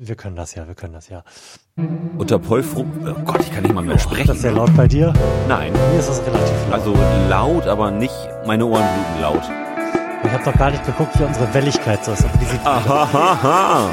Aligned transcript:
Wir 0.00 0.14
können 0.14 0.36
das 0.36 0.54
ja, 0.54 0.68
wir 0.68 0.76
können 0.76 0.92
das 0.92 1.08
ja. 1.08 1.24
Unter 2.16 2.38
Polfrum. 2.38 2.92
Oh 3.04 3.20
Gott, 3.24 3.40
ich 3.40 3.52
kann 3.52 3.64
nicht 3.64 3.74
mal 3.74 3.82
mehr 3.82 3.98
sprechen. 3.98 4.28
Das 4.28 4.36
ist 4.36 4.42
sehr 4.42 4.52
laut 4.52 4.72
bei 4.76 4.86
dir. 4.86 5.12
Nein. 5.48 5.72
Mir 5.72 5.98
ist 5.98 6.08
das 6.08 6.22
relativ 6.24 6.54
laut. 6.70 6.72
Also 6.72 6.94
laut, 7.28 7.66
aber 7.66 7.90
nicht 7.90 8.14
meine 8.46 8.64
Ohren 8.64 8.84
bluten 8.94 9.20
laut. 9.20 9.42
Ich 10.22 10.30
habe 10.30 10.44
doch 10.44 10.54
gar 10.56 10.70
nicht 10.70 10.86
geguckt, 10.86 11.18
wie 11.18 11.24
unsere 11.24 11.52
Welligkeit 11.52 12.04
so 12.04 12.12
ist. 12.12 12.24
Aber 12.24 12.38
die 12.38 12.44
sieht 12.44 12.64
Ahahaha. 12.64 13.90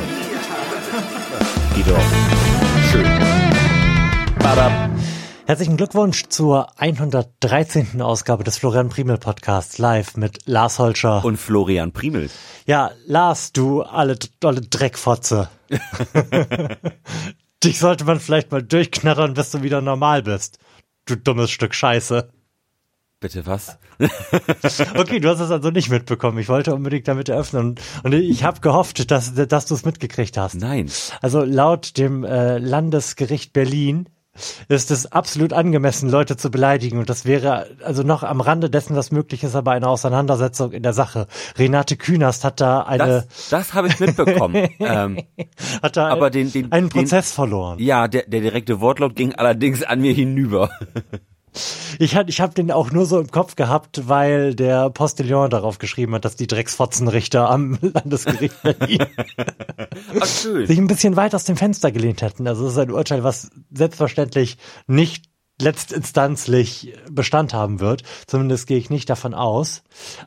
Geht 1.74 1.88
doch. 1.88 2.00
Schön. 2.92 3.06
Badab. 4.38 4.85
Herzlichen 5.48 5.78
Glückwunsch 5.78 6.24
zur 6.30 6.80
113. 6.80 8.02
Ausgabe 8.02 8.44
des 8.44 8.58
Florian 8.58 8.90
Primel 8.90 9.20
Podcasts 9.20 9.78
live 9.78 10.18
mit 10.18 10.48
Lars 10.48 10.80
Holscher. 10.80 11.24
Und 11.24 11.38
Florian 11.38 11.92
Primel. 11.92 12.32
ja, 12.66 12.90
Lars, 13.06 13.54
du 13.54 13.84
alle 13.84 14.18
dolle 14.40 14.62
Dreckfotze. 14.62 15.50
Dich 17.64 17.78
sollte 17.78 18.06
man 18.06 18.20
vielleicht 18.20 18.52
mal 18.52 18.64
durchknattern, 18.64 19.36
bis 19.36 19.52
du 19.52 19.62
wieder 19.62 19.82
normal 19.82 20.24
bist. 20.24 20.58
Du 21.06 21.16
dummes 21.16 21.52
Stück 21.52 21.76
Scheiße. 21.76 22.28
Bitte 23.20 23.46
was? 23.46 23.78
Okay, 24.98 25.20
du 25.20 25.30
hast 25.30 25.40
es 25.40 25.52
also 25.52 25.70
nicht 25.70 25.90
mitbekommen. 25.90 26.40
Ich 26.40 26.50
wollte 26.50 26.74
unbedingt 26.74 27.08
damit 27.08 27.30
eröffnen. 27.30 27.76
Und 28.04 28.14
ich 28.14 28.44
habe 28.44 28.62
gehofft, 28.62 29.12
dass, 29.12 29.36
dass 29.36 29.66
du 29.68 29.76
es 29.76 29.86
mitgekriegt 29.86 30.38
hast. 30.38 30.56
Nein. 30.56 30.90
Also 31.22 31.44
laut 31.44 31.98
dem 31.98 32.24
äh, 32.24 32.58
Landesgericht 32.58 33.54
Berlin 33.54 34.10
ist 34.68 34.92
es 34.92 35.12
absolut 35.12 35.54
angemessen, 35.54 36.10
Leute 36.10 36.38
zu 36.38 36.52
beleidigen. 36.52 36.98
Und 36.98 37.10
das 37.10 37.26
wäre 37.26 37.68
also 37.84 38.04
noch 38.04 38.24
am 38.24 38.42
Rande 38.42 38.70
dessen, 38.70 38.96
was 38.96 39.12
möglich 39.12 39.44
ist, 39.44 39.56
aber 39.56 39.72
eine 39.72 39.88
Auseinandersetzung 39.88 40.72
in 40.72 40.84
der 40.84 40.94
Sache. 40.94 41.28
Renate 41.58 41.98
Künast 41.98 42.44
hat 42.44 42.62
da 42.62 42.82
eine, 42.82 43.26
Das, 43.28 43.50
das 43.50 43.74
habe 43.74 43.88
ich 43.88 44.00
mitbekommen. 44.00 44.68
ähm, 44.80 45.20
hat 45.82 45.98
da 45.98 46.08
aber 46.10 46.30
den- 46.30 46.52
den- 46.52 46.72
einen 46.72 46.90
den- 46.90 47.02
Prozess 47.04 47.32
verloren. 47.32 47.80
ja, 47.80 48.08
der, 48.08 48.24
der 48.28 48.42
direkte 48.42 48.82
Wortlaut 48.82 49.16
ging 49.16 49.34
allerdings 49.36 49.84
an 49.84 50.02
mir 50.02 50.14
hinüber. 50.14 50.70
Ich, 52.00 52.16
ich 52.16 52.42
habe 52.42 52.54
den 52.54 52.72
auch 52.72 52.92
nur 52.92 53.06
so 53.06 53.20
im 53.20 53.32
Kopf 53.32 53.56
gehabt, 53.56 54.08
weil 54.08 54.56
der 54.56 54.90
Postillon 54.90 55.50
darauf 55.50 55.78
geschrieben 55.78 56.14
hat, 56.16 56.26
dass 56.26 56.36
die 56.36 56.48
Drecksfotzenrichter 56.48 57.50
am 57.50 57.78
Landesgericht 57.82 58.62
Berlin 58.62 59.06
Ach, 60.20 60.26
sich 60.26 60.78
ein 60.78 60.88
bisschen 60.88 61.16
weit 61.16 61.36
aus 61.36 61.46
dem 61.46 61.58
Fenster 61.58 61.92
gelehnt 61.92 62.22
hätten. 62.22 62.48
Also 62.48 62.66
es 62.66 62.74
ist 62.74 62.80
ein 62.80 62.92
Urteil, 62.92 63.24
was 63.24 63.50
selbstverständlich 63.72 64.58
nicht 64.88 65.26
letztinstanzlich 65.62 66.94
Bestand 67.10 67.54
haben 67.54 67.80
wird. 67.80 68.04
Zumindest 68.28 68.68
gehe 68.68 68.78
ich 68.78 68.90
nicht 68.90 69.10
davon 69.10 69.34
aus. 69.34 69.84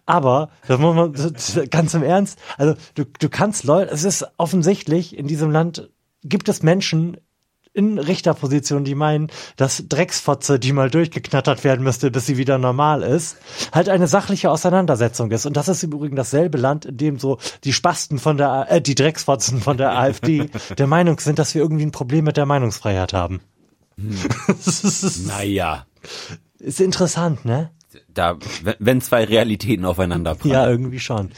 Aber, 0.06 0.50
das 0.66 0.78
muss 0.78 0.94
man 0.94 1.68
ganz 1.70 1.94
im 1.94 2.02
Ernst, 2.02 2.38
also 2.56 2.74
du, 2.94 3.04
du 3.04 3.28
kannst 3.28 3.64
Leute, 3.64 3.92
es 3.92 4.04
ist 4.04 4.26
offensichtlich, 4.38 5.16
in 5.16 5.26
diesem 5.26 5.50
Land 5.50 5.90
gibt 6.22 6.48
es 6.48 6.62
Menschen 6.62 7.18
in 7.78 7.98
Richterposition, 7.98 8.82
die 8.84 8.96
meinen, 8.96 9.28
dass 9.56 9.84
Drecksfotze, 9.88 10.58
die 10.58 10.72
mal 10.72 10.90
durchgeknattert 10.90 11.62
werden 11.62 11.84
müsste, 11.84 12.10
bis 12.10 12.26
sie 12.26 12.36
wieder 12.36 12.58
normal 12.58 13.02
ist, 13.04 13.36
halt 13.72 13.88
eine 13.88 14.08
sachliche 14.08 14.50
Auseinandersetzung 14.50 15.30
ist. 15.30 15.46
Und 15.46 15.56
das 15.56 15.68
ist 15.68 15.84
im 15.84 15.92
Übrigen 15.92 16.16
dasselbe 16.16 16.58
Land, 16.58 16.84
in 16.86 16.96
dem 16.96 17.18
so 17.18 17.38
die 17.62 17.72
Spasten 17.72 18.18
von 18.18 18.36
der, 18.36 18.66
äh, 18.68 18.80
die 18.82 18.96
Drecksfotzen 18.96 19.60
von 19.60 19.76
der 19.76 19.96
AfD 19.96 20.50
der 20.76 20.86
Meinung 20.88 21.20
sind, 21.20 21.38
dass 21.38 21.54
wir 21.54 21.62
irgendwie 21.62 21.84
ein 21.86 21.92
Problem 21.92 22.24
mit 22.24 22.36
der 22.36 22.46
Meinungsfreiheit 22.46 23.12
haben. 23.12 23.40
Ist, 24.48 25.26
Naja. 25.28 25.86
ist 26.58 26.80
interessant, 26.80 27.44
ne? 27.44 27.70
Da, 28.12 28.36
wenn- 28.62 28.74
wenn 28.78 29.00
zwei 29.00 29.24
Realitäten 29.24 29.84
aufeinander 29.84 30.34
prallen. 30.34 30.52
Ja, 30.52 30.68
irgendwie 30.68 31.00
schon. 31.00 31.30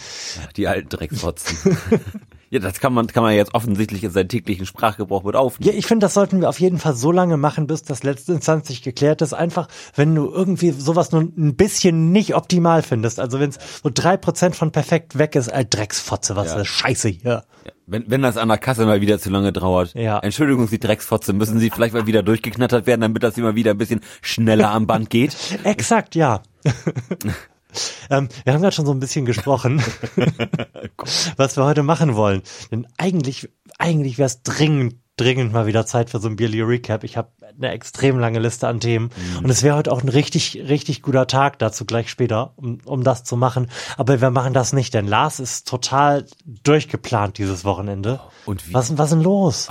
Die 0.56 0.66
alten 0.68 0.88
Drecksfotzen. 0.88 1.76
ja, 2.50 2.58
das 2.58 2.80
kann 2.80 2.92
man, 2.92 3.06
kann 3.06 3.22
man 3.22 3.32
jetzt 3.34 3.54
offensichtlich 3.54 4.02
in 4.04 4.10
seinen 4.10 4.28
täglichen 4.28 4.66
Sprachgebrauch 4.66 5.22
mit 5.22 5.36
aufnehmen. 5.36 5.72
Ja, 5.72 5.78
ich 5.78 5.86
finde, 5.86 6.04
das 6.04 6.14
sollten 6.14 6.40
wir 6.40 6.48
auf 6.48 6.58
jeden 6.60 6.78
Fall 6.78 6.94
so 6.94 7.12
lange 7.12 7.36
machen, 7.36 7.66
bis 7.66 7.82
das 7.82 8.02
letzte 8.02 8.32
Instanzlich 8.32 8.82
geklärt 8.82 9.22
ist. 9.22 9.32
Einfach, 9.32 9.68
wenn 9.94 10.14
du 10.14 10.30
irgendwie 10.30 10.72
sowas 10.72 11.12
nur 11.12 11.22
ein 11.22 11.54
bisschen 11.54 12.12
nicht 12.12 12.34
optimal 12.34 12.82
findest. 12.82 13.20
Also 13.20 13.38
wenn 13.40 13.50
es 13.50 13.58
so 13.82 13.90
drei 13.92 14.16
Prozent 14.16 14.56
von 14.56 14.72
perfekt 14.72 15.16
weg 15.16 15.36
ist, 15.36 15.48
äh, 15.48 15.64
Drecksfotze, 15.64 16.34
was 16.36 16.46
Ja. 16.46 16.52
ist 16.54 16.58
das 16.58 16.68
Scheiße 16.68 17.08
hier. 17.08 17.44
Wenn, 17.86 18.04
wenn 18.08 18.22
das 18.22 18.36
an 18.36 18.48
der 18.48 18.58
Kasse 18.58 18.86
mal 18.86 19.00
wieder 19.00 19.18
zu 19.18 19.30
lange 19.30 19.52
dauert. 19.52 19.94
Ja. 19.94 20.18
Entschuldigung, 20.20 20.66
Sie 20.68 20.78
Drecksfotze, 20.78 21.32
müssen 21.32 21.58
Sie 21.58 21.70
vielleicht 21.70 21.94
mal 21.94 22.06
wieder 22.06 22.22
durchgeknattert 22.22 22.86
werden, 22.86 23.00
damit 23.00 23.22
das 23.22 23.36
immer 23.36 23.54
wieder 23.54 23.72
ein 23.72 23.78
bisschen 23.78 24.00
schneller 24.22 24.70
am 24.70 24.86
Band 24.86 25.10
geht? 25.10 25.36
Exakt, 25.64 26.14
ja. 26.14 26.42
ähm, 28.10 28.28
wir 28.44 28.52
haben 28.52 28.60
gerade 28.60 28.74
schon 28.74 28.86
so 28.86 28.92
ein 28.92 29.00
bisschen 29.00 29.24
gesprochen, 29.24 29.82
was 31.36 31.56
wir 31.56 31.64
heute 31.64 31.82
machen 31.82 32.14
wollen. 32.14 32.42
Denn 32.70 32.86
eigentlich, 32.96 33.48
eigentlich 33.78 34.18
wäre 34.18 34.26
es 34.26 34.42
dringend, 34.42 34.96
dringend 35.16 35.52
mal 35.52 35.66
wieder 35.66 35.86
Zeit 35.86 36.10
für 36.10 36.18
so 36.18 36.28
ein 36.28 36.36
Bierly 36.36 36.62
Recap. 36.62 37.04
Ich 37.04 37.16
habe 37.16 37.30
eine 37.56 37.72
extrem 37.72 38.18
lange 38.18 38.38
Liste 38.38 38.68
an 38.68 38.80
Themen 38.80 39.10
und 39.42 39.50
es 39.50 39.62
wäre 39.62 39.76
heute 39.76 39.92
auch 39.92 40.02
ein 40.02 40.08
richtig, 40.08 40.62
richtig 40.68 41.02
guter 41.02 41.26
Tag 41.26 41.58
dazu 41.58 41.84
gleich 41.84 42.10
später, 42.10 42.54
um, 42.56 42.78
um 42.84 43.04
das 43.04 43.24
zu 43.24 43.36
machen. 43.36 43.70
Aber 43.96 44.20
wir 44.20 44.30
machen 44.30 44.54
das 44.54 44.72
nicht, 44.72 44.94
denn 44.94 45.06
Lars 45.06 45.40
ist 45.40 45.68
total 45.68 46.26
durchgeplant 46.46 47.38
dieses 47.38 47.64
Wochenende. 47.64 48.20
Und 48.46 48.68
wie? 48.68 48.74
Was, 48.74 48.96
was 48.96 49.06
ist 49.06 49.16
denn 49.16 49.22
los? 49.22 49.68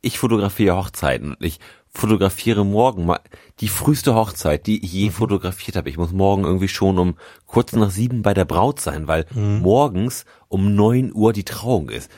Ich 0.00 0.18
fotografiere 0.18 0.76
Hochzeiten 0.76 1.34
und 1.34 1.44
ich 1.44 1.60
fotografiere 1.92 2.64
morgen 2.64 3.04
mal 3.04 3.20
die 3.60 3.68
früheste 3.68 4.14
Hochzeit, 4.14 4.66
die 4.66 4.84
ich 4.84 4.92
je 4.92 5.10
fotografiert 5.10 5.76
habe. 5.76 5.90
Ich 5.90 5.98
muss 5.98 6.12
morgen 6.12 6.44
irgendwie 6.44 6.68
schon 6.68 6.98
um 6.98 7.16
kurz 7.46 7.72
nach 7.72 7.90
sieben 7.90 8.22
bei 8.22 8.34
der 8.34 8.46
Braut 8.46 8.80
sein, 8.80 9.06
weil 9.08 9.26
morgens 9.34 10.24
um 10.48 10.74
neun 10.74 11.12
Uhr 11.14 11.32
die 11.32 11.44
Trauung 11.44 11.90
ist. 11.90 12.10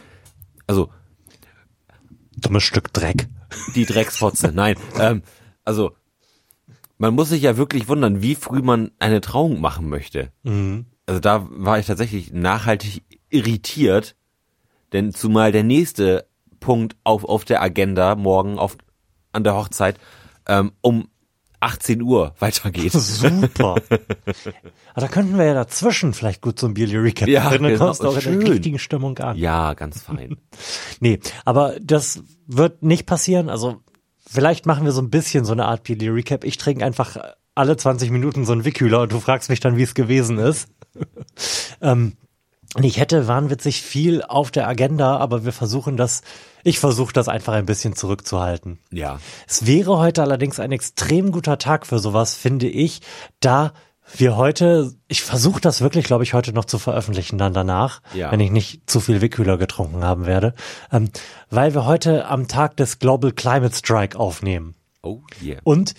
Also 0.66 0.90
Dummes 2.36 2.62
Stück 2.62 2.92
Dreck. 2.92 3.28
die 3.74 3.84
Drecksfotze. 3.84 4.52
Nein, 4.54 4.76
ähm, 4.98 5.22
also 5.64 5.92
man 6.98 7.14
muss 7.14 7.28
sich 7.30 7.42
ja 7.42 7.56
wirklich 7.56 7.88
wundern, 7.88 8.22
wie 8.22 8.34
früh 8.36 8.62
man 8.62 8.92
eine 8.98 9.20
Trauung 9.20 9.60
machen 9.60 9.88
möchte. 9.88 10.30
Also 11.06 11.20
da 11.20 11.46
war 11.50 11.78
ich 11.78 11.86
tatsächlich 11.86 12.32
nachhaltig 12.32 13.02
irritiert, 13.28 14.14
denn 14.92 15.12
zumal 15.12 15.50
der 15.52 15.64
nächste 15.64 16.26
Punkt 16.60 16.96
auf 17.02 17.24
auf 17.24 17.44
der 17.44 17.60
Agenda 17.60 18.14
morgen 18.14 18.58
auf 18.58 18.76
an 19.34 19.44
der 19.44 19.54
Hochzeit 19.54 19.98
ähm, 20.46 20.72
um 20.80 21.08
18 21.60 22.02
Uhr 22.02 22.34
weitergeht. 22.38 22.92
Super. 22.94 23.76
Aber 24.94 25.00
da 25.00 25.08
könnten 25.08 25.38
wir 25.38 25.44
ja 25.46 25.54
dazwischen 25.54 26.12
vielleicht 26.12 26.42
gut 26.42 26.58
so 26.58 26.66
ein 26.66 26.74
Bierly 26.74 26.96
Recap 26.96 27.26
Ja, 27.28 27.44
machen. 27.44 27.62
Dann 27.62 27.72
genau. 27.72 27.86
kommst 27.86 28.02
du 28.02 28.08
auch 28.08 28.14
in 28.16 28.20
Schön. 28.20 28.40
der 28.40 28.50
richtigen 28.52 28.78
Stimmung 28.78 29.18
an. 29.18 29.36
Ja, 29.36 29.74
ganz 29.74 30.02
fein. 30.02 30.36
Nee, 31.00 31.20
aber 31.44 31.74
das 31.80 32.22
wird 32.46 32.82
nicht 32.82 33.06
passieren. 33.06 33.48
Also 33.48 33.80
vielleicht 34.26 34.66
machen 34.66 34.84
wir 34.84 34.92
so 34.92 35.02
ein 35.02 35.10
bisschen 35.10 35.44
so 35.44 35.52
eine 35.52 35.64
Art 35.66 35.82
Bierly 35.82 36.08
Recap. 36.08 36.44
Ich 36.44 36.56
trinke 36.58 36.84
einfach 36.84 37.16
alle 37.54 37.76
20 37.76 38.10
Minuten 38.10 38.44
so 38.44 38.52
einen 38.52 38.64
Wickhühler 38.64 39.02
und 39.02 39.12
du 39.12 39.20
fragst 39.20 39.48
mich 39.48 39.60
dann, 39.60 39.76
wie 39.76 39.82
es 39.82 39.94
gewesen 39.94 40.38
ist. 40.38 40.68
ähm, 41.80 42.14
ich 42.82 42.98
hätte 42.98 43.28
wahnwitzig 43.28 43.82
viel 43.82 44.22
auf 44.22 44.50
der 44.50 44.66
Agenda, 44.66 45.16
aber 45.18 45.44
wir 45.44 45.52
versuchen 45.52 45.96
das, 45.96 46.22
ich 46.64 46.78
versuche 46.80 47.12
das 47.12 47.28
einfach 47.28 47.52
ein 47.52 47.66
bisschen 47.66 47.94
zurückzuhalten. 47.94 48.78
Ja. 48.90 49.20
Es 49.46 49.66
wäre 49.66 49.98
heute 49.98 50.22
allerdings 50.22 50.58
ein 50.58 50.72
extrem 50.72 51.30
guter 51.30 51.58
Tag 51.58 51.86
für 51.86 51.98
sowas, 52.00 52.34
finde 52.34 52.66
ich, 52.68 53.00
da 53.40 53.72
wir 54.16 54.36
heute, 54.36 54.92
ich 55.08 55.22
versuche 55.22 55.60
das 55.60 55.80
wirklich, 55.80 56.04
glaube 56.04 56.24
ich, 56.24 56.34
heute 56.34 56.52
noch 56.52 56.66
zu 56.66 56.78
veröffentlichen 56.78 57.38
dann 57.38 57.54
danach, 57.54 58.02
Ja. 58.12 58.30
wenn 58.32 58.40
ich 58.40 58.50
nicht 58.50 58.82
zu 58.90 59.00
viel 59.00 59.20
Wickhühler 59.22 59.56
getrunken 59.56 60.02
haben 60.04 60.26
werde, 60.26 60.52
ähm, 60.92 61.10
weil 61.50 61.72
wir 61.74 61.86
heute 61.86 62.26
am 62.26 62.46
Tag 62.48 62.76
des 62.76 62.98
Global 62.98 63.32
Climate 63.32 63.74
Strike 63.74 64.18
aufnehmen 64.18 64.74
Oh 65.02 65.20
yeah. 65.42 65.60
und 65.64 65.94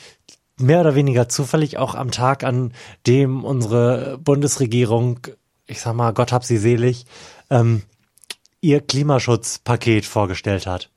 mehr 0.57 0.81
oder 0.81 0.93
weniger 0.95 1.29
zufällig 1.29 1.77
auch 1.77 1.95
am 1.95 2.11
Tag, 2.11 2.43
an 2.43 2.73
dem 3.07 3.43
unsere 3.43 4.19
Bundesregierung, 4.19 5.19
ich 5.67 5.81
sag 5.81 5.93
mal, 5.93 6.13
Gott 6.13 6.31
hab 6.31 6.43
sie 6.43 6.57
selig, 6.57 7.05
ähm, 7.49 7.83
ihr 8.61 8.81
Klimaschutzpaket 8.81 10.05
vorgestellt 10.05 10.67
hat. 10.67 10.89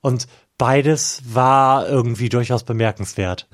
Und 0.00 0.26
beides 0.58 1.22
war 1.26 1.88
irgendwie 1.88 2.28
durchaus 2.28 2.64
bemerkenswert. 2.64 3.48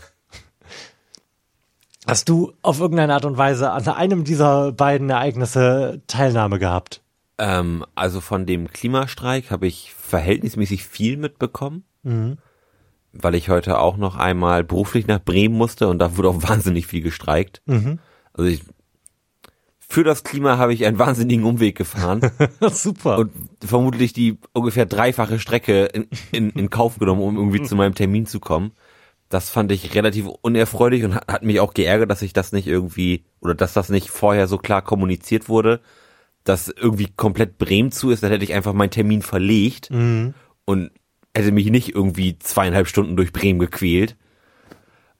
Hast 2.06 2.28
du 2.28 2.52
auf 2.62 2.80
irgendeine 2.80 3.14
Art 3.14 3.24
und 3.24 3.36
Weise 3.36 3.70
an 3.70 3.86
einem 3.86 4.24
dieser 4.24 4.72
beiden 4.72 5.10
Ereignisse 5.10 6.02
Teilnahme 6.06 6.58
gehabt? 6.58 7.02
Ähm, 7.38 7.84
also 7.94 8.20
von 8.20 8.46
dem 8.46 8.68
Klimastreik 8.68 9.50
habe 9.50 9.66
ich 9.66 9.94
verhältnismäßig 9.94 10.84
viel 10.84 11.16
mitbekommen, 11.16 11.84
weil 13.12 13.34
ich 13.34 13.48
heute 13.48 13.78
auch 13.78 13.96
noch 13.96 14.16
einmal 14.16 14.64
beruflich 14.64 15.06
nach 15.06 15.22
Bremen 15.22 15.54
musste 15.54 15.88
und 15.88 15.98
da 15.98 16.16
wurde 16.16 16.30
auch 16.30 16.42
wahnsinnig 16.48 16.86
viel 16.86 17.02
gestreikt. 17.02 17.62
Also 18.32 18.50
ich, 18.50 18.62
für 19.90 20.04
das 20.04 20.22
Klima 20.22 20.56
habe 20.56 20.72
ich 20.72 20.86
einen 20.86 20.98
wahnsinnigen 21.00 21.44
Umweg 21.44 21.76
gefahren 21.76 22.20
Super. 22.72 23.18
und 23.18 23.32
vermutlich 23.60 24.12
die 24.12 24.38
ungefähr 24.52 24.86
dreifache 24.86 25.38
Strecke 25.40 25.86
in, 25.86 26.06
in, 26.30 26.50
in 26.50 26.70
Kauf 26.70 26.98
genommen, 26.98 27.20
um 27.22 27.36
irgendwie 27.36 27.62
zu 27.62 27.74
meinem 27.74 27.94
Termin 27.96 28.24
zu 28.24 28.38
kommen. 28.38 28.70
Das 29.28 29.50
fand 29.50 29.70
ich 29.72 29.94
relativ 29.94 30.26
unerfreulich 30.26 31.04
und 31.04 31.14
hat, 31.16 31.30
hat 31.30 31.42
mich 31.42 31.58
auch 31.60 31.74
geärgert, 31.74 32.10
dass 32.10 32.22
ich 32.22 32.32
das 32.32 32.52
nicht 32.52 32.66
irgendwie 32.68 33.24
oder 33.40 33.54
dass 33.56 33.72
das 33.72 33.88
nicht 33.88 34.10
vorher 34.10 34.46
so 34.46 34.58
klar 34.58 34.80
kommuniziert 34.82 35.48
wurde, 35.48 35.80
dass 36.44 36.68
irgendwie 36.68 37.08
komplett 37.16 37.58
Bremen 37.58 37.90
zu 37.92 38.10
ist. 38.10 38.22
Dann 38.22 38.30
hätte 38.30 38.44
ich 38.44 38.54
einfach 38.54 38.72
meinen 38.72 38.90
Termin 38.90 39.22
verlegt 39.22 39.90
und 39.90 40.34
und 40.66 40.90
hätte 41.34 41.50
mich 41.52 41.68
nicht 41.70 41.94
irgendwie 41.94 42.38
zweieinhalb 42.38 42.86
Stunden 42.86 43.16
durch 43.16 43.32
Bremen 43.32 43.58
gequält. 43.58 44.16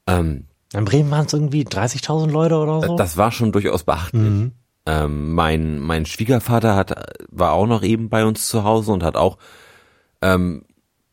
Ähm, 0.06 0.46
In 0.72 0.84
Bremen 0.84 1.10
waren 1.10 1.26
es 1.26 1.32
irgendwie 1.32 1.64
30.000 1.64 2.30
Leute 2.30 2.56
oder 2.56 2.80
so. 2.86 2.96
das 2.96 3.16
war 3.16 3.32
schon 3.32 3.52
durchaus 3.52 3.84
beachtlich. 3.84 4.22
Mhm. 4.22 4.52
Ähm, 4.86 5.34
mein, 5.34 5.78
mein 5.78 6.06
Schwiegervater 6.06 6.74
hat, 6.74 7.14
war 7.30 7.52
auch 7.52 7.66
noch 7.66 7.82
eben 7.82 8.08
bei 8.08 8.24
uns 8.24 8.48
zu 8.48 8.64
Hause 8.64 8.92
und 8.92 9.02
hat 9.02 9.16
auch 9.16 9.38
ähm, 10.22 10.64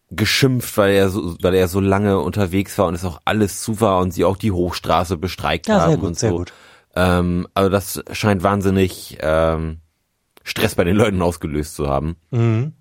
geschimpft, 0.09 0.77
weil 0.77 0.93
er 0.93 1.09
so, 1.09 1.35
weil 1.41 1.53
er 1.53 1.67
so 1.67 1.79
lange 1.79 2.19
unterwegs 2.19 2.77
war 2.77 2.87
und 2.87 2.93
es 2.93 3.03
auch 3.03 3.19
alles 3.25 3.61
zu 3.61 3.81
war 3.81 3.99
und 3.99 4.11
sie 4.11 4.25
auch 4.25 4.37
die 4.37 4.51
Hochstraße 4.51 5.17
bestreikt 5.17 5.67
Ja, 5.67 5.81
haben 5.81 5.95
gut, 5.95 6.03
und 6.03 6.19
so. 6.19 6.45
Ähm, 6.95 7.47
also 7.53 7.69
das 7.69 8.03
scheint 8.11 8.41
wahnsinnig 8.41 9.17
ähm, 9.21 9.79
Stress 10.43 10.75
bei 10.75 10.85
den 10.85 10.95
Leuten 10.95 11.21
ausgelöst 11.21 11.75
zu 11.75 11.87
haben. 11.87 12.15
Mhm. 12.31 12.73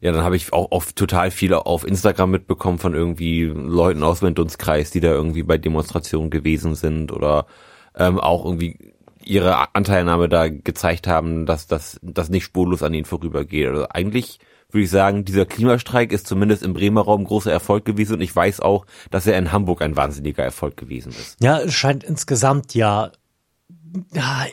Ja, 0.00 0.12
dann 0.12 0.22
habe 0.24 0.36
ich 0.36 0.52
auch 0.52 0.70
auf 0.72 0.92
total 0.92 1.30
viele 1.30 1.64
auf 1.64 1.86
Instagram 1.86 2.30
mitbekommen 2.30 2.78
von 2.78 2.94
irgendwie 2.94 3.44
Leuten 3.44 4.02
aus 4.02 4.20
dem 4.20 4.34
Dunstkreis, 4.34 4.90
die 4.90 5.00
da 5.00 5.08
irgendwie 5.08 5.42
bei 5.42 5.56
Demonstrationen 5.56 6.28
gewesen 6.28 6.74
sind 6.74 7.12
oder 7.12 7.46
ähm, 7.96 8.20
auch 8.20 8.44
irgendwie 8.44 8.92
ihre 9.26 9.74
Anteilnahme 9.74 10.28
da 10.28 10.48
gezeigt 10.48 11.06
haben, 11.06 11.46
dass 11.46 11.66
das 11.66 11.98
das 12.02 12.28
nicht 12.28 12.44
spurlos 12.44 12.82
an 12.82 12.94
ihnen 12.94 13.04
vorübergeht. 13.04 13.68
Also 13.68 13.86
eigentlich 13.90 14.38
würde 14.70 14.84
ich 14.84 14.90
sagen, 14.90 15.24
dieser 15.24 15.46
Klimastreik 15.46 16.12
ist 16.12 16.26
zumindest 16.26 16.62
im 16.62 16.74
Bremer 16.74 17.02
Raum 17.02 17.24
großer 17.24 17.52
Erfolg 17.52 17.84
gewesen 17.84 18.14
und 18.14 18.20
ich 18.20 18.34
weiß 18.34 18.60
auch, 18.60 18.86
dass 19.10 19.26
er 19.26 19.38
in 19.38 19.52
Hamburg 19.52 19.82
ein 19.82 19.96
wahnsinniger 19.96 20.42
Erfolg 20.42 20.76
gewesen 20.76 21.10
ist. 21.10 21.36
Ja, 21.40 21.60
es 21.60 21.74
scheint 21.74 22.04
insgesamt 22.04 22.74
ja, 22.74 23.12
ja, 24.12 24.46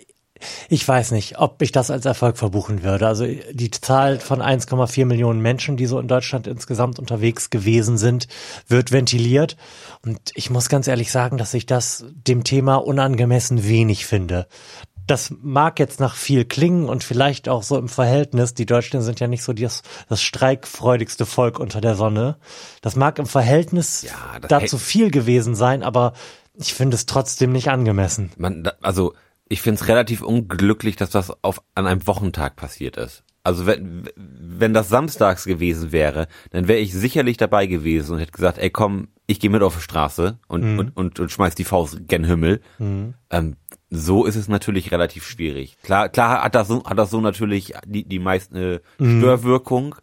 ich 0.70 0.88
weiß 0.88 1.12
nicht, 1.12 1.40
ob 1.40 1.62
ich 1.62 1.72
das 1.72 1.92
als 1.92 2.06
Erfolg 2.06 2.38
verbuchen 2.38 2.84
würde. 2.84 3.08
Also 3.08 3.26
die 3.26 3.72
Zahl 3.72 4.20
von 4.20 4.42
1,4 4.42 5.06
Millionen 5.06 5.42
Menschen, 5.42 5.78
die 5.78 5.86
so 5.86 6.00
in 6.00 6.08
Deutschland 6.08 6.48
insgesamt 6.48 7.00
unterwegs 7.00 7.50
gewesen 7.50 7.98
sind, 7.98 8.28
wird 8.68 8.92
ventiliert. 8.92 9.58
Und 10.06 10.20
ich 10.36 10.50
muss 10.50 10.70
ganz 10.70 10.88
ehrlich 10.88 11.12
sagen, 11.12 11.38
dass 11.38 11.54
ich 11.54 11.66
das 11.66 12.06
dem 12.12 12.44
Thema 12.44 12.76
unangemessen 12.76 13.68
wenig 13.68 14.06
finde. 14.06 14.48
Das 15.06 15.34
mag 15.42 15.80
jetzt 15.80 16.00
nach 16.00 16.16
viel 16.16 16.46
klingen 16.46 16.88
und 16.88 17.04
vielleicht 17.04 17.50
auch 17.50 17.64
so 17.64 17.78
im 17.78 17.90
Verhältnis. 17.90 18.54
Die 18.54 18.66
Deutschen 18.66 19.02
sind 19.02 19.20
ja 19.20 19.28
nicht 19.28 19.44
so 19.44 19.52
das, 19.52 19.82
das 20.08 20.22
streikfreudigste 20.22 21.26
Volk 21.26 21.60
unter 21.60 21.82
der 21.82 21.96
Sonne. 21.96 22.38
Das 22.82 22.96
mag 22.96 23.20
im 23.20 23.26
Verhältnis 23.26 24.04
Ja, 24.04 24.40
dazu 24.40 24.78
viel 24.78 25.12
gewesen 25.12 25.56
sein, 25.56 25.84
aber 25.84 26.14
ich 26.56 26.74
finde 26.74 26.96
es 26.96 27.06
trotzdem 27.06 27.52
nicht 27.52 27.70
angemessen. 27.70 28.32
Man, 28.38 28.70
also 28.82 29.14
ich 29.54 29.62
finde 29.62 29.80
es 29.80 29.88
relativ 29.88 30.24
unglücklich, 30.24 30.96
dass 30.96 31.12
das 31.12 31.32
auf 31.44 31.62
an 31.76 31.86
einem 31.86 32.08
Wochentag 32.08 32.56
passiert 32.56 32.98
ist. 32.98 33.24
Also 33.44 33.68
wenn 33.68 34.10
wenn 34.16 34.74
das 34.74 34.90
samstags 34.90 35.46
gewesen 35.46 35.92
wäre, 35.92 36.28
dann 36.50 36.68
wäre 36.68 36.80
ich 36.80 36.92
sicherlich 36.92 37.38
dabei 37.38 37.68
gewesen 37.68 38.14
und 38.14 38.20
hätte 38.20 38.32
gesagt, 38.32 38.58
ey 38.58 38.72
komm, 38.72 39.10
ich 39.28 39.40
gehe 39.40 39.52
mit 39.52 39.62
auf 39.62 39.76
die 39.76 39.84
Straße 39.84 40.40
und, 40.48 40.64
und, 40.80 40.98
und, 40.98 41.20
und 41.20 41.32
schmeiß 41.32 41.54
die 41.54 41.66
Faust 41.66 42.08
gen 42.08 42.24
Himmel. 42.24 42.62
Ähm, 43.30 43.56
so 43.92 44.26
ist 44.26 44.38
es 44.38 44.48
natürlich 44.48 44.92
relativ 44.92 45.24
schwierig. 45.24 45.78
Klar, 45.84 46.10
klar 46.10 46.44
hat 46.44 46.56
das 46.56 46.68
so, 46.68 46.84
hat 46.84 46.98
das 46.98 47.12
so 47.12 47.22
natürlich 47.22 47.74
die, 47.86 48.10
die 48.10 48.20
meisten 48.20 48.56
äh, 48.56 48.80
Störwirkung. 49.20 49.96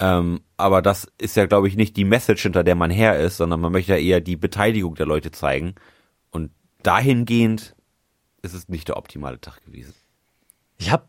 Ähm, 0.00 0.40
aber 0.56 0.82
das 0.82 1.06
ist 1.18 1.36
ja, 1.36 1.46
glaube 1.46 1.68
ich, 1.68 1.76
nicht 1.76 1.96
die 1.96 2.04
Message, 2.04 2.42
hinter 2.42 2.64
der 2.64 2.74
man 2.74 2.90
her 2.90 3.16
ist, 3.20 3.36
sondern 3.36 3.60
man 3.60 3.70
möchte 3.70 3.92
ja 3.92 3.98
eher 3.98 4.20
die 4.20 4.36
Beteiligung 4.36 4.96
der 4.96 5.06
Leute 5.06 5.30
zeigen. 5.30 5.76
Und 6.30 6.50
dahingehend 6.82 7.75
ist 8.46 8.54
es 8.54 8.68
nicht 8.68 8.88
der 8.88 8.96
optimale 8.96 9.40
Tag 9.40 9.64
gewesen. 9.64 9.94
Ich 10.78 10.90
habe 10.90 11.04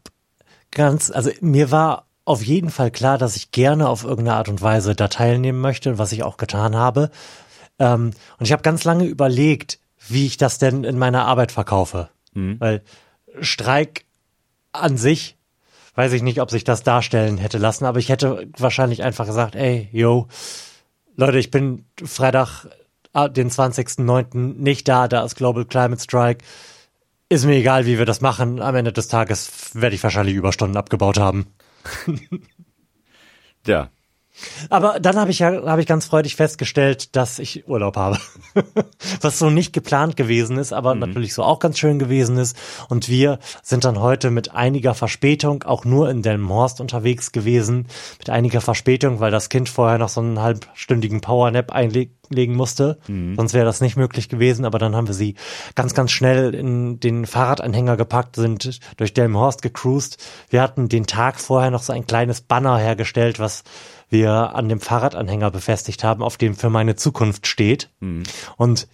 ganz, 0.72 1.12
also 1.12 1.32
mir 1.42 1.72
war 1.72 2.08
auf 2.26 2.44
jeden 2.44 2.70
Fall 2.70 2.92
klar, 2.92 3.18
dass 3.18 3.38
ich 3.38 3.52
gerne 3.52 3.88
auf 3.88 4.04
irgendeine 4.04 4.38
Art 4.38 4.50
und 4.50 4.62
Weise 4.62 4.96
da 4.96 5.08
teilnehmen 5.08 5.62
möchte, 5.62 5.98
was 5.98 6.12
ich 6.12 6.24
auch 6.24 6.36
getan 6.36 6.76
habe. 6.76 7.10
Ähm, 7.80 8.12
und 8.38 8.46
ich 8.46 8.52
habe 8.52 8.64
ganz 8.64 8.84
lange 8.84 9.06
überlegt, 9.06 9.80
wie 10.10 10.26
ich 10.26 10.38
das 10.38 10.58
denn 10.58 10.84
in 10.84 10.98
meiner 10.98 11.26
Arbeit 11.26 11.52
verkaufe. 11.52 12.10
Weil 12.60 12.84
Streik 13.40 14.06
an 14.72 14.98
sich, 14.98 15.38
weiß 15.96 16.14
ich 16.14 16.22
nicht, 16.22 16.42
ob 16.42 16.52
sich 16.52 16.64
das 16.64 16.84
darstellen 16.84 17.38
hätte 17.38 17.58
lassen, 17.58 17.86
aber 17.86 18.00
ich 18.00 18.10
hätte 18.10 18.48
wahrscheinlich 18.58 19.04
einfach 19.04 19.26
gesagt, 19.26 19.56
ey, 19.56 19.90
yo, 19.92 20.28
Leute, 21.16 21.40
ich 21.40 21.50
bin 21.50 21.86
Freitag, 22.04 22.68
ah, 23.14 23.28
den 23.28 23.50
20.09. 23.50 24.38
nicht 24.60 24.88
da, 24.88 25.08
da 25.08 25.24
ist 25.24 25.36
Global 25.36 25.66
Climate 25.66 26.02
Strike. 26.02 26.46
Ist 27.30 27.46
mir 27.46 27.56
egal, 27.56 27.86
wie 27.86 27.98
wir 27.98 28.06
das 28.06 28.22
machen. 28.22 28.62
Am 28.62 28.76
Ende 28.76 28.94
des 28.94 29.10
Tages 29.10 29.52
werde 29.74 29.96
ich 29.96 30.04
wahrscheinlich 30.04 30.36
Überstunden 30.36 30.78
abgebaut 30.78 31.18
haben. 31.20 31.48
Ja. 33.66 33.90
Aber 34.70 35.00
dann 35.00 35.18
habe 35.18 35.32
ich 35.32 35.40
ja 35.40 35.66
habe 35.66 35.82
ich 35.82 35.88
ganz 35.88 36.06
freudig 36.06 36.36
festgestellt, 36.36 37.16
dass 37.16 37.40
ich 37.40 37.68
Urlaub 37.68 37.98
habe. 37.98 38.20
Was 39.22 39.40
so 39.40 39.50
nicht 39.50 39.74
geplant 39.74 40.16
gewesen 40.16 40.58
ist, 40.58 40.74
aber 40.74 40.94
natürlich 40.94 41.34
so 41.34 41.44
auch 41.44 41.60
ganz 41.60 41.80
schön 41.80 41.98
gewesen 41.98 42.38
ist. 42.38 42.56
Und 42.88 43.10
wir 43.10 43.40
sind 43.64 43.84
dann 43.84 44.00
heute 44.00 44.30
mit 44.30 44.54
einiger 44.54 44.94
Verspätung 44.94 45.64
auch 45.64 45.86
nur 45.86 46.10
in 46.10 46.22
Delmenhorst 46.22 46.80
unterwegs 46.82 47.32
gewesen. 47.32 47.88
Mit 48.20 48.30
einiger 48.30 48.62
Verspätung, 48.62 49.20
weil 49.20 49.32
das 49.32 49.50
Kind 49.50 49.70
vorher 49.70 49.98
noch 49.98 50.10
so 50.10 50.22
einen 50.22 50.40
halbstündigen 50.40 51.22
Powernap 51.22 51.72
einlegen 52.30 52.56
musste. 52.56 53.00
Sonst 53.36 53.54
wäre 53.54 53.66
das 53.66 53.82
nicht 53.82 53.98
möglich 53.98 54.30
gewesen. 54.30 54.66
Aber 54.66 54.80
dann 54.80 54.96
haben 54.96 55.08
wir 55.08 55.14
sie 55.14 55.36
ganz, 55.76 55.94
ganz 55.94 56.12
schnell 56.12 56.54
in 56.54 57.00
den 57.00 57.26
Fahrradanhänger 57.26 57.98
gepackt, 57.98 58.36
sind 58.36 58.80
durch 58.98 59.14
Delmenhorst 59.14 59.62
gecruised. 59.62 60.18
Wir 60.50 60.62
hatten 60.62 60.90
den 60.90 61.06
Tag 61.08 61.40
vorher 61.40 61.72
noch 61.72 61.84
so 61.84 61.94
ein 61.94 62.08
kleines 62.08 62.42
Banner 62.42 62.78
hergestellt, 62.78 63.40
was 63.40 63.64
wir 64.10 64.56
an 64.56 64.70
dem 64.70 64.80
Fahrradanhänger 64.80 65.52
befestigt 65.52 66.04
haben, 66.04 66.24
auf 66.24 66.38
dem 66.38 66.56
für 66.56 66.70
meine 66.70 66.96
Zukunft 66.96 67.48
steht. 67.48 67.90
Und 68.58 68.88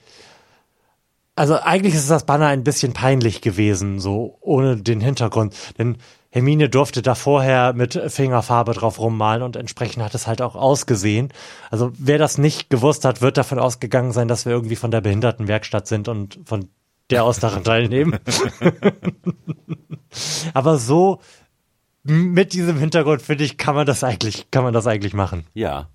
also 1.36 1.56
eigentlich 1.56 1.96
ist 1.96 2.10
das 2.10 2.26
Banner 2.26 2.48
ein 2.48 2.64
bisschen 2.64 2.94
peinlich 2.94 3.42
gewesen, 3.42 4.00
so 4.00 4.38
ohne 4.40 4.78
den 4.78 5.02
Hintergrund. 5.02 5.56
Denn 5.78 5.98
Hermine 6.34 6.68
durfte 6.68 7.04
da 7.04 7.14
vorher 7.14 7.74
mit 7.74 7.94
Fingerfarbe 8.08 8.74
drauf 8.74 8.98
rummalen 8.98 9.44
und 9.44 9.56
entsprechend 9.56 10.04
hat 10.04 10.16
es 10.16 10.26
halt 10.26 10.42
auch 10.42 10.56
ausgesehen. 10.56 11.32
Also 11.70 11.92
wer 11.96 12.18
das 12.18 12.40
nicht 12.40 12.72
gewusst 12.72 13.06
hat, 13.06 13.22
wird 13.22 13.38
davon 13.38 13.60
ausgegangen 13.60 14.14
sein, 14.14 14.28
dass 14.28 14.48
wir 14.48 14.52
irgendwie 14.52 14.76
von 14.76 14.90
der 14.90 15.02
Behindertenwerkstatt 15.02 15.88
sind 15.88 16.08
und 16.08 16.40
von 16.46 16.70
der 17.12 17.24
aus 17.24 17.38
daran 17.38 17.64
teilnehmen. 17.64 18.18
Aber 20.56 20.80
so 20.80 21.20
mit 22.02 22.54
diesem 22.54 22.80
Hintergrund 22.80 23.22
finde 23.22 23.44
ich, 23.44 23.58
kann 23.58 23.76
man 23.76 23.86
das 23.86 24.04
eigentlich, 24.04 24.50
kann 24.50 24.64
man 24.64 24.74
das 24.74 24.88
eigentlich 24.88 25.14
machen. 25.14 25.46
Ja. 25.54 25.90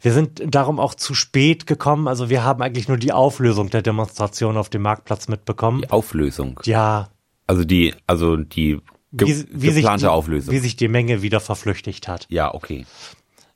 Wir 0.00 0.12
sind 0.12 0.54
darum 0.54 0.78
auch 0.78 0.94
zu 0.94 1.12
spät 1.12 1.66
gekommen. 1.66 2.06
Also 2.06 2.30
wir 2.30 2.44
haben 2.44 2.62
eigentlich 2.62 2.86
nur 2.86 2.98
die 2.98 3.12
Auflösung 3.12 3.68
der 3.70 3.82
Demonstration 3.82 4.58
auf 4.58 4.68
dem 4.68 4.82
Marktplatz 4.82 5.26
mitbekommen. 5.26 5.80
Die 5.82 5.90
Auflösung. 5.90 6.60
Ja, 6.66 7.08
Also 7.48 7.64
die, 7.64 7.94
also 8.06 8.36
die 8.36 8.80
ge 9.16 9.28
wie, 9.28 9.46
wie, 9.50 9.70
sich 9.70 9.82
geplante 9.82 10.06
die, 10.06 10.10
Auflösung. 10.10 10.54
wie 10.54 10.58
sich 10.58 10.76
die 10.76 10.88
Menge 10.88 11.22
wieder 11.22 11.40
verflüchtigt 11.40 12.08
hat. 12.08 12.26
ja, 12.28 12.52
okay. 12.54 12.86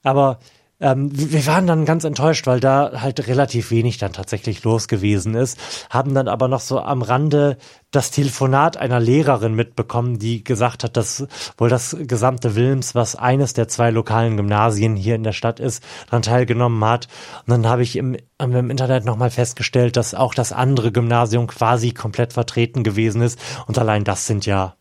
Aber 0.02 0.38
ähm, 0.80 1.10
wir 1.12 1.46
waren 1.46 1.66
dann 1.66 1.84
ganz 1.84 2.04
enttäuscht, 2.04 2.46
weil 2.46 2.58
da 2.58 3.02
halt 3.02 3.26
relativ 3.28 3.70
wenig 3.70 3.98
dann 3.98 4.14
tatsächlich 4.14 4.64
los 4.64 4.88
gewesen 4.88 5.34
ist, 5.34 5.58
haben 5.90 6.14
dann 6.14 6.26
aber 6.26 6.48
noch 6.48 6.60
so 6.60 6.80
am 6.80 7.02
Rande 7.02 7.58
das 7.90 8.10
Telefonat 8.10 8.78
einer 8.78 8.98
Lehrerin 8.98 9.54
mitbekommen, 9.54 10.18
die 10.18 10.42
gesagt 10.42 10.84
hat, 10.84 10.96
dass 10.96 11.26
wohl 11.58 11.68
das 11.68 11.96
gesamte 12.00 12.54
Wilms, 12.54 12.94
was 12.94 13.14
eines 13.14 13.52
der 13.52 13.68
zwei 13.68 13.90
lokalen 13.90 14.38
Gymnasien 14.38 14.96
hier 14.96 15.16
in 15.16 15.22
der 15.22 15.32
Stadt 15.32 15.60
ist, 15.60 15.84
daran 16.06 16.22
teilgenommen 16.22 16.82
hat. 16.84 17.08
Und 17.46 17.50
dann 17.50 17.66
habe 17.66 17.82
ich 17.82 17.96
im, 17.96 18.16
im 18.38 18.70
Internet 18.70 19.04
nochmal 19.04 19.30
festgestellt, 19.30 19.96
dass 19.96 20.14
auch 20.14 20.34
das 20.34 20.52
andere 20.52 20.92
Gymnasium 20.92 21.46
quasi 21.46 21.92
komplett 21.92 22.32
vertreten 22.32 22.84
gewesen 22.84 23.20
ist. 23.20 23.38
Und 23.66 23.78
allein 23.78 24.04
das 24.04 24.26
sind 24.26 24.46
ja 24.46 24.76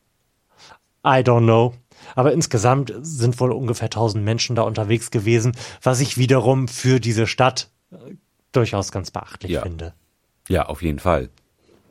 I 1.10 1.22
don't 1.24 1.44
know. 1.44 1.74
Aber 2.16 2.34
insgesamt 2.34 2.94
sind 3.02 3.40
wohl 3.40 3.52
ungefähr 3.52 3.88
1000 3.88 4.24
Menschen 4.24 4.56
da 4.56 4.62
unterwegs 4.62 5.12
gewesen, 5.12 5.56
was 5.82 6.00
ich 6.00 6.18
wiederum 6.18 6.68
für 6.68 7.00
diese 7.00 7.28
Stadt 7.28 7.70
äh, 7.92 7.96
durchaus 8.52 8.92
ganz 8.92 9.12
beachtlich 9.12 9.52
Ja. 9.52 9.62
finde. 9.62 9.94
Ja, 10.48 10.66
auf 10.68 10.82
jeden 10.82 11.00
Fall. 11.00 11.30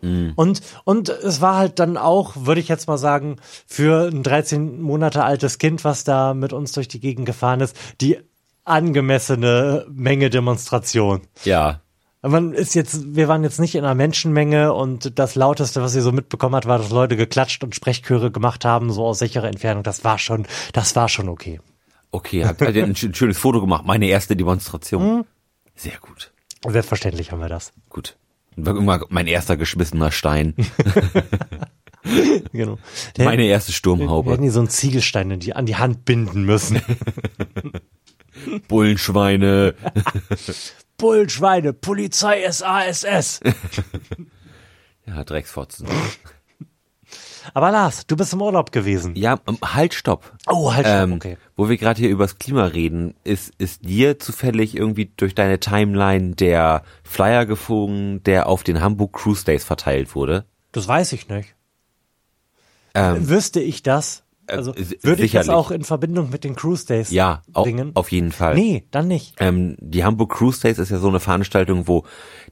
Und, 0.00 0.60
und 0.84 1.08
es 1.08 1.40
war 1.40 1.56
halt 1.56 1.80
dann 1.80 1.96
auch, 1.96 2.34
würde 2.36 2.60
ich 2.60 2.68
jetzt 2.68 2.86
mal 2.86 2.98
sagen, 2.98 3.36
für 3.66 4.08
ein 4.08 4.22
13 4.22 4.80
Monate 4.80 5.24
altes 5.24 5.58
Kind, 5.58 5.82
was 5.82 6.04
da 6.04 6.34
mit 6.34 6.52
uns 6.52 6.70
durch 6.70 6.86
die 6.86 7.00
Gegend 7.00 7.26
gefahren 7.26 7.60
ist, 7.60 7.76
die 8.00 8.18
angemessene 8.64 9.86
Menge 9.90 10.30
Demonstration. 10.30 11.22
Ja. 11.44 11.80
Man 12.22 12.52
ist 12.52 12.74
jetzt, 12.74 13.14
wir 13.14 13.28
waren 13.28 13.44
jetzt 13.44 13.60
nicht 13.60 13.74
in 13.76 13.84
einer 13.84 13.94
Menschenmenge 13.94 14.72
und 14.74 15.18
das 15.18 15.36
lauteste, 15.36 15.80
was 15.82 15.92
sie 15.92 16.00
so 16.00 16.10
mitbekommen 16.10 16.56
hat, 16.56 16.66
war, 16.66 16.78
dass 16.78 16.90
Leute 16.90 17.16
geklatscht 17.16 17.62
und 17.62 17.74
Sprechchöre 17.76 18.30
gemacht 18.32 18.64
haben, 18.64 18.90
so 18.92 19.04
aus 19.06 19.20
sicherer 19.20 19.46
Entfernung. 19.46 19.84
Das 19.84 20.02
war 20.02 20.18
schon, 20.18 20.46
das 20.72 20.96
war 20.96 21.08
schon 21.08 21.28
okay. 21.28 21.60
Okay, 22.10 22.44
habt 22.44 22.60
ihr 22.60 22.68
ein 22.84 22.94
sch- 22.94 23.14
schönes 23.14 23.38
Foto 23.38 23.60
gemacht. 23.60 23.84
Meine 23.86 24.06
erste 24.06 24.34
Demonstration. 24.34 25.24
Sehr 25.76 25.98
gut. 26.00 26.32
Selbstverständlich 26.66 27.30
haben 27.30 27.40
wir 27.40 27.48
das. 27.48 27.72
Gut. 27.88 28.16
Immer 28.56 29.00
mein 29.10 29.28
erster 29.28 29.56
geschmissener 29.56 30.10
Stein. 30.10 30.54
Genau. 32.52 32.78
Der, 33.16 33.24
Meine 33.26 33.44
erste 33.44 33.70
wir 33.70 33.74
Sturmhaube. 33.74 34.30
hätten 34.30 34.42
die 34.44 34.48
so 34.48 34.60
einen 34.60 34.68
Ziegelstein 34.70 35.30
in 35.32 35.40
die, 35.40 35.54
an 35.54 35.66
die 35.66 35.76
Hand 35.76 36.04
binden 36.06 36.44
müssen. 36.44 36.80
Bullenschweine. 38.68 39.74
Bullschweine, 40.98 41.72
Polizei 41.72 42.48
SASS. 42.50 43.40
Ja, 45.06 45.24
Drecksfotzen. 45.24 45.88
Aber 47.54 47.70
Lars, 47.70 48.06
du 48.06 48.14
bist 48.14 48.34
im 48.34 48.42
Urlaub 48.42 48.72
gewesen. 48.72 49.16
Ja, 49.16 49.40
ähm, 49.46 49.56
halt, 49.64 49.94
stopp. 49.94 50.34
Oh, 50.46 50.74
halt, 50.74 50.86
stopp, 50.86 50.98
Ähm, 51.02 51.12
okay. 51.14 51.38
Wo 51.56 51.70
wir 51.70 51.78
gerade 51.78 51.98
hier 51.98 52.10
übers 52.10 52.38
Klima 52.38 52.66
reden, 52.66 53.14
ist, 53.24 53.54
ist 53.56 53.86
dir 53.86 54.18
zufällig 54.18 54.76
irgendwie 54.76 55.10
durch 55.16 55.34
deine 55.34 55.60
Timeline 55.60 56.34
der 56.34 56.82
Flyer 57.04 57.46
geflogen, 57.46 58.22
der 58.24 58.48
auf 58.48 58.64
den 58.64 58.82
Hamburg 58.82 59.14
Cruise 59.14 59.46
Days 59.46 59.64
verteilt 59.64 60.14
wurde? 60.14 60.44
Das 60.72 60.86
weiß 60.86 61.14
ich 61.14 61.28
nicht. 61.30 61.54
Ähm, 62.94 63.28
Wüsste 63.30 63.60
ich 63.60 63.82
das? 63.82 64.24
Also 64.48 64.74
äh, 64.74 64.84
würde 65.02 65.24
ich 65.24 65.32
das 65.32 65.48
auch 65.48 65.70
in 65.70 65.84
Verbindung 65.84 66.30
mit 66.30 66.44
den 66.44 66.56
Cruise 66.56 66.86
Days 66.86 67.10
ja, 67.10 67.42
bringen? 67.52 67.92
auf 67.94 68.10
jeden 68.10 68.32
Fall. 68.32 68.54
Nee, 68.54 68.86
dann 68.90 69.08
nicht. 69.08 69.36
Ähm, 69.38 69.76
die 69.80 70.04
Hamburg 70.04 70.32
Cruise 70.32 70.60
Days 70.60 70.78
ist 70.78 70.90
ja 70.90 70.98
so 70.98 71.08
eine 71.08 71.20
Veranstaltung, 71.20 71.86
wo 71.86 72.04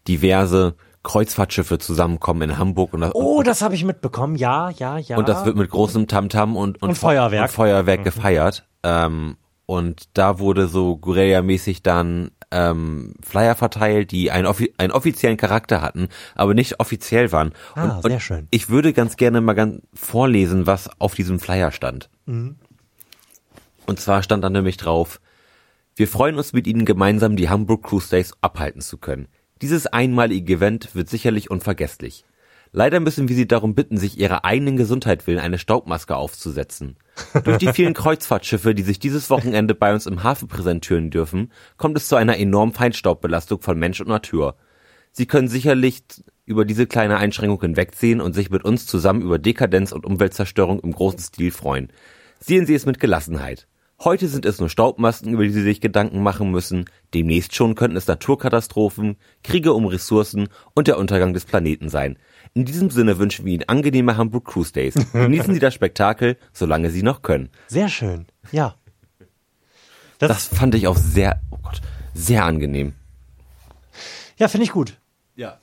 diverse 0.07 0.75
Kreuzfahrtschiffe 1.03 1.79
zusammenkommen 1.79 2.43
in 2.51 2.59
Hamburg 2.59 2.93
und 2.93 3.01
das, 3.01 3.15
Oh, 3.15 3.43
das 3.43 3.63
habe 3.63 3.75
ich 3.77 3.85
mitbekommen. 3.85 4.35
Ja, 4.37 4.71
ja, 4.71 4.99
ja. 4.99 5.17
und 5.17 5.29
das 5.29 5.45
wird 5.45 5.57
mit 5.57 5.71
großem 5.71 6.09
Tamtam 6.09 6.57
und, 6.57 6.83
und, 6.83 6.89
Und 6.91 6.95
Feuerwerk. 6.97 7.43
und 7.43 7.51
Feuerwerk 7.55 8.03
gefeiert. 8.05 8.67
Ähm, 8.83 9.37
und 9.67 10.05
da 10.15 10.39
wurde 10.39 10.67
so 10.69 10.97
Guerilla-mäßig 10.97 11.83
dann 11.83 12.31
ähm, 12.51 13.15
Flyer 13.23 13.55
verteilt, 13.55 14.11
die 14.11 14.31
einen, 14.31 14.47
offi 14.47 14.73
einen 14.79 14.93
offiziellen 14.93 15.37
Charakter 15.37 15.83
hatten, 15.83 16.09
aber 16.35 16.55
nicht 16.55 16.81
offiziell 16.81 17.33
waren. 17.33 17.53
Ah, 17.75 17.97
und, 17.97 18.03
sehr 18.03 18.13
und 18.13 18.21
schön. 18.21 18.49
Ich 18.51 18.69
würde 18.69 18.93
ganz 18.93 19.17
gerne 19.17 19.41
mal 19.41 19.55
ganz 19.55 19.83
vorlesen, 19.95 20.67
was 20.67 20.89
auf 21.01 21.15
diesem 21.15 21.41
Flyer 21.41 21.73
stand. 21.73 22.09
Mhm. 22.27 22.57
Und 23.87 24.01
zwar 24.01 24.23
stand 24.23 24.43
da 24.45 24.51
nämlich 24.51 24.77
drauf, 24.77 25.21
wir 25.95 26.09
freuen 26.09 26.37
uns 26.37 26.53
mit 26.53 26.67
Ihnen 26.67 26.85
gemeinsam 26.85 27.37
die 27.37 27.49
Hamburg 27.49 27.85
Cruise 27.85 28.11
Days 28.11 28.35
abhalten 28.43 28.83
zu 28.83 28.99
können. 28.99 29.29
Dieses 29.63 29.87
einmalige 29.87 30.55
Event 30.55 30.95
wird 30.95 31.09
sicherlich 31.09 31.51
unvergesslich. 31.51 32.25
Leider 32.79 33.01
müssen 33.01 33.27
wir 33.31 33.35
Sie 33.35 33.49
darum 33.49 33.75
bitten, 33.75 33.97
sich 33.97 34.19
Ihrer 34.19 34.45
eigenen 34.45 34.77
Gesundheit 34.77 35.27
willen 35.27 35.39
eine 35.39 35.57
Staubmaske 35.57 36.15
aufzusetzen. 36.15 36.99
Durch 37.43 37.57
die 37.57 37.73
vielen 37.73 37.95
Kreuzfahrtschiffe, 37.95 38.75
die 38.75 38.83
sich 38.83 38.99
dieses 38.99 39.31
Wochenende 39.31 39.75
bei 39.75 39.95
uns 39.95 40.05
im 40.05 40.23
Hafen 40.23 40.47
präsentieren 40.47 41.09
dürfen, 41.09 41.53
kommt 41.79 41.97
es 41.97 42.07
zu 42.07 42.17
einer 42.17 42.37
enormen 42.37 42.75
Feinstaubbelastung 42.75 43.63
von 43.63 43.79
Mensch 43.79 44.03
und 44.03 44.09
Natur. 44.09 44.57
Sie 45.11 45.25
können 45.25 45.49
sicherlich 45.49 46.03
über 46.45 46.67
diese 46.67 46.87
kleine 46.87 47.17
Einschränkung 47.17 47.63
hinwegsehen 47.63 48.21
und 48.21 48.35
sich 48.35 48.51
mit 48.51 48.63
uns 48.63 48.85
zusammen 48.85 49.23
über 49.23 49.39
Dekadenz 49.39 49.93
und 49.93 50.05
Umweltzerstörung 50.05 50.81
im 50.81 50.93
großen 50.93 51.21
Stil 51.21 51.53
freuen. 51.53 51.91
Sehen 52.41 52.67
Sie 52.67 52.75
es 52.75 52.85
mit 52.85 53.01
Gelassenheit. 53.01 53.67
Heute 54.05 54.29
sind 54.29 54.45
es 54.45 54.61
nur 54.61 54.69
Staubmasken, 54.69 55.33
über 55.33 55.45
die 55.45 55.51
Sie 55.51 55.63
sich 55.63 55.81
Gedanken 55.81 56.23
machen 56.23 56.51
müssen. 56.51 56.85
Demnächst 57.15 57.55
schon 57.55 57.75
könnten 57.75 57.97
es 57.97 58.07
Naturkatastrophen, 58.07 59.17
Kriege 59.43 59.73
um 59.73 59.87
Ressourcen 59.87 60.49
und 60.75 60.87
der 60.87 60.99
Untergang 60.99 61.33
des 61.33 61.47
Planeten 61.47 61.89
sein. 61.89 62.19
In 62.53 62.67
diesem 62.67 62.91
Sinne 62.91 63.19
wünschen 63.19 63.47
wir 63.47 63.55
Ihnen 63.55 63.69
angenehme 63.69 64.19
Hamburg 64.19 64.45
Cruise 64.45 64.73
Days. 64.73 64.95
Genießen 65.13 65.55
Sie 65.55 65.61
das 65.61 65.73
Spektakel, 65.75 66.37
solange 66.53 66.91
Sie 66.91 67.03
noch 67.03 67.23
können. 67.23 67.49
Sehr 67.69 67.89
schön. 67.89 68.27
Ja. 68.53 68.75
Das, 70.19 70.29
Das 70.29 70.59
fand 70.59 70.75
ich 70.75 70.87
auch 70.89 70.97
sehr, 70.97 71.41
oh 71.51 71.59
Gott, 71.63 71.81
sehr 72.15 72.45
angenehm. 72.45 72.93
ja, 74.37 74.49
finde 74.49 74.65
ich 74.65 74.73
gut. 74.73 74.99
Ja. 75.37 75.59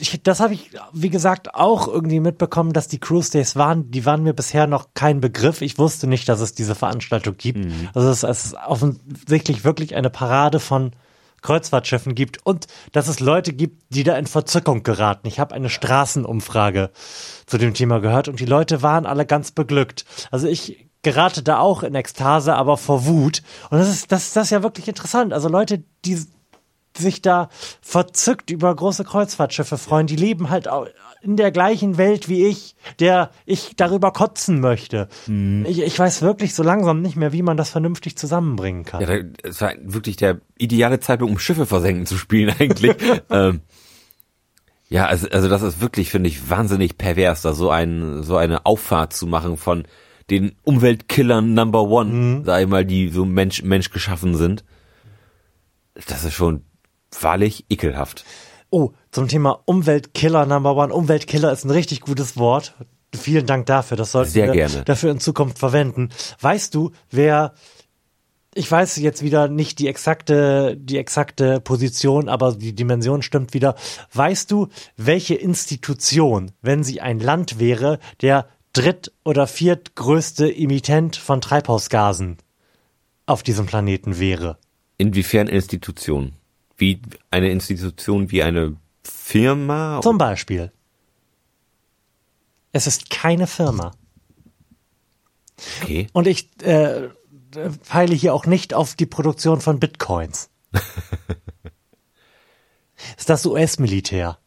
Ich, 0.00 0.22
das 0.22 0.40
habe 0.40 0.54
ich, 0.54 0.70
wie 0.92 1.10
gesagt, 1.10 1.54
auch 1.54 1.88
irgendwie 1.88 2.20
mitbekommen, 2.20 2.72
dass 2.72 2.88
die 2.88 3.00
Cruise 3.00 3.30
Days 3.30 3.56
waren. 3.56 3.90
Die 3.90 4.06
waren 4.06 4.22
mir 4.22 4.34
bisher 4.34 4.66
noch 4.66 4.88
kein 4.94 5.20
Begriff. 5.20 5.60
Ich 5.60 5.78
wusste 5.78 6.06
nicht, 6.06 6.28
dass 6.28 6.40
es 6.40 6.54
diese 6.54 6.74
Veranstaltung 6.74 7.36
gibt. 7.36 7.66
Also 7.94 8.08
es, 8.10 8.22
es 8.22 8.46
ist 8.46 8.54
offensichtlich 8.54 9.64
wirklich 9.64 9.94
eine 9.94 10.10
Parade 10.10 10.60
von 10.60 10.92
Kreuzfahrtschiffen 11.42 12.14
gibt 12.14 12.44
und 12.44 12.66
dass 12.92 13.08
es 13.08 13.20
Leute 13.20 13.52
gibt, 13.52 13.82
die 13.90 14.02
da 14.02 14.16
in 14.16 14.26
Verzückung 14.26 14.82
geraten. 14.82 15.28
Ich 15.28 15.38
habe 15.38 15.54
eine 15.54 15.70
Straßenumfrage 15.70 16.90
zu 17.46 17.58
dem 17.58 17.74
Thema 17.74 18.00
gehört 18.00 18.28
und 18.28 18.40
die 18.40 18.46
Leute 18.46 18.82
waren 18.82 19.06
alle 19.06 19.26
ganz 19.26 19.52
beglückt. 19.52 20.04
Also 20.30 20.48
ich 20.48 20.88
gerate 21.02 21.42
da 21.42 21.58
auch 21.60 21.82
in 21.82 21.94
Ekstase, 21.94 22.54
aber 22.54 22.76
vor 22.76 23.06
Wut. 23.06 23.42
Und 23.70 23.78
das 23.78 23.88
ist, 23.88 24.12
das, 24.12 24.32
das 24.32 24.44
ist 24.44 24.50
ja 24.50 24.62
wirklich 24.62 24.88
interessant. 24.88 25.32
Also 25.32 25.48
Leute, 25.48 25.84
die 26.04 26.18
sich 27.02 27.22
da 27.22 27.48
verzückt 27.80 28.50
über 28.50 28.74
große 28.74 29.04
Kreuzfahrtschiffe 29.04 29.78
freuen. 29.78 30.06
Die 30.06 30.16
leben 30.16 30.50
halt 30.50 30.68
in 31.22 31.36
der 31.36 31.50
gleichen 31.50 31.98
Welt 31.98 32.28
wie 32.28 32.46
ich, 32.46 32.76
der 33.00 33.30
ich 33.44 33.74
darüber 33.76 34.12
kotzen 34.12 34.60
möchte. 34.60 35.08
Ich, 35.64 35.80
ich 35.82 35.98
weiß 35.98 36.22
wirklich 36.22 36.54
so 36.54 36.62
langsam 36.62 37.02
nicht 37.02 37.16
mehr, 37.16 37.32
wie 37.32 37.42
man 37.42 37.56
das 37.56 37.70
vernünftig 37.70 38.16
zusammenbringen 38.16 38.84
kann. 38.84 39.00
Ja, 39.00 39.06
da- 39.06 39.28
es 39.42 39.60
war 39.60 39.72
wirklich 39.82 40.16
der 40.16 40.40
ideale 40.58 41.00
Zeitpunkt, 41.00 41.32
um 41.32 41.38
Schiffe 41.38 41.66
versenken 41.66 42.06
zu 42.06 42.16
spielen 42.16 42.54
eigentlich. 42.58 42.94
ähm, 43.30 43.60
ja, 44.88 45.06
also, 45.06 45.28
also 45.28 45.48
das 45.48 45.62
ist 45.62 45.80
wirklich, 45.80 46.10
finde 46.10 46.28
ich, 46.28 46.48
wahnsinnig 46.48 46.96
pervers, 46.96 47.42
da 47.42 47.52
so 47.52 47.70
ein, 47.70 48.22
so 48.22 48.36
eine 48.36 48.64
Auffahrt 48.64 49.12
zu 49.12 49.26
machen 49.26 49.56
von 49.56 49.84
den 50.30 50.52
Umweltkillern 50.62 51.52
Number 51.54 51.82
One, 51.84 52.42
sag 52.44 52.62
ich 52.62 52.68
mal, 52.68 52.84
die 52.84 53.08
so 53.08 53.24
Mensch, 53.24 53.62
Mensch 53.62 53.90
geschaffen 53.90 54.34
sind. 54.36 54.64
Das 56.06 56.22
ist 56.24 56.34
schon 56.34 56.62
wahrlich 57.20 57.64
ekelhaft. 57.68 58.24
Oh, 58.70 58.92
zum 59.10 59.28
Thema 59.28 59.62
Umweltkiller 59.64 60.46
Number 60.46 60.76
One. 60.76 60.92
Umweltkiller 60.92 61.52
ist 61.52 61.64
ein 61.64 61.70
richtig 61.70 62.00
gutes 62.00 62.36
Wort. 62.36 62.74
Vielen 63.14 63.46
Dank 63.46 63.66
dafür. 63.66 63.96
Das 63.96 64.12
sollten 64.12 64.30
Sehr 64.30 64.46
wir 64.48 64.52
gerne. 64.52 64.82
dafür 64.84 65.10
in 65.10 65.20
Zukunft 65.20 65.58
verwenden. 65.58 66.10
Weißt 66.40 66.74
du, 66.74 66.92
wer 67.10 67.54
ich 68.54 68.70
weiß 68.70 68.96
jetzt 68.96 69.22
wieder 69.22 69.48
nicht 69.48 69.78
die 69.78 69.86
exakte, 69.86 70.76
die 70.76 70.98
exakte 70.98 71.60
Position, 71.60 72.28
aber 72.28 72.54
die 72.54 72.74
Dimension 72.74 73.22
stimmt 73.22 73.54
wieder. 73.54 73.76
Weißt 74.12 74.50
du, 74.50 74.68
welche 74.96 75.34
Institution, 75.34 76.50
wenn 76.60 76.82
sie 76.82 77.00
ein 77.00 77.20
Land 77.20 77.60
wäre, 77.60 78.00
der 78.20 78.48
dritt- 78.72 79.12
oder 79.24 79.46
viertgrößte 79.46 80.52
Emittent 80.52 81.16
von 81.16 81.40
Treibhausgasen 81.40 82.38
auf 83.26 83.42
diesem 83.42 83.66
Planeten 83.66 84.18
wäre? 84.18 84.58
Inwiefern 84.96 85.46
Institution? 85.46 86.32
Wie 86.78 87.02
eine 87.30 87.50
Institution 87.50 88.30
wie 88.30 88.42
eine 88.42 88.76
Firma? 89.02 90.00
Zum 90.02 90.16
Beispiel. 90.16 90.72
Es 92.72 92.86
ist 92.86 93.10
keine 93.10 93.46
Firma. 93.46 93.90
Okay. 95.82 96.06
Und 96.12 96.26
ich 96.26 96.48
äh, 96.62 97.08
peile 97.88 98.14
hier 98.14 98.32
auch 98.32 98.46
nicht 98.46 98.74
auf 98.74 98.94
die 98.94 99.06
Produktion 99.06 99.60
von 99.60 99.80
Bitcoins. 99.80 100.50
ist 103.16 103.28
das 103.28 103.44
US-Militär. 103.44 104.38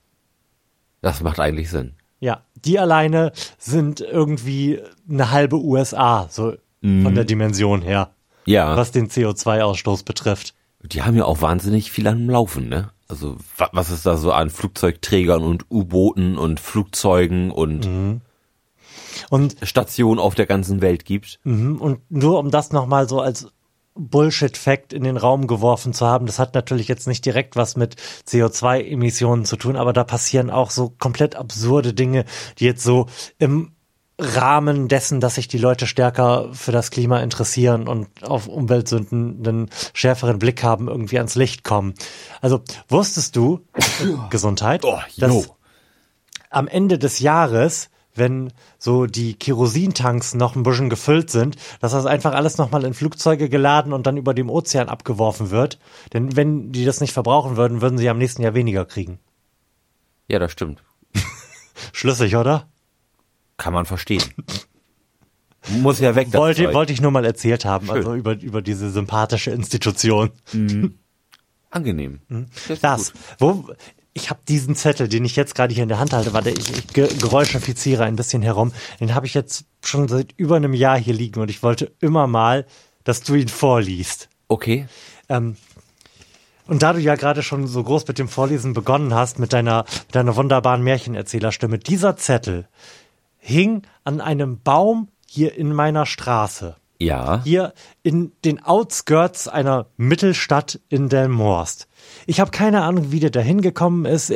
Das 1.02 1.22
macht 1.22 1.40
eigentlich 1.40 1.70
Sinn. 1.70 1.96
Ja, 2.20 2.46
die 2.56 2.78
alleine 2.80 3.32
sind 3.58 4.00
irgendwie 4.02 4.80
eine 5.10 5.32
halbe 5.32 5.58
USA, 5.58 6.28
so 6.30 6.54
von 6.84 7.14
der 7.14 7.26
Dimension 7.26 7.82
her, 7.84 8.12
Ja. 8.46 8.76
was 8.76 8.92
den 8.92 9.08
CO2-Ausstoß 9.10 10.04
betrifft. 10.06 10.56
Die 10.84 11.02
haben 11.04 11.16
ja 11.16 11.26
auch 11.26 11.42
wahnsinnig 11.42 11.92
viel 11.92 12.08
am 12.08 12.30
Laufen, 12.30 12.70
ne? 12.70 12.90
Also 13.08 13.36
wa- 13.58 13.70
was 13.74 13.90
ist 13.92 14.06
da 14.06 14.18
so 14.18 14.32
an 14.32 14.50
Flugzeugträgern 14.50 15.44
und 15.44 15.66
U-Booten 15.70 16.38
und 16.38 16.60
Flugzeugen 16.60 17.52
und 17.52 17.86
Und 19.30 19.56
Stationen 19.64 20.20
auf 20.20 20.36
der 20.36 20.46
ganzen 20.46 20.82
Welt 20.82 21.06
gibt? 21.06 21.40
Mhm, 21.44 21.78
Und 21.80 22.00
nur 22.10 22.40
um 22.40 22.52
das 22.52 22.72
nochmal 22.72 23.08
so 23.10 23.20
als 23.22 23.48
Bullshit-Fact 23.96 24.94
in 24.94 25.04
den 25.04 25.18
Raum 25.18 25.48
geworfen 25.48 25.94
zu 25.94 26.06
haben, 26.08 26.26
das 26.26 26.40
hat 26.40 26.56
natürlich 26.56 26.88
jetzt 26.88 27.08
nicht 27.08 27.26
direkt 27.26 27.56
was 27.58 27.76
mit 27.76 27.96
CO2-Emissionen 28.28 29.44
zu 29.46 29.58
tun, 29.58 29.76
aber 29.76 29.92
da 29.94 30.04
passieren 30.06 30.50
auch 30.50 30.72
so 30.72 30.94
komplett 30.98 31.36
absurde 31.36 31.94
Dinge, 31.94 32.24
die 32.60 32.66
jetzt 32.66 32.84
so 32.84 33.08
im 33.38 33.74
Rahmen 34.20 34.88
dessen, 34.88 35.20
dass 35.20 35.36
sich 35.36 35.48
die 35.48 35.58
Leute 35.58 35.88
stärker 35.88 36.50
für 36.54 36.72
das 36.72 36.92
Klima 36.92 37.20
interessieren 37.22 37.88
und 37.88 38.08
auf 38.24 38.48
Umweltsünden 38.48 39.46
einen 39.46 39.70
schärferen 39.94 40.38
Blick 40.38 40.64
haben, 40.64 40.88
irgendwie 40.88 41.18
ans 41.18 41.36
Licht 41.36 41.64
kommen. 41.64 41.96
Also 42.40 42.62
wusstest 42.88 43.36
du, 43.36 43.62
Gesundheit, 44.30 44.86
Oh, 44.86 45.00
dass 45.18 45.52
am 46.52 46.68
Ende 46.68 47.00
des 47.00 47.20
Jahres, 47.20 47.90
wenn 48.14 48.52
so 48.78 49.06
die 49.06 49.34
Kerosintanks 49.34 50.34
noch 50.34 50.56
ein 50.56 50.64
bisschen 50.64 50.90
gefüllt 50.90 51.32
sind, 51.32 51.56
dass 51.80 51.94
das 51.94 52.06
einfach 52.06 52.34
alles 52.34 52.58
nochmal 52.58 52.84
in 52.84 52.94
Flugzeuge 52.94 53.50
geladen 53.50 53.94
und 53.94 54.06
dann 54.06 54.18
über 54.18 54.34
dem 54.34 54.50
Ozean 54.50 54.90
abgeworfen 54.90 55.50
wird. 55.50 55.80
Denn 56.14 56.36
wenn 56.36 56.72
die 56.72 56.86
das 56.86 57.00
nicht 57.02 57.14
verbrauchen 57.14 57.56
würden, 57.58 57.82
würden 57.82 57.98
sie 57.98 58.10
am 58.10 58.18
nächsten 58.18 58.42
Jahr 58.42 58.54
weniger 58.54 58.86
kriegen. 58.86 59.20
Ja, 60.28 60.40
das 60.40 60.52
stimmt. 60.52 60.84
Schlüssig, 61.94 62.36
oder? 62.36 62.68
Kann 63.62 63.74
man 63.74 63.86
verstehen. 63.86 64.24
Muss 65.70 66.00
ja 66.00 66.16
weg. 66.16 66.30
das 66.32 66.42
Wollte, 66.42 66.74
wollte 66.74 66.94
ich 66.94 67.00
nur 67.02 67.12
mal 67.12 67.24
erzählt 67.26 67.64
haben, 67.64 67.86
Schön. 67.86 67.96
also 67.98 68.16
über, 68.16 68.34
über 68.42 68.64
diese 68.64 68.90
sympathische 68.90 69.52
Institution. 69.52 70.32
Angenehm. 71.70 72.22
Das 72.28 72.70
ist 72.70 72.84
Das, 72.84 73.14
gut. 73.14 73.22
wo, 73.38 73.70
ich 74.14 74.32
habe 74.32 74.40
diesen 74.48 74.76
Zettel, 74.76 75.08
den 75.08 75.24
ich 75.26 75.36
jetzt 75.36 75.54
gerade 75.54 75.74
hier 75.76 75.84
in 75.84 75.90
der 75.90 76.00
Hand 76.00 76.12
halte, 76.14 76.34
warte, 76.34 76.50
ich, 76.50 76.70
ich 76.72 76.88
ge- 76.88 77.14
geräuschifiziere 77.20 78.04
ein 78.04 78.16
bisschen 78.16 78.42
herum. 78.42 78.72
Den 79.00 79.14
habe 79.14 79.28
ich 79.28 79.36
jetzt 79.36 79.66
schon 79.86 80.08
seit 80.08 80.34
über 80.38 80.56
einem 80.56 80.74
Jahr 80.74 80.98
hier 80.98 81.14
liegen 81.14 81.40
und 81.40 81.52
ich 81.52 81.62
wollte 81.62 81.92
immer 82.00 82.26
mal, 82.26 82.66
dass 83.04 83.22
du 83.22 83.36
ihn 83.36 83.48
vorliest. 83.48 84.28
Okay. 84.48 84.88
Ähm, 85.30 85.56
und 86.66 86.82
da 86.82 86.94
du 86.94 87.00
ja 87.00 87.14
gerade 87.16 87.44
schon 87.44 87.68
so 87.68 87.84
groß 87.84 88.08
mit 88.08 88.18
dem 88.18 88.28
Vorlesen 88.28 88.74
begonnen 88.74 89.14
hast, 89.14 89.38
mit 89.38 89.54
deiner, 89.54 89.86
mit 90.08 90.16
deiner 90.16 90.36
wunderbaren 90.36 90.84
Märchenerzählerstimme, 90.84 91.78
dieser 91.78 92.18
Zettel 92.18 92.68
hing 93.42 93.82
an 94.06 94.22
einem 94.22 94.62
Baum 94.62 95.10
hier 95.28 95.56
in 95.56 95.74
meiner 95.74 96.06
Straße. 96.06 96.78
Ja. 97.00 97.42
Hier 97.44 97.74
in 98.04 98.32
den 98.46 98.64
Outskirts 98.64 99.48
einer 99.48 99.88
Mittelstadt 99.98 100.80
in 100.88 101.10
Delmhorst. 101.10 101.88
Ich 102.28 102.40
habe 102.40 102.52
keine 102.52 102.84
Ahnung, 102.84 103.12
wie 103.12 103.20
der 103.20 103.32
da 103.32 103.40
hingekommen 103.40 104.06
ist. 104.06 104.32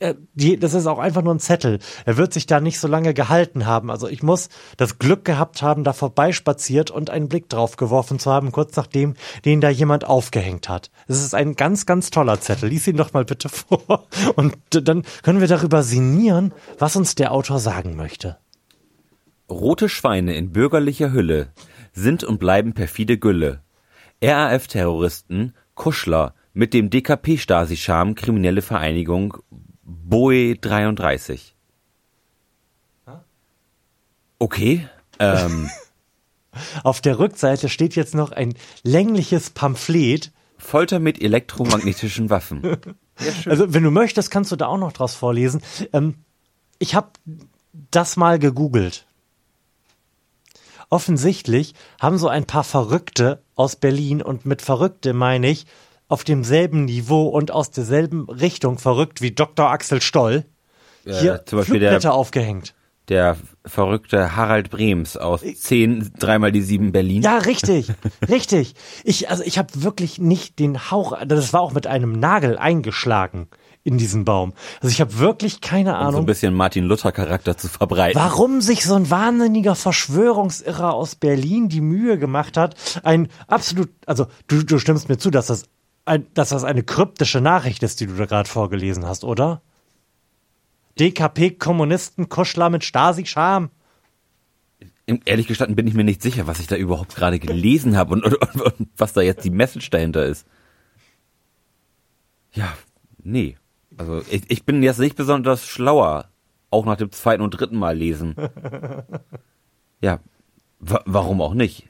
Äh, 0.00 0.14
die, 0.34 0.58
das 0.58 0.74
ist 0.74 0.86
auch 0.86 0.98
einfach 0.98 1.22
nur 1.22 1.34
ein 1.34 1.40
Zettel. 1.40 1.78
Er 2.04 2.16
wird 2.16 2.32
sich 2.32 2.46
da 2.46 2.60
nicht 2.60 2.78
so 2.78 2.88
lange 2.88 3.14
gehalten 3.14 3.66
haben. 3.66 3.90
Also 3.90 4.08
ich 4.08 4.22
muss 4.22 4.48
das 4.76 4.98
Glück 4.98 5.24
gehabt 5.24 5.62
haben, 5.62 5.84
da 5.84 5.92
vorbeispaziert 5.92 6.90
und 6.90 7.10
einen 7.10 7.28
Blick 7.28 7.48
drauf 7.48 7.76
geworfen 7.76 8.18
zu 8.18 8.30
haben, 8.30 8.52
kurz 8.52 8.76
nachdem 8.76 9.14
den 9.44 9.60
da 9.60 9.68
jemand 9.68 10.04
aufgehängt 10.04 10.68
hat. 10.68 10.90
Es 11.06 11.22
ist 11.22 11.34
ein 11.34 11.54
ganz, 11.54 11.86
ganz 11.86 12.10
toller 12.10 12.40
Zettel. 12.40 12.68
Lies 12.68 12.86
ihn 12.86 12.96
doch 12.96 13.12
mal 13.12 13.24
bitte 13.24 13.48
vor. 13.48 14.06
Und 14.36 14.56
dann 14.70 15.02
können 15.22 15.40
wir 15.40 15.48
darüber 15.48 15.82
sinnieren, 15.82 16.52
was 16.78 16.96
uns 16.96 17.14
der 17.14 17.32
Autor 17.32 17.58
sagen 17.58 17.96
möchte. 17.96 18.38
Rote 19.50 19.88
Schweine 19.88 20.34
in 20.36 20.52
bürgerlicher 20.52 21.12
Hülle 21.12 21.48
sind 21.92 22.22
und 22.22 22.38
bleiben 22.38 22.74
perfide 22.74 23.18
Gülle. 23.18 23.62
RAF-Terroristen, 24.22 25.54
Kuschler, 25.74 26.34
mit 26.52 26.74
dem 26.74 26.90
DKP-Stasi-Charme 26.90 28.14
kriminelle 28.14 28.62
Vereinigung 28.62 29.38
Boe 29.88 30.54
33. 30.54 31.54
Okay. 34.38 34.88
Ähm, 35.18 35.70
Auf 36.84 37.00
der 37.00 37.18
Rückseite 37.18 37.68
steht 37.68 37.96
jetzt 37.96 38.14
noch 38.14 38.30
ein 38.32 38.54
längliches 38.82 39.50
Pamphlet. 39.50 40.32
Folter 40.58 40.98
mit 40.98 41.20
elektromagnetischen 41.20 42.30
Waffen. 42.30 42.76
Also 43.46 43.74
wenn 43.74 43.82
du 43.82 43.90
möchtest, 43.90 44.30
kannst 44.30 44.52
du 44.52 44.54
da 44.54 44.68
auch 44.68 44.78
noch 44.78 44.92
draus 44.92 45.16
vorlesen. 45.16 45.60
Ähm, 45.92 46.14
ich 46.78 46.94
habe 46.94 47.08
das 47.90 48.16
mal 48.16 48.38
gegoogelt. 48.38 49.06
Offensichtlich 50.88 51.74
haben 52.00 52.16
so 52.16 52.28
ein 52.28 52.46
paar 52.46 52.62
Verrückte 52.62 53.42
aus 53.56 53.74
Berlin 53.74 54.22
und 54.22 54.46
mit 54.46 54.62
Verrückte 54.62 55.14
meine 55.14 55.48
ich 55.48 55.66
auf 56.08 56.24
demselben 56.24 56.86
Niveau 56.86 57.28
und 57.28 57.50
aus 57.50 57.70
derselben 57.70 58.28
Richtung 58.28 58.78
verrückt 58.78 59.20
wie 59.22 59.30
Dr. 59.32 59.70
Axel 59.70 60.00
Stoll 60.00 60.44
hier 61.04 61.34
Äh, 61.36 61.44
zum 61.44 61.58
Beispiel 61.60 61.80
der- 61.80 62.12
aufgehängt. 62.14 62.74
Der 63.08 63.38
verrückte 63.64 64.36
Harald 64.36 64.68
Brems 64.68 65.16
aus 65.16 65.40
10, 65.40 66.10
dreimal 66.18 66.52
die 66.52 66.60
7 66.60 66.92
Berlin. 66.92 67.22
Ja, 67.22 67.38
richtig, 67.38 67.90
richtig. 68.28 68.74
Ich, 69.02 69.30
also 69.30 69.42
ich 69.44 69.56
habe 69.56 69.68
wirklich 69.82 70.18
nicht 70.18 70.58
den 70.58 70.90
Hauch, 70.90 71.16
das 71.26 71.54
war 71.54 71.62
auch 71.62 71.72
mit 71.72 71.86
einem 71.86 72.12
Nagel 72.12 72.58
eingeschlagen 72.58 73.48
in 73.82 73.96
diesen 73.96 74.26
Baum. 74.26 74.52
Also 74.82 74.88
ich 74.92 75.00
habe 75.00 75.18
wirklich 75.18 75.62
keine 75.62 75.92
um 75.92 75.96
so 75.96 76.00
ein 76.02 76.06
Ahnung, 76.08 76.26
bisschen 76.26 76.52
Martin 76.52 76.84
Luther 76.84 77.10
Charakter 77.12 77.56
zu 77.56 77.68
verbreiten. 77.68 78.20
warum 78.20 78.60
sich 78.60 78.84
so 78.84 78.94
ein 78.94 79.08
wahnsinniger 79.08 79.74
Verschwörungsirrer 79.74 80.92
aus 80.92 81.14
Berlin 81.14 81.70
die 81.70 81.80
Mühe 81.80 82.18
gemacht 82.18 82.58
hat, 82.58 82.74
ein 83.04 83.28
absolut, 83.46 83.88
also 84.04 84.26
du, 84.48 84.62
du 84.64 84.78
stimmst 84.78 85.08
mir 85.08 85.16
zu, 85.16 85.30
dass 85.30 85.46
das, 85.46 85.64
ein, 86.08 86.26
dass 86.34 86.50
das 86.50 86.64
eine 86.64 86.82
kryptische 86.82 87.40
Nachricht 87.40 87.82
ist, 87.82 88.00
die 88.00 88.06
du 88.06 88.14
da 88.14 88.26
gerade 88.26 88.48
vorgelesen 88.48 89.06
hast, 89.06 89.24
oder? 89.24 89.62
DKP-Kommunisten, 90.98 92.28
Kuschler 92.28 92.70
mit 92.70 92.84
Stasi-Scham. 92.84 93.70
Ehrlich 95.24 95.46
gestanden 95.46 95.76
bin 95.76 95.86
ich 95.86 95.94
mir 95.94 96.04
nicht 96.04 96.20
sicher, 96.20 96.46
was 96.46 96.60
ich 96.60 96.66
da 96.66 96.76
überhaupt 96.76 97.14
gerade 97.14 97.38
gelesen 97.38 97.96
habe 97.96 98.14
und, 98.14 98.24
und, 98.24 98.34
und, 98.34 98.60
und 98.60 98.88
was 98.96 99.12
da 99.12 99.20
jetzt 99.20 99.44
die 99.44 99.50
Message 99.50 99.88
dahinter 99.90 100.26
ist. 100.26 100.46
Ja, 102.52 102.74
nee. 103.22 103.56
Also 103.96 104.22
ich, 104.30 104.42
ich 104.48 104.64
bin 104.64 104.82
jetzt 104.82 104.98
nicht 104.98 105.16
besonders 105.16 105.66
schlauer, 105.66 106.28
auch 106.70 106.84
nach 106.84 106.96
dem 106.96 107.10
zweiten 107.12 107.42
und 107.42 107.50
dritten 107.50 107.76
Mal 107.76 107.96
lesen. 107.96 108.34
Ja, 110.00 110.20
wa 110.78 111.02
warum 111.06 111.40
auch 111.40 111.54
nicht? 111.54 111.88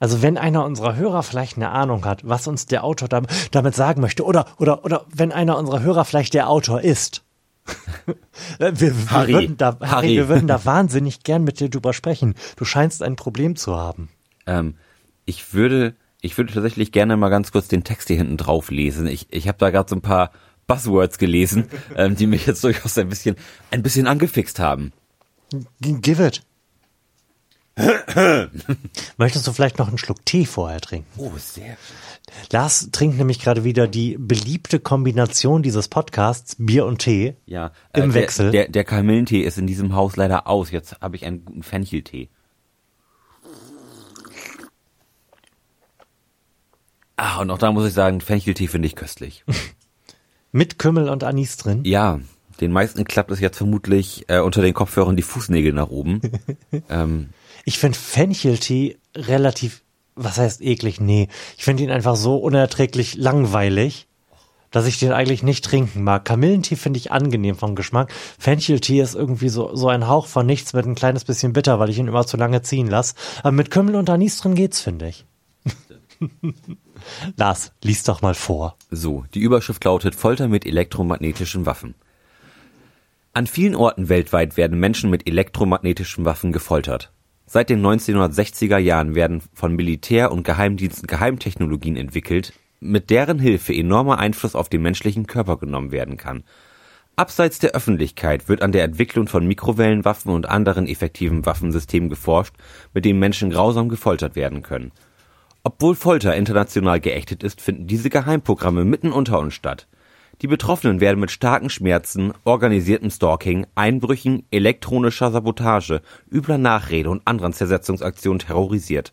Also 0.00 0.22
wenn 0.22 0.38
einer 0.38 0.64
unserer 0.64 0.96
Hörer 0.96 1.22
vielleicht 1.22 1.56
eine 1.56 1.70
Ahnung 1.70 2.06
hat, 2.06 2.26
was 2.26 2.48
uns 2.48 2.66
der 2.66 2.82
Autor 2.82 3.08
dam 3.08 3.26
damit 3.52 3.74
sagen 3.76 4.00
möchte, 4.00 4.24
oder, 4.24 4.46
oder, 4.58 4.84
oder 4.84 5.04
wenn 5.14 5.30
einer 5.30 5.58
unserer 5.58 5.82
Hörer 5.82 6.04
vielleicht 6.06 6.34
der 6.34 6.48
Autor 6.48 6.80
ist. 6.80 7.22
wir, 8.58 8.94
Harry. 9.10 9.34
Würden 9.34 9.56
da, 9.58 9.76
Harry, 9.80 9.88
Harry. 9.90 10.16
wir 10.16 10.28
würden 10.28 10.48
da 10.48 10.64
wahnsinnig 10.64 11.22
gern 11.22 11.44
mit 11.44 11.60
dir 11.60 11.68
drüber 11.68 11.92
sprechen. 11.92 12.34
Du 12.56 12.64
scheinst 12.64 13.02
ein 13.02 13.14
Problem 13.14 13.56
zu 13.56 13.76
haben. 13.76 14.08
Ähm, 14.46 14.74
ich 15.26 15.52
würde, 15.52 15.94
ich 16.22 16.36
würde 16.38 16.52
tatsächlich 16.54 16.92
gerne 16.92 17.18
mal 17.18 17.28
ganz 17.28 17.52
kurz 17.52 17.68
den 17.68 17.84
Text 17.84 18.08
hier 18.08 18.16
hinten 18.16 18.38
drauf 18.38 18.70
lesen. 18.70 19.06
Ich, 19.06 19.26
ich 19.30 19.48
habe 19.48 19.58
da 19.58 19.68
gerade 19.68 19.88
so 19.88 19.96
ein 19.96 20.00
paar 20.02 20.30
Buzzwords 20.66 21.18
gelesen, 21.18 21.68
ähm, 21.94 22.16
die 22.16 22.26
mich 22.26 22.46
jetzt 22.46 22.64
durchaus 22.64 22.96
ein 22.96 23.10
bisschen, 23.10 23.36
ein 23.70 23.82
bisschen 23.82 24.06
angefixt 24.06 24.58
haben. 24.58 24.92
Give 25.80 26.24
it. 26.24 26.42
Möchtest 29.16 29.46
du 29.46 29.52
vielleicht 29.52 29.78
noch 29.78 29.88
einen 29.88 29.98
Schluck 29.98 30.24
Tee 30.26 30.44
vorher 30.44 30.80
trinken? 30.80 31.08
Oh, 31.16 31.32
sehr. 31.36 31.76
Lars 32.52 32.90
trinkt 32.92 33.18
nämlich 33.18 33.40
gerade 33.40 33.64
wieder 33.64 33.88
die 33.88 34.16
beliebte 34.18 34.80
Kombination 34.80 35.62
dieses 35.62 35.88
Podcasts, 35.88 36.56
Bier 36.58 36.86
und 36.86 36.98
Tee. 36.98 37.36
Ja, 37.46 37.72
Im 37.92 38.12
der, 38.12 38.14
Wechsel. 38.14 38.50
Der, 38.50 38.68
der 38.68 38.84
Kamillentee 38.84 39.40
ist 39.40 39.58
in 39.58 39.66
diesem 39.66 39.94
Haus 39.94 40.16
leider 40.16 40.46
aus. 40.46 40.70
Jetzt 40.70 41.00
habe 41.00 41.16
ich 41.16 41.24
einen 41.24 41.44
guten 41.44 41.62
Fencheltee. 41.62 42.28
Ah, 47.16 47.40
und 47.40 47.50
auch 47.50 47.58
da 47.58 47.70
muss 47.70 47.86
ich 47.86 47.92
sagen, 47.92 48.20
Fencheltee 48.20 48.66
finde 48.66 48.86
ich 48.86 48.96
köstlich. 48.96 49.44
Mit 50.52 50.78
Kümmel 50.78 51.08
und 51.08 51.22
Anis 51.22 51.56
drin. 51.58 51.84
ja, 51.84 52.18
den 52.60 52.72
meisten 52.72 53.04
klappt 53.04 53.30
es 53.30 53.40
jetzt 53.40 53.56
vermutlich 53.56 54.24
äh, 54.28 54.40
unter 54.40 54.60
den 54.60 54.74
Kopfhörern 54.74 55.16
die 55.16 55.22
Fußnägel 55.22 55.72
nach 55.72 55.88
oben. 55.88 56.20
ähm, 56.90 57.30
Ich 57.64 57.78
finde 57.78 57.98
Fencheltee 57.98 58.98
relativ, 59.14 59.82
was 60.14 60.38
heißt 60.38 60.60
eklig? 60.62 61.00
Nee, 61.00 61.28
ich 61.56 61.64
finde 61.64 61.82
ihn 61.82 61.90
einfach 61.90 62.16
so 62.16 62.36
unerträglich 62.36 63.14
langweilig, 63.16 64.06
dass 64.70 64.86
ich 64.86 64.98
den 64.98 65.12
eigentlich 65.12 65.42
nicht 65.42 65.64
trinken 65.64 66.04
mag. 66.04 66.24
Kamillentee 66.24 66.76
finde 66.76 66.98
ich 66.98 67.12
angenehm 67.12 67.56
vom 67.56 67.74
Geschmack. 67.74 68.12
Fencheltee 68.38 69.00
ist 69.00 69.14
irgendwie 69.14 69.48
so, 69.48 69.74
so 69.74 69.88
ein 69.88 70.06
Hauch 70.06 70.26
von 70.26 70.46
nichts 70.46 70.72
mit 70.72 70.86
ein 70.86 70.94
kleines 70.94 71.24
bisschen 71.24 71.52
bitter, 71.52 71.78
weil 71.78 71.90
ich 71.90 71.98
ihn 71.98 72.08
immer 72.08 72.26
zu 72.26 72.36
lange 72.36 72.62
ziehen 72.62 72.86
lasse. 72.86 73.14
Aber 73.40 73.52
mit 73.52 73.70
Kümmel 73.70 73.96
und 73.96 74.08
Anis 74.08 74.38
drin 74.38 74.54
geht's, 74.54 74.80
finde 74.80 75.08
ich. 75.08 75.26
Lars, 77.36 77.72
lies 77.82 78.02
doch 78.04 78.22
mal 78.22 78.34
vor. 78.34 78.76
So, 78.90 79.24
die 79.34 79.40
Überschrift 79.40 79.84
lautet 79.84 80.14
Folter 80.14 80.48
mit 80.48 80.66
elektromagnetischen 80.66 81.66
Waffen. 81.66 81.94
An 83.32 83.46
vielen 83.46 83.76
Orten 83.76 84.08
weltweit 84.08 84.56
werden 84.56 84.78
Menschen 84.78 85.08
mit 85.08 85.26
elektromagnetischen 85.26 86.24
Waffen 86.24 86.52
gefoltert. 86.52 87.12
Seit 87.52 87.68
den 87.68 87.84
1960er 87.84 88.78
Jahren 88.78 89.16
werden 89.16 89.42
von 89.54 89.74
Militär 89.74 90.30
und 90.30 90.44
Geheimdiensten 90.44 91.08
Geheimtechnologien 91.08 91.96
entwickelt, 91.96 92.52
mit 92.78 93.10
deren 93.10 93.40
Hilfe 93.40 93.74
enormer 93.74 94.20
Einfluss 94.20 94.54
auf 94.54 94.68
den 94.68 94.82
menschlichen 94.82 95.26
Körper 95.26 95.56
genommen 95.56 95.90
werden 95.90 96.16
kann. 96.16 96.44
Abseits 97.16 97.58
der 97.58 97.72
Öffentlichkeit 97.72 98.48
wird 98.48 98.62
an 98.62 98.70
der 98.70 98.84
Entwicklung 98.84 99.26
von 99.26 99.48
Mikrowellenwaffen 99.48 100.32
und 100.32 100.48
anderen 100.48 100.86
effektiven 100.86 101.44
Waffensystemen 101.44 102.08
geforscht, 102.08 102.54
mit 102.94 103.04
denen 103.04 103.18
Menschen 103.18 103.50
grausam 103.50 103.88
gefoltert 103.88 104.36
werden 104.36 104.62
können. 104.62 104.92
Obwohl 105.64 105.96
Folter 105.96 106.36
international 106.36 107.00
geächtet 107.00 107.42
ist, 107.42 107.60
finden 107.60 107.88
diese 107.88 108.10
Geheimprogramme 108.10 108.84
mitten 108.84 109.10
unter 109.10 109.40
uns 109.40 109.54
statt. 109.54 109.88
Die 110.42 110.46
Betroffenen 110.46 111.00
werden 111.00 111.20
mit 111.20 111.30
starken 111.30 111.68
Schmerzen, 111.68 112.32
organisiertem 112.44 113.10
Stalking, 113.10 113.66
Einbrüchen, 113.74 114.44
elektronischer 114.50 115.30
Sabotage, 115.30 116.00
übler 116.32 116.56
Nachrede 116.56 117.10
und 117.10 117.26
anderen 117.26 117.52
Zersetzungsaktionen 117.52 118.38
terrorisiert. 118.38 119.12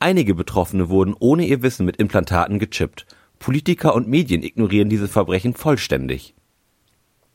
Einige 0.00 0.34
Betroffene 0.34 0.90
wurden 0.90 1.14
ohne 1.18 1.46
ihr 1.46 1.62
Wissen 1.62 1.86
mit 1.86 1.96
Implantaten 1.96 2.58
gechippt. 2.58 3.06
Politiker 3.38 3.94
und 3.94 4.06
Medien 4.06 4.42
ignorieren 4.42 4.90
diese 4.90 5.08
Verbrechen 5.08 5.54
vollständig. 5.54 6.34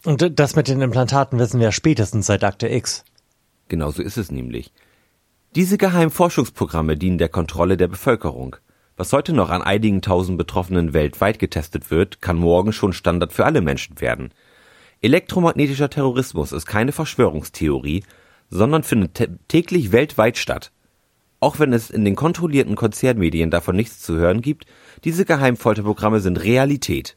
Und 0.05 0.39
das 0.39 0.55
mit 0.55 0.67
den 0.67 0.81
Implantaten 0.81 1.39
wissen 1.39 1.59
wir 1.59 1.71
spätestens 1.71 2.27
seit 2.27 2.43
Akte 2.43 2.69
X. 2.69 3.03
Genauso 3.69 4.03
ist 4.03 4.17
es 4.17 4.29
nämlich. 4.31 4.71
Diese 5.55 5.79
geheimen 5.79 6.11
Forschungsprogramme 6.11 6.95
dienen 6.95 7.17
der 7.17 7.29
Kontrolle 7.29 7.75
der 7.75 7.87
Bevölkerung. 7.87 8.55
Was 8.99 9.13
heute 9.13 9.31
noch 9.31 9.49
an 9.49 9.61
einigen 9.61 10.01
tausend 10.01 10.37
Betroffenen 10.37 10.91
weltweit 10.93 11.39
getestet 11.39 11.89
wird, 11.89 12.21
kann 12.21 12.35
morgen 12.35 12.73
schon 12.73 12.91
Standard 12.91 13.31
für 13.31 13.45
alle 13.45 13.61
Menschen 13.61 14.01
werden. 14.01 14.33
Elektromagnetischer 15.01 15.89
Terrorismus 15.89 16.51
ist 16.51 16.65
keine 16.65 16.91
Verschwörungstheorie, 16.91 18.03
sondern 18.49 18.83
findet 18.83 19.17
tä- 19.17 19.37
täglich 19.47 19.93
weltweit 19.93 20.37
statt. 20.37 20.73
Auch 21.39 21.59
wenn 21.59 21.71
es 21.71 21.89
in 21.89 22.03
den 22.03 22.17
kontrollierten 22.17 22.75
Konzernmedien 22.75 23.49
davon 23.49 23.77
nichts 23.77 24.01
zu 24.01 24.15
hören 24.15 24.41
gibt, 24.41 24.65
diese 25.05 25.23
Geheimfolterprogramme 25.23 26.19
sind 26.19 26.43
Realität. 26.43 27.15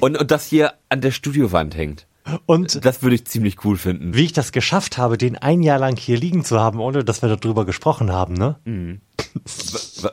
und, 0.00 0.18
und 0.18 0.30
das 0.30 0.46
hier 0.46 0.74
an 0.88 1.00
der 1.00 1.10
Studiowand 1.10 1.76
hängt. 1.76 2.06
Und 2.46 2.84
Das 2.84 3.02
würde 3.02 3.16
ich 3.16 3.24
ziemlich 3.24 3.64
cool 3.64 3.78
finden. 3.78 4.14
wie 4.14 4.24
ich 4.26 4.32
das 4.34 4.52
geschafft 4.52 4.98
habe, 4.98 5.16
den 5.16 5.38
ein 5.38 5.62
Jahr 5.62 5.78
lang 5.78 5.96
hier 5.96 6.18
liegen 6.18 6.44
zu 6.44 6.60
haben, 6.60 6.78
ohne 6.78 7.02
dass 7.02 7.22
wir 7.22 7.34
darüber 7.34 7.64
gesprochen 7.64 8.12
haben, 8.12 8.34
ne? 8.34 8.56
W- 8.64 8.98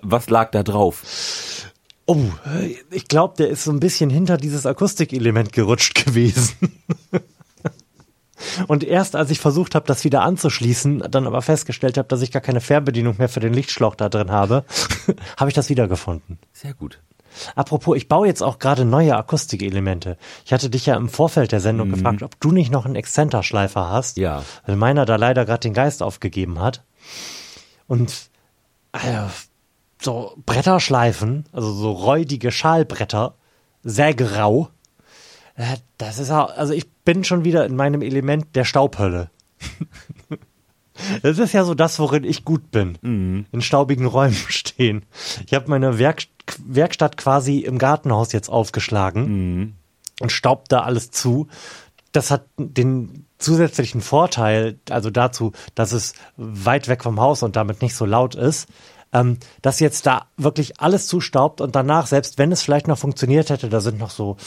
Was 0.02 0.30
lag 0.30 0.52
da 0.52 0.64
drauf? 0.64 1.04
Oh, 2.06 2.24
ich 2.90 3.10
glaube, 3.10 3.36
der 3.38 3.50
ist 3.50 3.66
so 3.66 3.72
ein 3.72 3.82
bisschen 3.82 4.10
hinter 4.10 4.38
dieses 4.38 4.66
Akustikelement 4.66 5.52
gerutscht 5.52 6.06
gewesen. 6.06 6.56
Und 8.68 8.84
erst 8.84 9.16
als 9.16 9.32
ich 9.32 9.40
versucht 9.40 9.76
habe, 9.76 9.86
das 9.86 10.04
wieder 10.04 10.22
anzuschließen, 10.22 11.04
dann 11.10 11.28
aber 11.28 11.42
festgestellt 11.42 11.98
habe, 11.98 12.08
dass 12.08 12.22
ich 12.22 12.32
gar 12.32 12.42
keine 12.42 12.62
Fernbedienung 12.62 13.16
mehr 13.18 13.30
für 13.30 13.40
den 13.40 13.54
Lichtschlauch 13.54 13.96
da 13.96 14.10
drin 14.10 14.32
habe, 14.32 14.66
habe 15.38 15.50
ich 15.50 15.56
das 15.56 15.70
wiedergefunden. 15.70 16.40
Sehr 16.54 16.74
gut. 16.74 17.00
Apropos, 17.56 17.96
ich 17.96 18.08
baue 18.08 18.28
jetzt 18.28 18.42
auch 18.42 18.60
gerade 18.60 18.86
neue 18.86 19.16
Akustikelemente. 19.16 20.18
Ich 20.46 20.54
hatte 20.54 20.70
dich 20.70 20.86
ja 20.86 20.96
im 20.96 21.10
Vorfeld 21.10 21.52
der 21.52 21.60
Sendung 21.60 21.92
gefragt, 21.92 22.24
ob 22.24 22.40
du 22.40 22.52
nicht 22.52 22.72
noch 22.72 22.86
einen 22.86 22.96
Exzenterschleifer 22.96 23.90
hast. 23.90 24.18
Ja. 24.18 24.44
Weil 24.66 24.76
meiner 24.76 25.06
da 25.06 25.16
leider 25.16 25.46
gerade 25.46 25.60
den 25.60 25.74
Geist 25.74 26.02
aufgegeben 26.02 26.60
hat. 26.60 26.84
Und 27.88 28.30
äh, 28.94 29.28
so 30.02 30.34
Bretterschleifen, 30.46 31.46
also 31.52 31.72
so 31.72 31.92
räudige 31.92 32.52
Schalbretter, 32.52 33.36
sehr 33.84 34.14
grau. 34.14 34.70
Äh, 35.56 35.78
das 35.98 36.20
ist 36.20 36.32
auch, 36.32 36.56
also 36.56 36.74
ich 36.74 36.86
bin 37.08 37.24
schon 37.24 37.46
wieder 37.46 37.66
in 37.66 37.78
meinem 37.78 38.02
Element 38.02 38.54
der 38.54 38.66
Staubhölle. 38.66 39.32
Das 41.22 41.38
ist 41.38 41.54
ja 41.54 41.64
so 41.64 41.74
das, 41.74 42.00
worin 42.00 42.26
ich 42.26 42.44
gut 42.44 42.70
bin. 42.72 43.46
In 43.52 43.62
staubigen 43.62 44.08
Räumen 44.08 44.34
stehen. 44.50 45.06
Ich 45.46 45.54
habe 45.54 45.70
meine 45.70 46.00
Werk 46.00 46.24
Werkstatt 46.66 47.16
quasi 47.16 47.60
im 47.60 47.78
Gartenhaus 47.78 48.34
jetzt 48.34 48.50
aufgeschlagen 48.50 49.78
und 50.20 50.32
staubt 50.32 50.70
da 50.72 50.82
alles 50.82 51.12
zu. 51.12 51.48
Das 52.12 52.30
hat 52.30 52.46
den 52.58 53.26
zusätzlichen 53.38 54.02
Vorteil, 54.02 54.80
also 54.90 55.10
dazu, 55.10 55.54
dass 55.76 55.94
es 55.94 56.14
weit 56.36 56.90
weg 56.90 57.04
vom 57.04 57.22
Haus 57.22 57.42
und 57.42 57.56
damit 57.56 57.82
nicht 57.82 57.96
so 57.96 58.06
laut 58.06 58.36
ist, 58.36 58.68
ähm, 59.14 59.38
dass 59.62 59.80
jetzt 59.80 60.06
da 60.06 60.28
wirklich 60.36 60.82
alles 60.82 61.08
zustaubt 61.08 61.62
und 61.62 61.76
danach, 61.76 62.08
selbst 62.08 62.38
wenn 62.38 62.52
es 62.52 62.62
vielleicht 62.62 62.88
noch 62.88 62.98
funktioniert 62.98 63.50
hätte, 63.50 63.70
da 63.70 63.80
sind 63.80 64.00
noch 64.00 64.10
so 64.10 64.38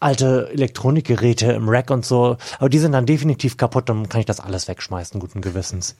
alte 0.00 0.48
Elektronikgeräte 0.52 1.52
im 1.52 1.68
Rack 1.68 1.90
und 1.90 2.04
so, 2.04 2.36
aber 2.58 2.68
die 2.68 2.78
sind 2.78 2.92
dann 2.92 3.06
definitiv 3.06 3.56
kaputt, 3.56 3.88
dann 3.88 4.08
kann 4.08 4.20
ich 4.20 4.26
das 4.26 4.40
alles 4.40 4.68
wegschmeißen, 4.68 5.20
guten 5.20 5.40
Gewissens. 5.40 5.96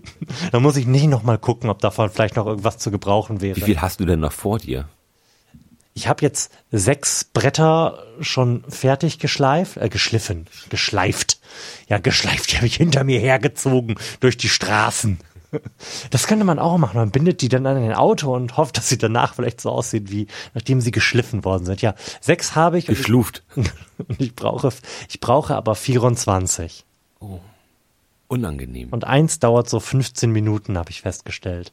dann 0.52 0.62
muss 0.62 0.76
ich 0.76 0.86
nicht 0.86 1.06
nochmal 1.06 1.38
gucken, 1.38 1.68
ob 1.68 1.80
davon 1.80 2.10
vielleicht 2.10 2.36
noch 2.36 2.46
irgendwas 2.46 2.78
zu 2.78 2.90
gebrauchen 2.90 3.40
wäre. 3.40 3.56
Wie 3.56 3.60
viel 3.60 3.80
hast 3.80 4.00
du 4.00 4.04
denn 4.04 4.20
noch 4.20 4.32
vor 4.32 4.58
dir? 4.58 4.88
Ich 5.94 6.08
habe 6.08 6.22
jetzt 6.22 6.50
sechs 6.70 7.24
Bretter 7.24 8.02
schon 8.20 8.64
fertig 8.68 9.18
geschleift, 9.18 9.76
äh, 9.76 9.90
geschliffen, 9.90 10.46
geschleift. 10.70 11.38
Ja, 11.86 11.98
geschleift, 11.98 12.52
die 12.52 12.56
habe 12.56 12.66
ich 12.66 12.76
hinter 12.76 13.04
mir 13.04 13.20
hergezogen 13.20 13.96
durch 14.20 14.38
die 14.38 14.48
Straßen. 14.48 15.18
Das 16.10 16.26
könnte 16.26 16.44
man 16.44 16.58
auch 16.58 16.78
machen. 16.78 16.96
Man 16.96 17.10
bindet 17.10 17.42
die 17.42 17.48
dann 17.48 17.66
an 17.66 17.76
ein 17.76 17.92
Auto 17.92 18.34
und 18.34 18.56
hofft, 18.56 18.78
dass 18.78 18.88
sie 18.88 18.98
danach 18.98 19.34
vielleicht 19.34 19.60
so 19.60 19.70
aussehen, 19.70 20.10
wie 20.10 20.26
nachdem 20.54 20.80
sie 20.80 20.90
geschliffen 20.90 21.44
worden 21.44 21.66
sind. 21.66 21.82
Ja, 21.82 21.94
sechs 22.20 22.56
habe 22.56 22.78
ich 22.78 22.86
Geschluft. 22.86 23.42
und 23.56 24.20
ich 24.20 24.34
brauche, 24.34 24.70
ich 25.08 25.20
brauche 25.20 25.54
aber 25.54 25.74
24. 25.74 26.84
Unangenehm. 28.28 28.88
Und 28.90 29.04
eins 29.04 29.40
dauert 29.40 29.68
so 29.68 29.78
15 29.78 30.30
Minuten, 30.30 30.78
habe 30.78 30.90
ich 30.90 31.02
festgestellt. 31.02 31.72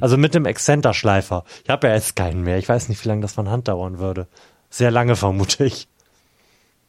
Also 0.00 0.16
mit 0.16 0.34
dem 0.34 0.46
Exzenterschleifer. 0.46 1.44
Ich 1.64 1.70
habe 1.70 1.88
ja 1.88 1.94
jetzt 1.94 2.16
keinen 2.16 2.42
mehr. 2.42 2.56
Ich 2.56 2.68
weiß 2.68 2.88
nicht, 2.88 3.04
wie 3.04 3.08
lange 3.08 3.20
das 3.20 3.34
von 3.34 3.50
Hand 3.50 3.68
dauern 3.68 3.98
würde. 3.98 4.26
Sehr 4.70 4.90
lange, 4.90 5.16
vermute 5.16 5.66
ich. 5.66 5.88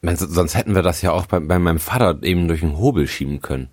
Sonst 0.02 0.56
hätten 0.56 0.76
wir 0.76 0.84
das 0.84 1.02
ja 1.02 1.12
auch 1.12 1.26
bei, 1.26 1.42
bei 1.42 1.60
meinem 1.60 1.80
Vater 1.80 2.24
eben 2.24 2.48
durch 2.48 2.62
den 2.62 2.78
Hobel 2.78 3.08
schieben 3.08 3.42
können. 3.42 3.70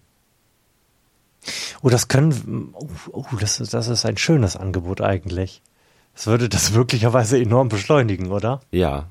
Oh, 1.83 1.88
das 1.88 2.09
können. 2.09 2.70
Oh, 2.74 2.87
oh 3.12 3.24
das, 3.40 3.61
ist, 3.61 3.72
das 3.74 3.88
ist 3.88 4.05
ein 4.07 4.16
schönes 4.18 4.57
Angebot 4.57 5.00
eigentlich. 5.00 5.62
Das 6.14 6.26
würde 6.26 6.48
das 6.48 6.72
möglicherweise 6.72 7.38
enorm 7.40 7.68
beschleunigen, 7.68 8.31
oder? 8.31 8.61
Ja. 8.70 9.07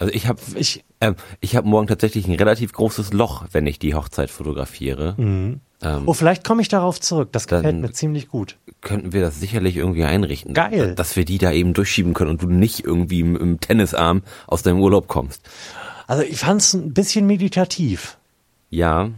Also 0.00 0.12
ich 0.12 0.26
habe 0.26 0.40
Ich. 0.56 0.84
ähm, 1.00 1.14
ich 1.40 1.54
habe 1.54 1.68
morgen 1.68 1.86
tatsächlich 1.86 2.26
ein 2.26 2.34
relativ 2.34 2.72
großes 2.72 3.12
Loch, 3.12 3.44
wenn 3.52 3.64
ich 3.68 3.78
die 3.78 3.94
Hochzeit 3.94 4.28
fotografiere. 4.30 5.14
Ähm, 5.18 5.60
Oh, 6.06 6.12
vielleicht 6.14 6.42
komme 6.44 6.62
ich 6.62 6.68
darauf 6.68 7.00
zurück. 7.00 7.28
Das 7.32 7.46
gefällt 7.46 7.76
mir 7.80 7.92
ziemlich 7.92 8.28
gut. 8.28 8.56
könnten 8.80 9.12
wir 9.12 9.20
das 9.20 9.38
sicherlich 9.38 9.76
irgendwie 9.76 10.04
einrichten. 10.04 10.52
Geil. 10.54 10.94
Dass 10.96 11.14
wir 11.16 11.24
die 11.24 11.38
da 11.38 11.52
eben 11.52 11.74
durchschieben 11.74 12.12
können 12.12 12.30
und 12.30 12.42
du 12.42 12.48
nicht 12.48 12.84
irgendwie 12.84 13.20
im, 13.20 13.36
im 13.36 13.60
Tennisarm 13.60 14.22
aus 14.48 14.62
deinem 14.62 14.80
Urlaub 14.80 15.06
kommst. 15.08 15.42
Also 16.08 16.24
ich 16.24 16.38
fand 16.38 16.60
es 16.60 16.74
ein 16.74 16.92
bisschen 16.92 17.26
meditativ. 17.26 18.18
Ja. 18.70 19.10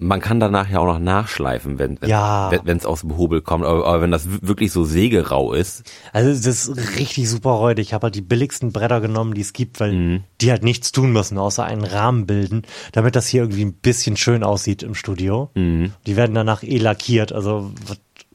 Man 0.00 0.20
kann 0.20 0.38
danach 0.38 0.70
ja 0.70 0.78
auch 0.78 0.86
noch 0.86 1.00
nachschleifen, 1.00 1.80
wenn 1.80 2.00
wenn 2.00 2.08
Ja. 2.08 2.52
wenn 2.62 2.76
es 2.76 2.86
aus 2.86 3.00
dem 3.00 3.16
Hobel 3.16 3.40
kommt. 3.42 3.64
Aber, 3.64 3.84
aber 3.84 4.00
wenn 4.00 4.12
das 4.12 4.28
wirklich 4.46 4.70
so 4.70 4.84
sägerau 4.84 5.52
ist, 5.52 5.82
Also 6.12 6.30
das 6.30 6.68
ist 6.68 6.96
richtig 6.98 7.28
super 7.28 7.50
räudig. 7.50 7.88
Ich 7.88 7.94
habe 7.94 8.04
halt 8.04 8.14
die 8.14 8.20
billigsten 8.20 8.70
Bretter 8.72 9.00
genommen, 9.00 9.34
die 9.34 9.40
es 9.40 9.52
gibt, 9.52 9.80
weil 9.80 10.22
die 10.40 10.50
halt 10.52 10.62
nichts 10.62 10.92
tun 10.92 11.10
müssen, 11.12 11.36
außer 11.36 11.64
einen 11.64 11.82
Rahmen 11.84 12.26
bilden, 12.26 12.62
damit 12.92 13.16
das 13.16 13.26
hier 13.26 13.42
irgendwie 13.42 13.64
ein 13.64 13.72
bisschen 13.72 14.16
schön 14.16 14.44
aussieht 14.44 14.84
im 14.84 14.94
Studio. 14.94 15.50
Die 15.56 16.16
werden 16.16 16.34
danach 16.34 16.62
eh 16.62 16.78
lackiert. 16.78 17.32
Also 17.32 17.72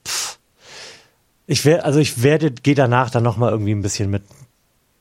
pff. 0.05 0.39
ich 1.47 1.63
werde, 1.63 1.85
also 1.85 1.99
ich 1.99 2.23
werde, 2.23 2.51
gehe 2.51 2.75
danach 2.75 3.09
dann 3.09 3.23
noch 3.23 3.37
mal 3.37 3.51
irgendwie 3.51 3.71
ein 3.73 3.81
bisschen 3.81 4.09
mit 4.09 4.23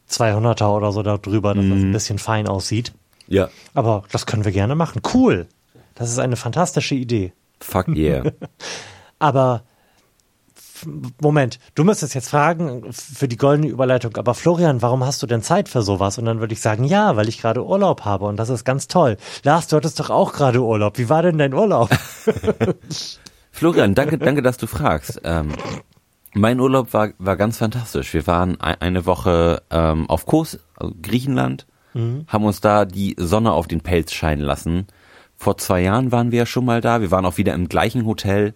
200er 0.08 0.68
oder 0.76 0.92
so 0.92 1.02
da 1.02 1.18
drüber, 1.18 1.54
dass 1.54 1.64
das 1.64 1.78
ein 1.78 1.90
bisschen 1.92 2.18
fein 2.20 2.46
aussieht. 2.46 2.92
ja, 3.26 3.48
Aber 3.74 4.04
das 4.12 4.26
können 4.26 4.44
wir 4.44 4.52
gerne 4.52 4.76
machen. 4.76 5.02
Cool. 5.12 5.48
Das 5.94 6.10
ist 6.10 6.18
eine 6.18 6.36
fantastische 6.36 6.94
Idee. 6.94 7.32
fuck 7.60 7.88
yeah. 7.88 8.24
Aber 9.18 9.62
Moment, 11.20 11.58
du 11.74 11.84
müsstest 11.84 12.14
jetzt 12.14 12.28
fragen 12.28 12.92
für 12.92 13.28
die 13.28 13.36
goldene 13.36 13.68
Überleitung, 13.68 14.16
aber 14.16 14.34
Florian, 14.34 14.82
warum 14.82 15.04
hast 15.04 15.22
du 15.22 15.26
denn 15.26 15.42
Zeit 15.42 15.68
für 15.68 15.82
sowas? 15.82 16.18
Und 16.18 16.24
dann 16.24 16.40
würde 16.40 16.52
ich 16.52 16.60
sagen, 16.60 16.84
ja, 16.84 17.16
weil 17.16 17.28
ich 17.28 17.40
gerade 17.40 17.64
Urlaub 17.64 18.04
habe 18.04 18.24
und 18.24 18.36
das 18.36 18.48
ist 18.48 18.64
ganz 18.64 18.88
toll. 18.88 19.16
Lars, 19.44 19.68
du 19.68 19.76
hattest 19.76 20.00
doch 20.00 20.10
auch 20.10 20.32
gerade 20.32 20.60
Urlaub. 20.60 20.98
Wie 20.98 21.08
war 21.08 21.22
denn 21.22 21.38
dein 21.38 21.54
Urlaub? 21.54 21.90
Florian, 23.52 23.94
danke, 23.94 24.18
danke, 24.18 24.42
dass 24.42 24.56
du 24.56 24.66
fragst. 24.66 25.20
Ähm, 25.24 25.52
mein 26.34 26.58
Urlaub 26.58 26.92
war, 26.92 27.10
war 27.18 27.36
ganz 27.36 27.58
fantastisch. 27.58 28.12
Wir 28.14 28.26
waren 28.26 28.60
ein, 28.60 28.80
eine 28.80 29.06
Woche 29.06 29.62
ähm, 29.70 30.08
auf 30.08 30.26
Kos, 30.26 30.58
also 30.74 30.94
Griechenland, 31.00 31.66
haben 31.94 32.44
uns 32.44 32.62
da 32.62 32.86
die 32.86 33.16
Sonne 33.18 33.52
auf 33.52 33.68
den 33.68 33.82
Pelz 33.82 34.12
scheinen 34.12 34.40
lassen. 34.40 34.86
Vor 35.42 35.58
zwei 35.58 35.80
Jahren 35.80 36.12
waren 36.12 36.30
wir 36.30 36.38
ja 36.38 36.46
schon 36.46 36.64
mal 36.64 36.80
da. 36.80 37.00
Wir 37.00 37.10
waren 37.10 37.26
auch 37.26 37.36
wieder 37.36 37.52
im 37.52 37.68
gleichen 37.68 38.06
Hotel 38.06 38.54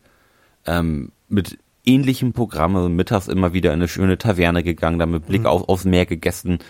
ähm, 0.66 1.10
mit 1.28 1.58
ähnlichem 1.84 2.32
Programm. 2.32 2.76
Also 2.76 2.88
mittags 2.88 3.26
immer 3.26 3.52
wieder 3.52 3.72
in 3.72 3.80
eine 3.80 3.88
schöne 3.88 4.18
Taverne 4.18 4.62
gegangen, 4.62 5.00
da 5.00 5.06
mit 5.06 5.26
Blick 5.26 5.46
auf, 5.46 5.68
aufs 5.68 5.84
Meer 5.84 6.06
gegessen 6.06 6.60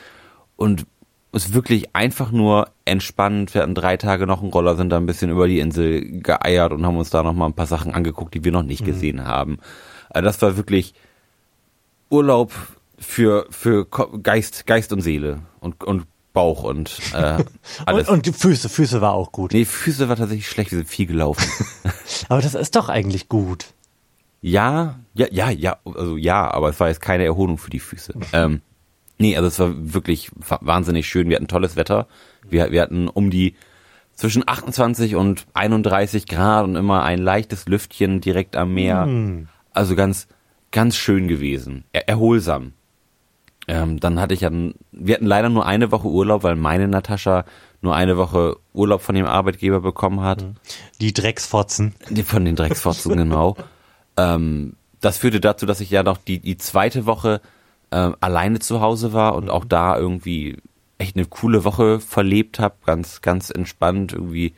und 0.56 0.86
ist 1.32 1.52
wirklich 1.52 1.94
einfach 1.94 2.30
nur 2.30 2.70
entspannt. 2.86 3.52
Wir 3.52 3.60
hatten 3.60 3.74
drei 3.74 3.98
Tage 3.98 4.26
noch 4.26 4.40
einen 4.40 4.52
Roller, 4.52 4.74
sind 4.74 4.88
da 4.88 4.96
ein 4.96 5.04
bisschen 5.04 5.28
über 5.28 5.48
die 5.48 5.58
Insel 5.58 6.22
geeiert 6.22 6.72
und 6.72 6.86
haben 6.86 6.96
uns 6.96 7.10
da 7.10 7.22
noch 7.22 7.34
mal 7.34 7.44
ein 7.44 7.52
paar 7.52 7.66
Sachen 7.66 7.92
angeguckt, 7.92 8.32
die 8.32 8.42
wir 8.42 8.52
noch 8.52 8.62
nicht 8.62 8.80
mhm. 8.80 8.86
gesehen 8.86 9.26
haben. 9.26 9.58
Also 10.08 10.24
das 10.24 10.40
war 10.40 10.56
wirklich 10.56 10.94
Urlaub 12.08 12.54
für, 12.98 13.44
für 13.50 13.84
Geist, 13.84 14.66
Geist 14.66 14.94
und 14.94 15.02
Seele 15.02 15.40
und, 15.60 15.84
und 15.84 16.06
Bauch 16.36 16.64
und 16.64 17.00
äh, 17.14 17.42
alles. 17.86 18.08
und, 18.08 18.14
und 18.14 18.26
die 18.26 18.32
Füße, 18.32 18.68
Füße 18.68 19.00
war 19.00 19.14
auch 19.14 19.32
gut. 19.32 19.54
Nee, 19.54 19.64
Füße 19.64 20.10
war 20.10 20.16
tatsächlich 20.16 20.46
schlecht, 20.46 20.70
wir 20.70 20.76
sind 20.76 20.88
viel 20.88 21.06
gelaufen. 21.06 21.42
aber 22.28 22.42
das 22.42 22.54
ist 22.54 22.76
doch 22.76 22.90
eigentlich 22.90 23.30
gut. 23.30 23.68
Ja, 24.42 25.00
ja, 25.14 25.28
ja, 25.30 25.48
ja, 25.48 25.78
also 25.86 26.18
ja, 26.18 26.50
aber 26.50 26.68
es 26.68 26.78
war 26.78 26.88
jetzt 26.88 27.00
keine 27.00 27.24
Erholung 27.24 27.56
für 27.56 27.70
die 27.70 27.80
Füße. 27.80 28.12
ähm, 28.34 28.60
nee, 29.16 29.34
also 29.34 29.48
es 29.48 29.58
war 29.58 29.72
wirklich 29.94 30.30
wahnsinnig 30.60 31.08
schön. 31.08 31.30
Wir 31.30 31.36
hatten 31.36 31.48
tolles 31.48 31.74
Wetter. 31.74 32.06
Wir, 32.46 32.70
wir 32.70 32.82
hatten 32.82 33.08
um 33.08 33.30
die 33.30 33.54
zwischen 34.14 34.46
28 34.46 35.14
und 35.16 35.46
31 35.54 36.26
Grad 36.26 36.64
und 36.64 36.76
immer 36.76 37.02
ein 37.02 37.18
leichtes 37.18 37.66
Lüftchen 37.66 38.20
direkt 38.20 38.56
am 38.56 38.74
Meer. 38.74 39.06
Mm. 39.06 39.48
Also 39.72 39.96
ganz, 39.96 40.28
ganz 40.70 40.96
schön 40.96 41.28
gewesen. 41.28 41.84
Er, 41.92 42.10
erholsam. 42.10 42.74
Ähm, 43.68 43.98
dann 43.98 44.20
hatte 44.20 44.34
ich 44.34 44.42
ja, 44.42 44.50
wir 44.92 45.14
hatten 45.14 45.26
leider 45.26 45.48
nur 45.48 45.66
eine 45.66 45.90
Woche 45.90 46.08
Urlaub, 46.08 46.44
weil 46.44 46.56
meine 46.56 46.86
Natascha 46.86 47.44
nur 47.82 47.94
eine 47.96 48.16
Woche 48.16 48.56
Urlaub 48.72 49.02
von 49.02 49.14
dem 49.14 49.26
Arbeitgeber 49.26 49.80
bekommen 49.80 50.20
hat. 50.20 50.42
Mhm. 50.42 50.54
Die 51.00 51.12
Drecksfotzen. 51.12 51.94
Die 52.10 52.22
von 52.22 52.44
den 52.44 52.56
Drecksfotzen, 52.56 53.16
genau. 53.16 53.56
Ähm, 54.16 54.74
das 55.00 55.18
führte 55.18 55.40
dazu, 55.40 55.66
dass 55.66 55.80
ich 55.80 55.90
ja 55.90 56.02
noch 56.02 56.16
die, 56.16 56.38
die 56.38 56.56
zweite 56.56 57.06
Woche 57.06 57.40
ähm, 57.90 58.16
alleine 58.20 58.58
zu 58.60 58.80
Hause 58.80 59.12
war 59.12 59.34
und 59.34 59.50
auch 59.50 59.64
da 59.64 59.98
irgendwie 59.98 60.56
echt 60.98 61.16
eine 61.16 61.26
coole 61.26 61.64
Woche 61.64 62.00
verlebt 62.00 62.58
habe, 62.58 62.76
ganz, 62.86 63.20
ganz 63.20 63.50
entspannt, 63.50 64.12
irgendwie 64.12 64.54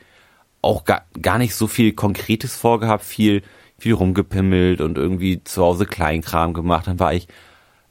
auch 0.62 0.84
gar, 0.84 1.02
gar 1.20 1.38
nicht 1.38 1.54
so 1.54 1.66
viel 1.66 1.92
Konkretes 1.92 2.54
vorgehabt, 2.54 3.04
viel, 3.04 3.42
viel 3.78 3.94
rumgepimmelt 3.94 4.80
und 4.80 4.98
irgendwie 4.98 5.42
zu 5.44 5.62
Hause 5.62 5.86
Kleinkram 5.86 6.54
gemacht. 6.54 6.86
Dann 6.86 7.00
war 7.00 7.14
ich 7.14 7.28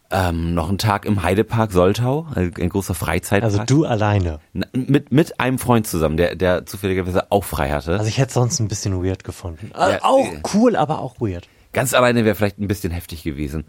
ähm, 0.09 0.53
noch 0.53 0.69
einen 0.69 0.77
Tag 0.77 1.05
im 1.05 1.23
Heidepark 1.23 1.71
Soltau, 1.71 2.27
ein, 2.33 2.53
ein 2.55 2.69
großer 2.69 2.93
Freizeitpark. 2.93 3.43
Also 3.51 3.63
du 3.65 3.85
alleine? 3.85 4.39
Mit, 4.73 5.11
mit 5.11 5.39
einem 5.39 5.59
Freund 5.59 5.85
zusammen, 5.87 6.17
der, 6.17 6.35
der 6.35 6.65
zufälligerweise 6.65 7.31
auch 7.31 7.43
frei 7.43 7.71
hatte. 7.71 7.93
Also 7.93 8.05
ich 8.05 8.17
hätte 8.17 8.33
sonst 8.33 8.59
ein 8.59 8.67
bisschen 8.67 9.03
weird 9.03 9.23
gefunden. 9.23 9.71
Ja, 9.73 9.91
äh, 9.91 9.99
auch 10.01 10.27
cool, 10.53 10.75
aber 10.75 10.99
auch 10.99 11.19
weird. 11.19 11.47
Ganz 11.73 11.93
alleine 11.93 12.25
wäre 12.25 12.35
vielleicht 12.35 12.59
ein 12.59 12.67
bisschen 12.67 12.91
heftig 12.91 13.23
gewesen. 13.23 13.65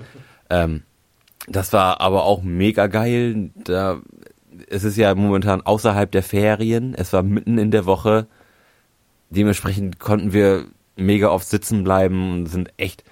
Ähm, 0.48 0.83
das 1.48 1.72
war 1.72 2.01
aber 2.01 2.24
auch 2.24 2.42
mega 2.42 2.87
geil. 2.87 3.51
Da, 3.64 4.01
es 4.68 4.85
ist 4.85 4.96
ja 4.96 5.14
momentan 5.14 5.62
außerhalb 5.62 6.11
der 6.11 6.22
Ferien. 6.22 6.94
Es 6.94 7.12
war 7.12 7.22
mitten 7.22 7.59
in 7.59 7.70
der 7.70 7.87
Woche. 7.87 8.27
Dementsprechend 9.31 9.98
konnten 9.98 10.33
wir 10.33 10.66
mega 10.96 11.29
oft 11.31 11.48
sitzen 11.48 11.85
bleiben 11.85 12.33
und 12.33 12.46
sind 12.46 12.70
echt 12.77 13.05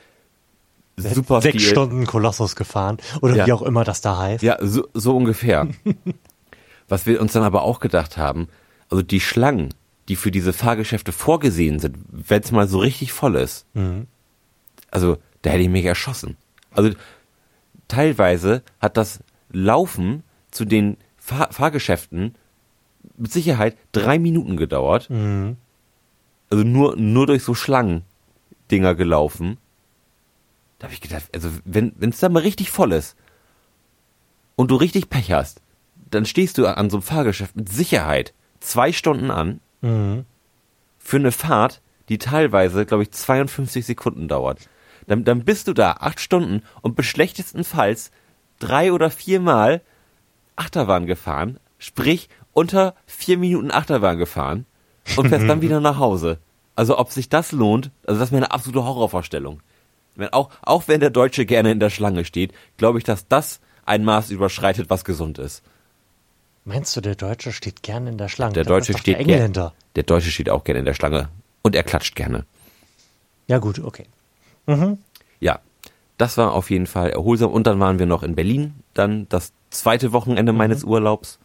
super 0.97 1.41
Sechs 1.43 1.63
viel. 1.63 1.71
Stunden 1.71 2.07
Kolossus 2.07 2.57
gefahren 2.57 2.99
oder 3.21 3.37
ja. 3.37 3.47
wie 3.47 3.53
auch 3.53 3.63
immer 3.63 3.85
das 3.85 4.01
da 4.01 4.19
heißt. 4.19 4.43
Ja, 4.43 4.59
so, 4.61 4.89
so 4.95 5.17
ungefähr. 5.17 5.69
Was 6.89 7.07
wir 7.07 7.21
uns 7.21 7.33
dann 7.33 7.43
aber 7.43 7.63
auch 7.63 7.81
gedacht 7.81 8.17
haben, 8.17 8.49
also 8.91 9.03
die 9.03 9.21
Schlangen, 9.21 9.75
die 10.09 10.17
für 10.17 10.31
diese 10.31 10.53
Fahrgeschäfte 10.53 11.13
vorgesehen 11.13 11.81
sind, 11.81 11.97
wenn 12.11 12.43
es 12.43 12.53
mal 12.53 12.69
so 12.69 12.79
richtig 12.79 13.13
voll 13.13 13.35
ist, 13.35 13.67
mhm. 13.75 14.07
also 14.91 15.19
da 15.43 15.51
hätte 15.51 15.63
ich 15.63 15.69
mich 15.69 15.85
erschossen. 15.85 16.37
Also 16.73 16.91
teilweise 17.89 18.63
hat 18.81 18.97
das 18.97 19.21
Laufen 19.51 20.23
zu 20.51 20.65
den 20.65 20.97
Fahr 21.17 21.53
Fahrgeschäften 21.53 22.35
mit 23.17 23.33
Sicherheit 23.33 23.77
drei 23.93 24.19
Minuten 24.19 24.57
gedauert. 24.57 25.11
Mhm. 25.11 25.57
Also 26.51 26.65
nur, 26.65 26.97
nur 26.97 27.27
durch 27.27 27.43
so 27.43 27.55
Schlangendinger 27.55 28.95
gelaufen. 28.95 29.59
Da 30.79 30.85
habe 30.85 30.95
ich 30.95 31.01
gedacht, 31.01 31.25
also 31.35 31.51
wenn 31.65 31.95
es 32.01 32.21
da 32.21 32.29
mal 32.29 32.43
richtig 32.43 32.71
voll 32.71 32.93
ist 32.93 33.17
und 34.57 34.71
du 34.71 34.77
richtig 34.77 35.09
Pech 35.09 35.33
hast, 35.33 35.61
dann 36.11 36.27
stehst 36.27 36.59
du 36.59 36.67
an 36.67 36.91
so 36.91 36.99
einem 36.99 37.03
Fahrgeschäft 37.03 37.57
mit 37.57 37.69
Sicherheit 37.69 38.35
zwei 38.61 38.93
Stunden 38.93 39.31
an 39.31 39.61
mhm. 39.81 40.25
für 40.99 41.17
eine 41.17 41.33
Fahrt, 41.33 41.81
die 42.09 42.19
teilweise, 42.19 42.87
glaube 42.87 43.05
ich, 43.05 43.11
52 43.11 43.85
Sekunden 43.85 44.29
dauert. 44.29 44.69
Dann, 45.07 45.25
dann 45.25 45.45
bist 45.45 45.69
du 45.69 45.73
da 45.73 45.93
acht 45.93 46.21
Stunden 46.21 46.63
und 46.83 46.97
beschlechtestenfalls 46.97 48.11
drei 48.59 48.93
oder 48.93 49.11
viermal 49.11 49.83
Achterbahn 50.57 51.07
gefahren, 51.07 51.59
sprich 51.79 52.29
unter 52.53 52.95
vier 53.07 53.39
Minuten 53.39 53.71
Achterbahn 53.71 54.19
gefahren 54.19 54.67
und 55.17 55.29
fährst 55.29 55.49
dann 55.49 55.61
wieder 55.63 55.81
nach 55.81 55.99
Hause. 55.99 56.39
Also 56.75 56.99
ob 56.99 57.11
sich 57.11 57.29
das 57.29 57.53
lohnt, 57.53 57.91
also 58.07 58.21
das 58.21 58.31
wäre 58.31 58.45
eine 58.45 58.53
absolute 58.53 58.85
Horrorvorstellung. 58.85 59.61
Wenn 60.17 60.33
auch, 60.33 60.51
auch 60.63 60.89
wenn 60.89 61.01
der 61.01 61.11
Deutsche 61.11 61.47
gerne 61.47 61.71
in 61.71 61.81
der 61.81 61.91
Schlange 61.91 62.25
steht, 62.25 62.53
glaube 62.77 62.99
ich, 62.99 63.05
dass 63.05 63.29
das 63.29 63.61
ein 63.85 64.05
Maß 64.05 64.31
überschreitet, 64.31 64.91
was 64.91 65.05
gesund 65.05 65.39
ist. 65.39 65.63
Meinst 66.65 66.97
du, 66.97 67.01
der 67.01 67.15
Deutsche 67.15 67.53
steht 67.53 67.83
gerne 67.83 68.11
in 68.11 68.19
der 68.19 68.29
Schlange? 68.29 68.55
Der 68.55 68.65
Deutsche 68.65 68.93
steht 68.99 69.15
der 69.15 69.21
Engländer. 69.21 69.73
Der 69.95 70.03
Deutsche 70.03 70.31
steht 70.31 70.51
auch 70.51 70.65
gerne 70.65 70.81
in 70.81 70.85
der 70.85 70.95
Schlange 70.95 71.29
und 71.63 71.77
er 71.77 71.85
klatscht 71.85 72.17
gerne. 72.17 72.45
Ja 73.47 73.59
gut, 73.59 73.79
okay. 73.79 74.07
Mhm. 74.67 74.99
Ja, 75.39 75.61
das 76.19 76.37
war 76.37 76.53
auf 76.53 76.71
jeden 76.71 76.87
Fall 76.87 77.11
erholsam 77.11 77.53
und 77.53 77.67
dann 77.67 77.79
waren 77.79 77.99
wir 77.99 78.07
noch 78.07 78.25
in 78.25 78.35
Berlin, 78.35 78.75
dann 78.95 79.29
das 79.29 79.53
zweite 79.71 80.13
Wochenende 80.13 80.53
mhm. 80.53 80.59
meines 80.59 80.83
Urlaubs, 80.83 81.39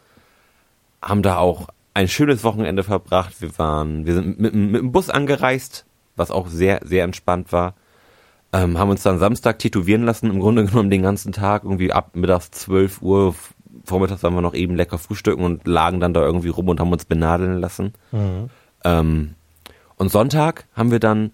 haben 1.00 1.22
da 1.22 1.38
auch 1.38 1.68
ein 1.94 2.08
schönes 2.08 2.42
Wochenende 2.42 2.82
verbracht. 2.82 3.40
Wir 3.40 3.56
waren, 3.58 4.06
wir 4.06 4.14
sind 4.14 4.40
mit, 4.40 4.54
mit 4.54 4.80
dem 4.80 4.92
Bus 4.92 5.10
angereist, 5.10 5.84
was 6.16 6.30
auch 6.30 6.48
sehr, 6.48 6.80
sehr 6.84 7.04
entspannt 7.04 7.52
war. 7.52 7.74
Ähm, 8.54 8.78
haben 8.78 8.90
uns 8.90 9.02
dann 9.02 9.18
Samstag 9.18 9.58
tätowieren 9.58 10.04
lassen, 10.04 10.30
im 10.30 10.40
Grunde 10.40 10.64
genommen 10.66 10.90
den 10.90 11.02
ganzen 11.02 11.32
Tag, 11.32 11.64
irgendwie 11.64 11.92
ab 11.92 12.14
mittags 12.14 12.50
12 12.50 13.00
Uhr, 13.02 13.34
vormittags 13.84 14.22
waren 14.22 14.34
wir 14.34 14.42
noch 14.42 14.54
eben 14.54 14.76
lecker 14.76 14.98
frühstücken 14.98 15.44
und 15.44 15.66
lagen 15.66 16.00
dann 16.00 16.14
da 16.14 16.20
irgendwie 16.20 16.48
rum 16.48 16.68
und 16.68 16.80
haben 16.80 16.92
uns 16.92 17.04
benadeln 17.04 17.58
lassen. 17.58 17.94
Mhm. 18.10 18.50
Ähm, 18.84 19.34
und 19.96 20.10
Sonntag 20.10 20.66
haben 20.74 20.90
wir 20.90 21.00
dann 21.00 21.32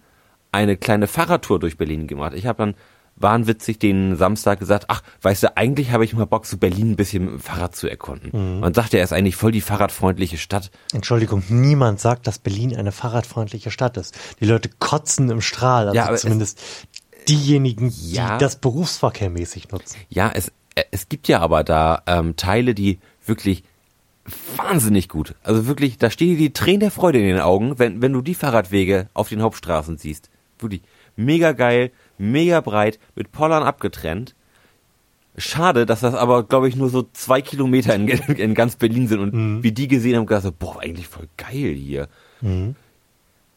eine 0.52 0.76
kleine 0.76 1.06
Fahrradtour 1.06 1.58
durch 1.58 1.76
Berlin 1.76 2.06
gemacht. 2.06 2.34
Ich 2.34 2.46
habe 2.46 2.58
dann 2.58 2.74
wahnwitzig 3.20 3.78
den 3.78 4.16
Samstag 4.16 4.58
gesagt, 4.58 4.86
ach, 4.88 5.02
weißt 5.22 5.42
du, 5.42 5.56
eigentlich 5.56 5.90
habe 5.90 6.04
ich 6.04 6.14
mal 6.14 6.24
Bock, 6.26 6.46
so 6.46 6.56
Berlin 6.56 6.92
ein 6.92 6.96
bisschen 6.96 7.24
mit 7.24 7.34
dem 7.34 7.40
Fahrrad 7.40 7.74
zu 7.74 7.88
erkunden. 7.88 8.30
Mhm. 8.32 8.60
Man 8.60 8.74
sagte, 8.74 8.98
er 8.98 9.04
ist 9.04 9.12
eigentlich 9.12 9.36
voll 9.36 9.52
die 9.52 9.60
fahrradfreundliche 9.60 10.38
Stadt. 10.38 10.70
Entschuldigung, 10.92 11.42
niemand 11.48 12.00
sagt, 12.00 12.26
dass 12.26 12.38
Berlin 12.38 12.76
eine 12.76 12.92
fahrradfreundliche 12.92 13.70
Stadt 13.70 13.96
ist. 13.96 14.16
Die 14.40 14.44
Leute 14.46 14.70
kotzen 14.78 15.30
im 15.30 15.40
Strahl, 15.40 15.88
also 15.88 15.96
ja, 15.96 16.14
zumindest 16.14 16.60
diejenigen, 17.28 17.92
ja, 18.02 18.36
die 18.36 18.42
das 18.42 18.56
berufsverkehrmäßig 18.56 19.70
nutzen. 19.70 19.98
Ja, 20.08 20.30
es, 20.34 20.52
es 20.90 21.08
gibt 21.08 21.28
ja 21.28 21.40
aber 21.40 21.64
da 21.64 22.02
ähm, 22.06 22.36
Teile, 22.36 22.74
die 22.74 22.98
wirklich 23.24 23.64
wahnsinnig 24.56 25.08
gut. 25.08 25.34
Also 25.42 25.66
wirklich, 25.66 25.98
da 25.98 26.10
stehen 26.10 26.30
dir 26.30 26.38
die 26.38 26.52
Tränen 26.52 26.80
der 26.80 26.90
Freude 26.90 27.18
in 27.18 27.26
den 27.26 27.40
Augen, 27.40 27.78
wenn, 27.78 28.02
wenn 28.02 28.12
du 28.12 28.20
die 28.20 28.34
Fahrradwege 28.34 29.08
auf 29.14 29.28
den 29.28 29.42
Hauptstraßen 29.42 29.96
siehst. 29.96 30.30
Wirklich 30.58 30.82
mega 31.16 31.52
geil, 31.52 31.90
mega 32.18 32.60
breit, 32.60 32.98
mit 33.14 33.32
Pollern 33.32 33.62
abgetrennt. 33.62 34.34
Schade, 35.36 35.86
dass 35.86 36.00
das 36.00 36.14
aber, 36.14 36.42
glaube 36.42 36.68
ich, 36.68 36.74
nur 36.74 36.90
so 36.90 37.08
zwei 37.12 37.40
Kilometer 37.40 37.94
in, 37.94 38.08
in 38.36 38.54
ganz 38.54 38.76
Berlin 38.76 39.08
sind 39.08 39.20
und 39.20 39.34
mhm. 39.34 39.62
wie 39.62 39.72
die 39.72 39.88
gesehen 39.88 40.16
haben, 40.16 40.26
gedacht, 40.26 40.58
boah, 40.58 40.80
eigentlich 40.80 41.06
voll 41.06 41.28
geil 41.36 41.74
hier. 41.74 42.08
Mhm. 42.40 42.74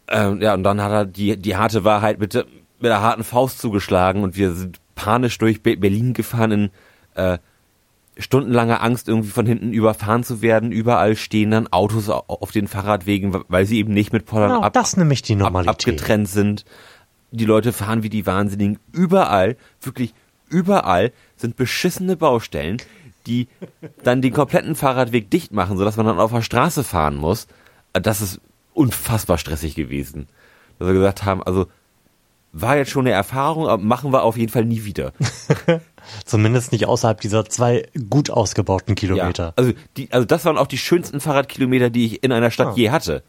Ähm, 0.07 0.41
ja, 0.41 0.53
und 0.53 0.63
dann 0.63 0.81
hat 0.81 0.91
er 0.91 1.05
die, 1.05 1.37
die 1.37 1.55
harte 1.55 1.83
Wahrheit 1.83 2.19
mit, 2.19 2.45
mit 2.81 2.89
der 2.89 3.01
harten 3.01 3.23
Faust 3.23 3.59
zugeschlagen 3.59 4.23
und 4.23 4.35
wir 4.35 4.53
sind 4.53 4.79
panisch 4.95 5.37
durch 5.37 5.61
Berlin 5.63 6.13
gefahren 6.13 6.51
in 6.51 6.69
äh, 7.15 7.37
stundenlanger 8.17 8.83
Angst, 8.83 9.07
irgendwie 9.07 9.29
von 9.29 9.45
hinten 9.45 9.73
überfahren 9.73 10.23
zu 10.23 10.41
werden. 10.41 10.71
Überall 10.71 11.15
stehen 11.15 11.51
dann 11.51 11.67
Autos 11.67 12.09
auf 12.09 12.51
den 12.51 12.67
Fahrradwegen, 12.67 13.43
weil 13.47 13.65
sie 13.65 13.77
eben 13.77 13.93
nicht 13.93 14.13
mit 14.13 14.25
Pollern 14.25 14.49
genau, 14.49 14.61
ab, 14.61 14.73
das 14.73 14.97
nämlich 14.97 15.21
die 15.21 15.35
Normalität. 15.35 15.69
Ab, 15.69 15.75
abgetrennt 15.75 16.27
sind. 16.27 16.65
Die 17.31 17.45
Leute 17.45 17.71
fahren 17.71 18.03
wie 18.03 18.09
die 18.09 18.25
Wahnsinnigen. 18.25 18.79
Überall, 18.91 19.55
wirklich 19.81 20.13
überall 20.49 21.13
sind 21.37 21.55
beschissene 21.55 22.17
Baustellen, 22.17 22.77
die 23.25 23.47
dann 24.03 24.21
den 24.21 24.33
kompletten 24.33 24.75
Fahrradweg 24.75 25.29
dicht 25.29 25.53
machen, 25.53 25.77
sodass 25.77 25.95
man 25.95 26.07
dann 26.07 26.19
auf 26.19 26.31
der 26.31 26.41
Straße 26.41 26.83
fahren 26.83 27.15
muss. 27.15 27.47
Das 27.93 28.21
ist 28.21 28.41
unfassbar 28.73 29.37
stressig 29.37 29.75
gewesen. 29.75 30.27
Dass 30.77 30.87
wir 30.87 30.93
gesagt 30.93 31.23
haben, 31.23 31.41
also 31.41 31.67
war 32.53 32.77
jetzt 32.77 32.91
schon 32.91 33.05
eine 33.05 33.15
Erfahrung, 33.15 33.67
aber 33.67 33.81
machen 33.81 34.11
wir 34.11 34.23
auf 34.23 34.37
jeden 34.37 34.51
Fall 34.51 34.65
nie 34.65 34.83
wieder. 34.83 35.13
Zumindest 36.25 36.71
nicht 36.71 36.85
außerhalb 36.85 37.21
dieser 37.21 37.45
zwei 37.45 37.87
gut 38.09 38.29
ausgebauten 38.29 38.95
Kilometer. 38.95 39.43
Ja, 39.43 39.53
also, 39.55 39.73
die, 39.97 40.11
also 40.11 40.25
das 40.25 40.43
waren 40.45 40.57
auch 40.57 40.67
die 40.67 40.77
schönsten 40.77 41.19
Fahrradkilometer, 41.21 41.89
die 41.89 42.05
ich 42.05 42.23
in 42.23 42.31
einer 42.31 42.51
Stadt 42.51 42.73
oh. 42.73 42.75
je 42.75 42.89
hatte. 42.89 43.23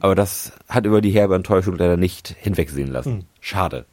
Aber 0.00 0.14
das 0.14 0.52
hat 0.68 0.86
über 0.86 1.00
die 1.00 1.10
herbe 1.10 1.34
Enttäuschung 1.34 1.76
leider 1.76 1.96
nicht 1.96 2.34
hinwegsehen 2.38 2.90
lassen. 2.90 3.12
Hm. 3.12 3.24
Schade. 3.40 3.86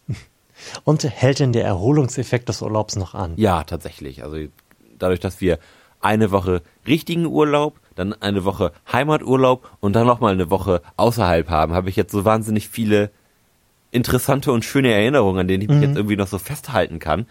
Und 0.84 1.04
hält 1.04 1.40
denn 1.40 1.54
der 1.54 1.66
Erholungseffekt 1.66 2.50
des 2.50 2.62
Urlaubs 2.62 2.96
noch 2.96 3.14
an? 3.14 3.34
Ja, 3.36 3.64
tatsächlich. 3.64 4.24
Also 4.24 4.38
dadurch, 4.98 5.20
dass 5.20 5.42
wir 5.42 5.60
eine 6.00 6.32
Woche 6.32 6.62
richtigen 6.86 7.26
Urlaub, 7.26 7.80
dann 7.96 8.14
eine 8.14 8.46
Woche 8.46 8.72
Heimaturlaub 8.92 9.70
und 9.80 9.96
dann 9.96 10.08
nochmal 10.08 10.34
eine 10.34 10.50
Woche 10.50 10.82
außerhalb 10.96 11.50
haben, 11.50 11.74
habe 11.74 11.90
ich 11.90 11.96
jetzt 11.96 12.12
so 12.12 12.26
wahnsinnig 12.26 12.70
viele 12.70 13.12
interessante 13.92 14.52
und 14.52 14.66
schöne 14.66 14.92
Erinnerungen, 14.92 15.40
an 15.40 15.48
denen 15.48 15.64
ich 15.64 15.70
mich 15.70 15.82
jetzt 15.82 15.96
irgendwie 15.96 16.18
noch 16.18 16.28
so 16.28 16.38
festhalten 16.38 17.00
kann, 17.00 17.26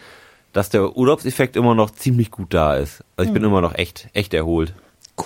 dass 0.53 0.71
der 0.71 0.97
Urlaubseffekt 0.97 1.57
immer 1.57 1.75
noch 1.75 1.91
ziemlich 1.91 2.31
gut 2.31 2.55
da 2.55 2.77
ist. 2.77 3.05
Also 3.17 3.29
ich 3.29 3.35
bin 3.35 3.45
immer 3.45 3.61
noch 3.61 3.75
echt, 3.75 4.09
echt 4.15 4.33
erholt. 4.35 4.75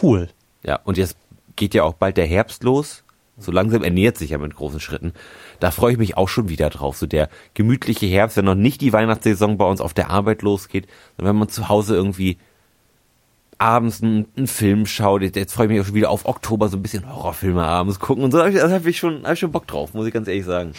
Cool. 0.02 0.28
Ja, 0.62 0.80
und 0.84 0.98
jetzt 0.98 1.16
geht 1.56 1.74
ja 1.74 1.84
auch 1.84 1.94
bald 1.94 2.16
der 2.16 2.26
Herbst 2.26 2.64
los. 2.64 3.04
So 3.38 3.52
langsam 3.52 3.82
ernährt 3.82 4.18
sich 4.18 4.30
ja 4.30 4.38
mit 4.38 4.54
großen 4.54 4.80
Schritten. 4.80 5.14
Da 5.60 5.70
freue 5.70 5.92
ich 5.92 5.98
mich 5.98 6.16
auch 6.16 6.28
schon 6.28 6.48
wieder 6.48 6.68
drauf. 6.68 6.98
So 6.98 7.06
der 7.06 7.28
gemütliche 7.54 8.06
Herbst, 8.06 8.36
wenn 8.36 8.44
noch 8.44 8.54
nicht 8.54 8.80
die 8.80 8.92
Weihnachtssaison 8.92 9.56
bei 9.56 9.64
uns 9.64 9.80
auf 9.80 9.94
der 9.94 10.10
Arbeit 10.10 10.42
losgeht, 10.42 10.86
sondern 11.16 11.34
wenn 11.34 11.38
man 11.40 11.48
zu 11.48 11.68
Hause 11.68 11.94
irgendwie 11.94 12.38
abends 13.60 14.02
einen, 14.02 14.26
einen 14.36 14.46
Film 14.46 14.86
schaut. 14.86 15.22
Jetzt, 15.22 15.52
freue 15.52 15.66
ich 15.66 15.72
mich 15.72 15.80
auch 15.80 15.86
schon 15.86 15.94
wieder 15.94 16.10
auf 16.10 16.24
Oktober, 16.24 16.68
so 16.68 16.76
ein 16.76 16.82
bisschen 16.82 17.08
Horrorfilme 17.08 17.62
abends 17.62 18.00
gucken 18.00 18.24
und 18.24 18.30
so. 18.30 18.38
Da 18.38 18.44
habe 18.44 18.56
ich, 18.56 18.62
hab 18.62 18.86
ich, 18.86 18.98
schon, 18.98 19.24
hab 19.24 19.34
ich 19.34 19.38
schon 19.38 19.52
Bock 19.52 19.66
drauf, 19.66 19.92
muss 19.94 20.06
ich 20.06 20.14
ganz 20.14 20.28
ehrlich 20.28 20.46
sagen. 20.46 20.72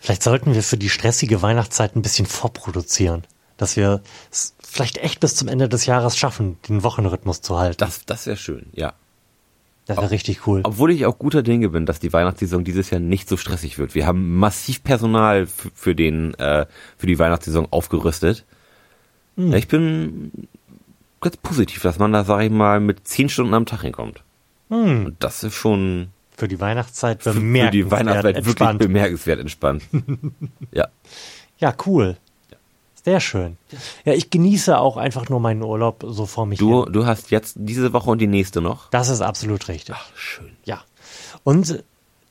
Vielleicht 0.00 0.22
sollten 0.22 0.54
wir 0.54 0.62
für 0.62 0.76
die 0.76 0.88
stressige 0.88 1.42
Weihnachtszeit 1.42 1.96
ein 1.96 2.02
bisschen 2.02 2.26
vorproduzieren. 2.26 3.24
Dass 3.56 3.76
wir 3.76 4.02
es 4.30 4.54
vielleicht 4.62 4.98
echt 4.98 5.18
bis 5.18 5.34
zum 5.34 5.48
Ende 5.48 5.68
des 5.68 5.86
Jahres 5.86 6.16
schaffen, 6.16 6.58
den 6.68 6.84
Wochenrhythmus 6.84 7.40
zu 7.40 7.58
halten. 7.58 7.78
Das, 7.78 8.06
das 8.06 8.26
wäre 8.26 8.36
schön, 8.36 8.66
ja. 8.72 8.92
Das 9.86 9.96
wäre 9.96 10.10
richtig 10.10 10.46
cool. 10.46 10.60
Obwohl 10.64 10.92
ich 10.92 11.06
auch 11.06 11.18
guter 11.18 11.42
Dinge 11.42 11.70
bin, 11.70 11.86
dass 11.86 11.98
die 11.98 12.12
Weihnachtssaison 12.12 12.62
dieses 12.62 12.90
Jahr 12.90 13.00
nicht 13.00 13.28
so 13.28 13.36
stressig 13.38 13.78
wird. 13.78 13.94
Wir 13.94 14.06
haben 14.06 14.36
massiv 14.36 14.84
Personal 14.84 15.46
für 15.46 15.94
den 15.94 16.34
äh, 16.34 16.66
für 16.98 17.06
die 17.06 17.18
Weihnachtssaison 17.18 17.66
aufgerüstet. 17.70 18.44
Ja, 19.36 19.56
ich 19.56 19.66
bin 19.66 20.30
ganz 21.20 21.36
positiv, 21.36 21.82
dass 21.82 21.98
man 21.98 22.12
da, 22.12 22.24
sag 22.24 22.40
ich 22.42 22.50
mal, 22.50 22.80
mit 22.80 23.06
zehn 23.06 23.28
Stunden 23.28 23.54
am 23.54 23.66
Tag 23.66 23.82
hinkommt. 23.82 24.22
Und 24.68 25.16
das 25.20 25.42
ist 25.44 25.54
schon 25.54 26.08
Für 26.36 26.48
die 26.48 26.60
Weihnachtszeit 26.60 27.22
für, 27.22 27.32
für 27.32 27.38
bemerkenswert 27.40 27.74
die 27.74 27.90
Weihnachtszeit 27.90 28.34
wirklich 28.36 28.46
entspannt. 28.48 28.78
bemerkenswert 28.80 29.40
entspannt. 29.40 29.82
ja. 30.72 30.88
Ja, 31.58 31.74
cool. 31.86 32.16
Sehr 33.04 33.20
schön. 33.20 33.56
Ja, 34.04 34.12
ich 34.12 34.28
genieße 34.28 34.76
auch 34.78 34.96
einfach 34.98 35.28
nur 35.30 35.40
meinen 35.40 35.62
Urlaub 35.62 36.04
so 36.06 36.26
vor 36.26 36.44
mich 36.46 36.58
Du, 36.58 36.84
hin. 36.84 36.92
du 36.92 37.06
hast 37.06 37.30
jetzt 37.30 37.54
diese 37.58 37.92
Woche 37.94 38.10
und 38.10 38.18
die 38.18 38.26
nächste 38.26 38.60
noch. 38.60 38.90
Das 38.90 39.08
ist 39.08 39.22
absolut 39.22 39.68
richtig. 39.68 39.96
Schön. 40.14 40.50
Ja. 40.64 40.82
Und 41.42 41.82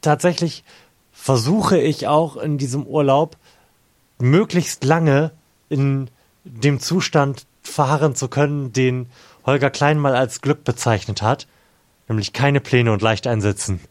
tatsächlich 0.01 0.63
versuche 1.11 1.79
ich 1.79 2.07
auch 2.07 2.37
in 2.37 2.57
diesem 2.59 2.85
Urlaub 2.85 3.37
möglichst 4.19 4.83
lange 4.83 5.31
in 5.69 6.09
dem 6.43 6.79
Zustand 6.79 7.47
verharren 7.67 8.15
zu 8.15 8.27
können, 8.27 8.73
den 8.73 9.07
Holger 9.45 9.69
Klein 9.69 9.97
mal 9.99 10.15
als 10.15 10.41
Glück 10.41 10.63
bezeichnet 10.63 11.21
hat. 11.21 11.47
Nämlich 12.09 12.31
keine 12.33 12.61
Pläne 12.61 12.91
und 12.93 13.01
leicht 13.01 13.27
einsitzen. 13.27 13.79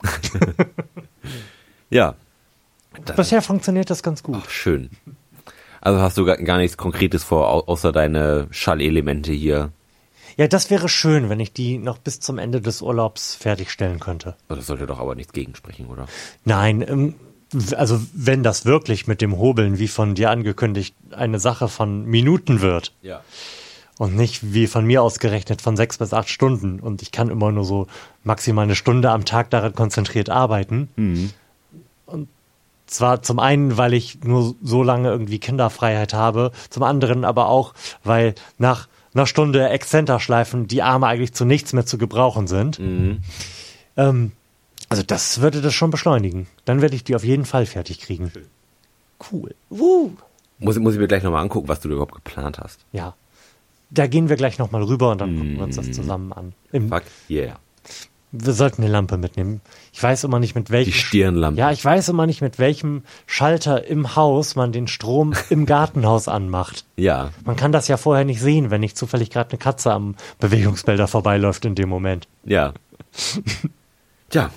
Ja. 1.91 2.15
Das 3.05 3.17
Bisher 3.17 3.43
funktioniert 3.43 3.91
das 3.91 4.03
ganz 4.03 4.23
gut. 4.23 4.37
Ach, 4.43 4.51
schön. 4.51 4.91
Also 5.81 6.01
hast 6.01 6.17
du 6.19 6.25
gar, 6.25 6.59
nichts 6.59 6.77
Konkretes 6.77 7.23
vor, 7.23 7.49
au- 7.49 7.65
außer 7.67 7.93
deine 7.93 8.49
Schallelemente 8.51 9.33
hier. 9.33 9.71
Ja, 10.37 10.49
das 10.49 10.71
wäre 10.71 10.89
schön, 10.89 11.29
wenn 11.29 11.39
ich 11.41 11.53
die 11.53 11.79
noch 11.79 11.99
bis 11.99 12.21
zum 12.21 12.39
Ende 12.39 12.61
des 12.61 12.83
Urlaubs 12.83 13.35
fertigstellen 13.37 14.01
könnte. 14.01 14.35
Das 14.49 14.67
sollte 14.67 14.87
doch 14.87 14.99
aber 14.99 15.15
nichts 15.15 15.33
gegensprechen, 15.33 15.87
oder? 15.87 16.07
Nein, 16.45 16.85
ähm, 16.87 17.15
also 17.77 18.01
wenn 18.13 18.43
das 18.43 18.65
wirklich 18.67 19.07
mit 19.07 19.21
dem 19.21 19.39
Hobeln, 19.39 19.79
wie 19.79 19.89
von 19.89 20.15
dir 20.15 20.31
angekündigt, 20.31 20.97
eine 21.13 21.39
Sache 21.39 21.69
von 21.69 22.05
Minuten 22.07 22.61
wird 22.61 22.93
Ja. 23.03 23.23
Und 23.99 24.15
nicht 24.15 24.53
wie 24.53 24.67
von 24.67 24.85
mir 24.85 25.03
ausgerechnet 25.03 25.63
von 25.63 25.77
sechs 25.77 25.99
bis 25.99 26.13
acht 26.13 26.29
Stunden 26.29 26.81
und 26.81 27.03
ich 27.03 27.13
kann 27.13 27.31
immer 27.31 27.51
nur 27.53 27.65
so 27.65 27.87
maximal 28.25 28.65
eine 28.65 28.75
Stunde 28.75 29.11
am 29.11 29.25
Tag 29.25 29.51
daran 29.51 29.75
konzentriert 29.75 30.29
arbeiten. 30.31 30.89
Und 32.07 32.29
zwar 32.87 33.23
zum 33.23 33.39
einen, 33.39 33.77
weil 33.77 33.95
ich 33.95 34.23
nur 34.23 34.55
so 34.63 34.83
lange 34.83 35.09
irgendwie 35.09 35.39
Kinderfreiheit 35.39 36.15
habe, 36.15 36.53
zum 36.71 36.83
anderen 36.83 37.25
aber 37.25 37.49
auch, 37.49 37.75
weil 38.05 38.35
nach 38.59 38.89
einer 39.15 39.27
Stunde 39.27 39.69
Exzenterschleifen 39.69 40.69
die 40.69 40.83
Arme 40.83 41.07
eigentlich 41.07 41.33
zu 41.33 41.45
nichts 41.47 41.73
mehr 41.73 41.87
zu 41.87 41.97
gebrauchen 41.97 42.47
sind. 42.47 42.79
Ähm, 43.97 44.33
also 44.89 45.03
das 45.03 45.41
würde 45.41 45.63
das 45.63 45.75
schon 45.75 45.91
beschleunigen. 45.91 46.47
Dann 46.67 46.83
werde 46.83 46.95
ich 46.95 47.03
die 47.03 47.17
auf 47.17 47.25
jeden 47.25 47.47
Fall 47.47 47.67
fertig 47.67 47.99
kriegen. 47.99 48.31
Cool. 49.33 49.55
Woo. 49.71 50.13
Muss, 50.59 50.79
muss 50.79 50.95
ich 50.95 51.01
mir 51.01 51.09
gleich 51.09 51.23
nochmal 51.23 51.43
angucken, 51.43 51.69
was 51.69 51.81
du 51.81 51.89
überhaupt 51.89 52.15
geplant 52.15 52.59
hast. 52.59 52.81
Ja. 52.93 53.15
Da 53.91 54.07
gehen 54.07 54.29
wir 54.29 54.37
gleich 54.37 54.59
nochmal 54.59 54.83
rüber 54.83 55.11
und 55.13 55.21
dann 55.21 55.37
gucken 55.37 55.57
wir 55.57 55.65
uns 55.65 55.77
das 55.77 55.93
zusammen 55.93 56.33
an. 56.33 56.53
Im, 56.73 56.89
Fuck, 56.89 57.05
yeah. 57.31 57.59
wir 58.33 58.53
sollten 58.53 58.83
eine 58.83 58.91
Lampe 58.91 59.17
mitnehmen. 59.17 59.61
Ich 59.93 60.03
weiß 60.03 60.25
immer 60.25 60.41
nicht 60.41 60.55
mit 60.57 60.71
welchem. 60.71 60.91
Die 60.91 60.99
Stirnlampe. 60.99 61.59
Ja, 61.61 61.71
ich 61.71 61.85
weiß 61.85 62.09
immer 62.09 62.27
nicht 62.27 62.43
mit 62.43 62.59
welchem 62.59 63.05
Schalter 63.27 63.87
im 63.87 64.17
Haus 64.17 64.57
man 64.57 64.73
den 64.73 64.89
Strom 64.89 65.35
im 65.51 65.67
Gartenhaus 65.67 66.27
anmacht. 66.27 66.85
Ja. 66.97 67.31
Man 67.45 67.55
kann 67.57 67.71
das 67.73 67.87
ja 67.89 67.97
vorher 67.97 68.25
nicht 68.25 68.41
sehen, 68.41 68.71
wenn 68.71 68.81
nicht 68.81 68.97
zufällig 68.99 69.31
gerade 69.31 69.51
eine 69.51 69.59
Katze 69.59 69.93
am 69.93 70.17
Bewegungsmelder 70.41 71.07
vorbeiläuft 71.07 71.65
in 71.65 71.75
dem 71.77 71.89
Moment. 71.89 72.27
Ja. 72.45 72.75
Tja. 74.31 74.51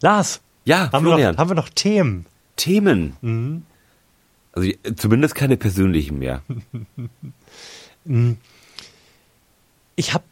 Lars, 0.00 0.40
Ja, 0.64 0.90
haben 0.92 1.04
wir, 1.04 1.12
Florian. 1.12 1.34
noch, 1.34 1.38
haben 1.38 1.50
wir 1.50 1.54
noch 1.54 1.68
Themen? 1.68 2.26
Themen. 2.56 3.64
Also 4.52 4.68
äh, 4.68 4.94
zumindest 4.96 5.34
keine 5.36 5.56
persönlichen 5.56 6.18
mehr. 6.18 6.42
ich 9.96 10.14
habe 10.14 10.24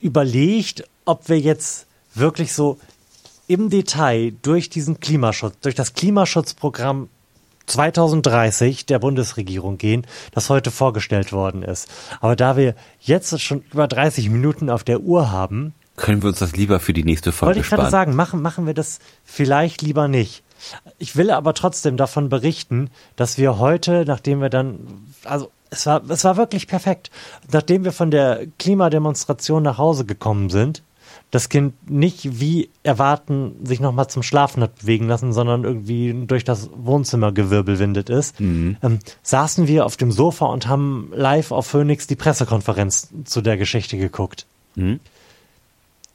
überlegt, 0.00 0.84
ob 1.04 1.28
wir 1.28 1.38
jetzt 1.38 1.86
wirklich 2.14 2.52
so 2.52 2.78
im 3.46 3.70
Detail 3.70 4.32
durch 4.42 4.70
diesen 4.70 5.00
Klimaschutz, 5.00 5.56
durch 5.60 5.74
das 5.74 5.94
Klimaschutzprogramm 5.94 7.08
2030 7.66 8.86
der 8.86 8.98
Bundesregierung 8.98 9.78
gehen, 9.78 10.06
das 10.32 10.50
heute 10.50 10.70
vorgestellt 10.70 11.32
worden 11.32 11.62
ist. 11.62 11.88
Aber 12.20 12.36
da 12.36 12.56
wir 12.56 12.74
jetzt 13.00 13.40
schon 13.40 13.62
über 13.72 13.86
30 13.86 14.28
Minuten 14.30 14.70
auf 14.70 14.84
der 14.84 15.00
Uhr 15.00 15.30
haben, 15.30 15.74
Können 15.96 16.22
wir 16.22 16.28
uns 16.28 16.38
das 16.38 16.56
lieber 16.56 16.80
für 16.80 16.92
die 16.92 17.04
nächste 17.04 17.30
Folge 17.32 17.56
wollte 17.56 17.60
ich 17.60 17.70
gerade 17.70 17.90
sagen, 17.90 18.14
machen, 18.14 18.42
machen 18.42 18.66
wir 18.66 18.74
das 18.74 18.98
vielleicht 19.24 19.82
lieber 19.82 20.08
nicht. 20.08 20.42
Ich 20.98 21.16
will 21.16 21.30
aber 21.30 21.54
trotzdem 21.54 21.96
davon 21.96 22.28
berichten, 22.28 22.90
dass 23.16 23.38
wir 23.38 23.58
heute, 23.58 24.04
nachdem 24.06 24.40
wir 24.40 24.50
dann, 24.50 24.78
also 25.24 25.50
es 25.70 25.86
war, 25.86 26.02
es 26.08 26.24
war 26.24 26.36
wirklich 26.36 26.66
perfekt, 26.66 27.10
nachdem 27.52 27.84
wir 27.84 27.92
von 27.92 28.10
der 28.10 28.46
Klimademonstration 28.58 29.62
nach 29.62 29.78
Hause 29.78 30.04
gekommen 30.04 30.50
sind, 30.50 30.82
das 31.30 31.48
Kind 31.48 31.88
nicht 31.88 32.40
wie 32.40 32.70
erwarten 32.82 33.54
sich 33.64 33.78
nochmal 33.78 34.08
zum 34.08 34.22
Schlafen 34.22 34.62
hat 34.62 34.80
bewegen 34.80 35.06
lassen, 35.06 35.32
sondern 35.32 35.62
irgendwie 35.64 36.12
durch 36.26 36.44
das 36.44 36.70
Wohnzimmer 36.74 37.30
gewirbelwindet 37.32 38.10
ist, 38.10 38.40
ähm, 38.82 38.98
saßen 39.22 39.68
wir 39.68 39.86
auf 39.86 39.96
dem 39.96 40.10
Sofa 40.10 40.46
und 40.46 40.66
haben 40.66 41.12
live 41.14 41.52
auf 41.52 41.68
Phoenix 41.68 42.08
die 42.08 42.16
Pressekonferenz 42.16 43.10
zu 43.24 43.40
der 43.42 43.56
Geschichte 43.56 43.96
geguckt. 43.96 44.46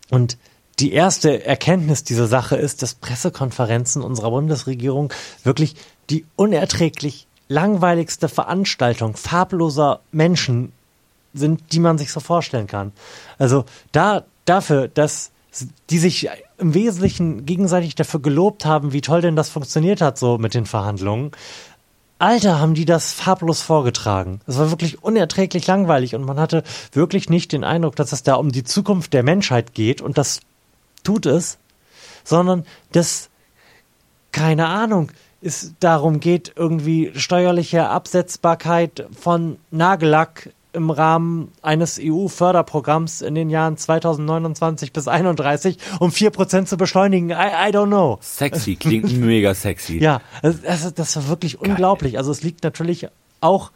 Und 0.09 0.37
die 0.79 0.91
erste 0.91 1.45
Erkenntnis 1.45 2.03
dieser 2.03 2.27
Sache 2.27 2.57
ist, 2.57 2.81
dass 2.81 2.95
Pressekonferenzen 2.95 4.01
unserer 4.01 4.31
Bundesregierung 4.31 5.13
wirklich 5.43 5.75
die 6.09 6.25
unerträglich 6.35 7.27
langweiligste 7.47 8.29
Veranstaltung 8.29 9.15
farbloser 9.15 9.99
Menschen 10.11 10.71
sind, 11.33 11.73
die 11.73 11.79
man 11.79 11.97
sich 11.97 12.11
so 12.11 12.19
vorstellen 12.19 12.67
kann. 12.67 12.91
Also 13.37 13.65
da 13.91 14.23
dafür, 14.45 14.87
dass 14.87 15.31
die 15.89 15.99
sich 15.99 16.29
im 16.57 16.73
Wesentlichen 16.73 17.45
gegenseitig 17.45 17.95
dafür 17.95 18.21
gelobt 18.21 18.65
haben, 18.65 18.93
wie 18.93 19.01
toll 19.01 19.21
denn 19.21 19.35
das 19.35 19.49
funktioniert 19.49 20.01
hat 20.01 20.17
so 20.17 20.37
mit 20.37 20.53
den 20.53 20.65
Verhandlungen. 20.65 21.31
Alter, 22.17 22.59
haben 22.59 22.75
die 22.75 22.85
das 22.85 23.11
farblos 23.11 23.61
vorgetragen. 23.61 24.39
Es 24.47 24.57
war 24.57 24.69
wirklich 24.69 25.03
unerträglich 25.03 25.67
langweilig 25.67 26.15
und 26.15 26.23
man 26.23 26.39
hatte 26.39 26.63
wirklich 26.93 27.29
nicht 27.29 27.51
den 27.51 27.65
Eindruck, 27.65 27.95
dass 27.97 28.13
es 28.13 28.23
da 28.23 28.35
um 28.35 28.51
die 28.51 28.63
Zukunft 28.63 29.13
der 29.13 29.23
Menschheit 29.23 29.73
geht 29.73 30.01
und 30.01 30.17
das 30.17 30.39
tut 31.03 31.25
es, 31.25 31.57
sondern 32.23 32.65
dass, 32.93 33.29
keine 34.31 34.67
Ahnung, 34.67 35.11
es 35.45 35.73
darum 35.79 36.19
geht, 36.19 36.53
irgendwie 36.55 37.11
steuerliche 37.15 37.89
Absetzbarkeit 37.89 39.07
von 39.17 39.57
Nagellack 39.71 40.49
im 40.73 40.89
Rahmen 40.89 41.51
eines 41.61 41.99
EU-Förderprogramms 42.01 43.21
in 43.21 43.33
den 43.33 43.49
Jahren 43.49 43.77
2029 43.77 44.91
bis 44.91 45.07
31 45.07 45.77
um 45.99 46.09
4% 46.09 46.65
zu 46.65 46.77
beschleunigen. 46.77 47.29
I, 47.29 47.69
I 47.69 47.71
don't 47.71 47.87
know. 47.87 48.17
Sexy, 48.21 48.75
klingt 48.75 49.17
mega 49.17 49.55
sexy. 49.55 49.99
Ja, 49.99 50.21
das, 50.41 50.61
das, 50.61 50.93
das 50.93 51.15
war 51.15 51.27
wirklich 51.29 51.59
unglaublich. 51.61 52.17
Also 52.17 52.31
es 52.31 52.43
liegt 52.43 52.63
natürlich 52.63 53.07
auch 53.39 53.71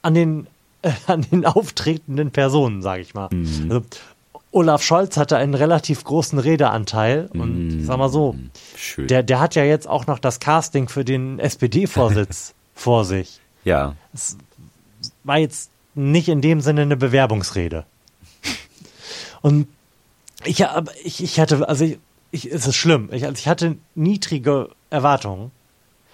an 0.00 0.14
den, 0.14 0.46
äh, 0.80 0.90
an 1.06 1.26
den 1.30 1.44
auftretenden 1.44 2.30
Personen, 2.30 2.80
sage 2.80 3.02
ich 3.02 3.12
mal. 3.12 3.28
Also, 3.30 3.82
Olaf 4.52 4.82
Scholz 4.82 5.16
hatte 5.16 5.36
einen 5.38 5.54
relativ 5.54 6.04
großen 6.04 6.38
Redeanteil 6.38 7.28
und 7.32 7.80
ich 7.80 7.86
sag 7.86 7.96
mal 7.96 8.10
so, 8.10 8.36
Schön. 8.76 9.08
der, 9.08 9.22
der 9.22 9.40
hat 9.40 9.54
ja 9.54 9.64
jetzt 9.64 9.88
auch 9.88 10.06
noch 10.06 10.18
das 10.18 10.40
Casting 10.40 10.88
für 10.88 11.04
den 11.04 11.38
SPD-Vorsitz 11.38 12.54
vor 12.74 13.04
sich. 13.04 13.40
ja. 13.64 13.96
War 15.24 15.38
jetzt 15.38 15.70
nicht 15.94 16.28
in 16.28 16.40
dem 16.40 16.60
Sinne 16.60 16.82
eine 16.82 16.96
Bewerbungsrede. 16.96 17.84
Und 19.40 19.68
ich, 20.44 20.64
ich, 21.04 21.22
ich 21.22 21.40
hatte, 21.40 21.68
also 21.68 21.84
ich, 21.84 21.98
ich, 22.30 22.50
es 22.50 22.66
ist 22.66 22.76
schlimm. 22.76 23.08
Ich, 23.12 23.24
also 23.24 23.34
ich 23.38 23.48
hatte 23.48 23.76
niedrige 23.94 24.70
Erwartungen, 24.90 25.50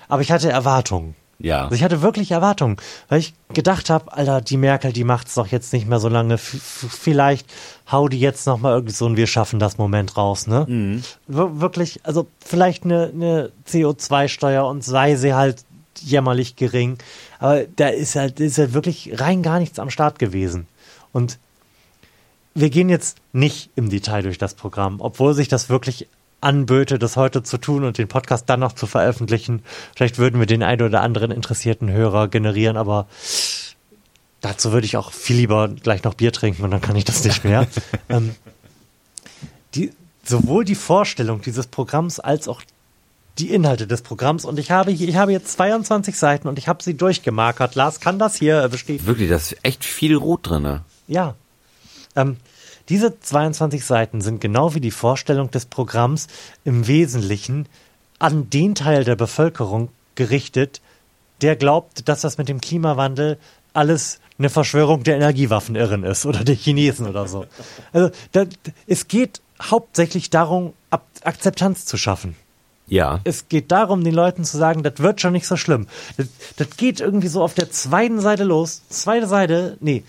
aber 0.09 0.23
ich 0.23 0.31
hatte 0.31 0.51
Erwartungen. 0.51 1.15
Ja. 1.41 1.65
Also 1.65 1.77
ich 1.77 1.85
hatte 1.85 2.03
wirklich 2.03 2.33
Erwartungen, 2.33 2.77
weil 3.09 3.21
ich 3.21 3.35
gedacht 3.55 3.91
habe, 3.91 4.13
Alter, 4.13 4.41
die 4.41 4.57
Merkel, 4.57 4.93
die 4.93 5.05
macht's 5.05 5.35
doch 5.35 5.47
jetzt 5.47 5.73
nicht 5.73 5.87
mehr 5.87 6.01
so 6.01 6.09
lange. 6.09 6.35
F 6.35 6.87
vielleicht 6.91 7.47
hau 7.91 8.09
die 8.09 8.19
jetzt 8.19 8.47
noch 8.47 8.59
mal 8.59 8.73
irgendwie 8.73 8.95
so 8.95 9.07
ein 9.07 9.17
Wir 9.17 9.29
schaffen 9.29 9.61
das 9.61 9.79
Moment 9.79 10.17
raus, 10.17 10.49
ne? 10.49 10.67
Mhm. 10.69 11.05
Wir 11.29 11.61
wirklich, 11.61 12.01
also 12.03 12.27
vielleicht 12.45 12.85
eine, 12.85 13.13
eine 13.15 13.53
CO2-Steuer 13.69 14.67
und 14.67 14.83
sei 14.83 15.15
sie 15.15 15.35
halt 15.35 15.65
jämmerlich 16.01 16.57
gering, 16.57 16.99
aber 17.39 17.65
da 17.77 17.89
ist 17.89 18.17
halt, 18.17 18.41
ist 18.41 18.59
halt 18.59 18.73
wirklich 18.73 19.21
rein 19.21 19.43
gar 19.43 19.59
nichts 19.59 19.79
am 19.79 19.91
Start 19.91 20.19
gewesen. 20.19 20.67
Und 21.13 21.39
wir 22.55 22.71
gehen 22.71 22.89
jetzt 22.89 23.19
nicht 23.33 23.71
im 23.77 23.91
Detail 23.91 24.23
durch 24.23 24.39
das 24.39 24.55
Programm, 24.55 25.01
obwohl 25.01 25.35
sich 25.35 25.49
das 25.49 25.69
wirklich 25.69 26.09
anböte, 26.41 26.99
das 26.99 27.17
heute 27.17 27.43
zu 27.43 27.59
tun 27.59 27.85
und 27.85 27.99
den 27.99 28.09
Podcast 28.09 28.49
dann 28.49 28.61
noch 28.61 28.73
zu 28.73 28.87
veröffentlichen. 28.87 29.63
Vielleicht 29.97 30.19
würden 30.19 30.39
wir 30.39 30.47
den 30.47 30.63
einen 30.63 30.83
oder 30.83 31.03
anderen 31.03 31.31
interessierten 31.31 31.91
Hörer 31.91 32.29
generieren, 32.29 32.77
aber 32.77 33.09
dazu 34.41 34.73
würde 34.73 34.87
ich 34.87 34.97
auch 34.97 35.13
viel 35.13 35.37
lieber 35.37 35.69
gleich 35.69 36.05
noch 36.05 36.15
Bier 36.15 36.33
trinken 36.33 36.63
und 36.63 36.71
dann 36.71 36.81
kann 36.81 36.97
ich 36.97 37.05
das 37.05 37.25
nicht 37.25 37.45
mehr. 37.45 37.67
ähm, 38.09 38.35
die, 39.75 39.93
sowohl 40.25 40.65
die 40.65 40.77
Vorstellung 40.77 41.43
dieses 41.43 41.67
Programms 41.67 42.21
als 42.21 42.47
auch 42.49 42.63
die 43.39 43.51
Inhalte 43.51 43.87
des 43.87 44.03
Programms 44.03 44.45
und 44.45 44.59
ich 44.59 44.71
habe 44.71 44.91
ich 44.91 45.17
habe 45.17 45.33
jetzt 45.33 45.53
22 45.53 46.17
Seiten 46.17 46.49
und 46.49 46.59
ich 46.59 46.69
habe 46.69 46.83
sie 46.83 46.95
durchgemarkert. 46.95 47.75
Lars 47.75 48.01
kann 48.01 48.19
das 48.19 48.37
hier 48.37 48.69
bestätigen. 48.69 49.07
Wirklich, 49.07 49.29
das 49.29 49.53
ist 49.53 49.59
echt 49.63 49.85
viel 49.85 50.17
Rot 50.17 50.49
drinne. 50.49 50.83
Ja. 51.07 51.35
Ähm, 52.17 52.37
diese 52.89 53.19
22 53.21 53.85
Seiten 53.85 54.21
sind 54.21 54.41
genau 54.41 54.75
wie 54.75 54.81
die 54.81 54.91
Vorstellung 54.91 55.51
des 55.51 55.67
Programms 55.67 56.27
im 56.65 56.87
Wesentlichen 56.87 57.67
an 58.19 58.51
den 58.51 58.75
Teil 58.75 59.05
der 59.05 59.17
Bevölkerung 59.17 59.91
gerichtet, 60.15 60.81
der 61.41 61.57
glaubt, 61.57 62.09
dass 62.09 62.23
das 62.23 62.39
mit 62.39 62.49
dem 62.49 62.61
Klimawandel 62.61 63.39
alles 63.73 64.21
eine 64.39 64.51
Verschwörung 64.51 65.05
der 65.05 65.17
Energiewaffenirren 65.17 66.05
ist 66.05 66.27
oder 66.27 66.45
der 66.45 66.55
Chinesen 66.55 67.07
oder 67.07 67.29
so. 67.29 67.47
Also 67.93 68.11
da, 68.33 68.45
es 68.87 69.09
geht 69.09 69.41
hauptsächlich 69.61 70.31
darum, 70.31 70.73
Ab 70.91 71.07
Akzeptanz 71.23 71.85
zu 71.85 71.99
schaffen. 71.99 72.35
Ja. 72.87 73.21
Es 73.25 73.49
geht 73.49 73.71
darum, 73.71 74.03
den 74.03 74.15
Leuten 74.15 74.45
zu 74.45 74.57
sagen, 74.57 74.83
das 74.83 74.95
wird 75.01 75.21
schon 75.21 75.35
nicht 75.35 75.47
so 75.47 75.57
schlimm. 75.57 75.87
Das, 76.17 76.29
das 76.57 76.77
geht 76.79 77.01
irgendwie 77.01 77.29
so 77.29 77.43
auf 77.43 77.53
der 77.53 77.71
zweiten 77.71 78.21
Seite 78.21 78.45
los. 78.45 78.81
Zweite 78.89 79.27
Seite, 79.27 79.77
nee, 79.81 80.03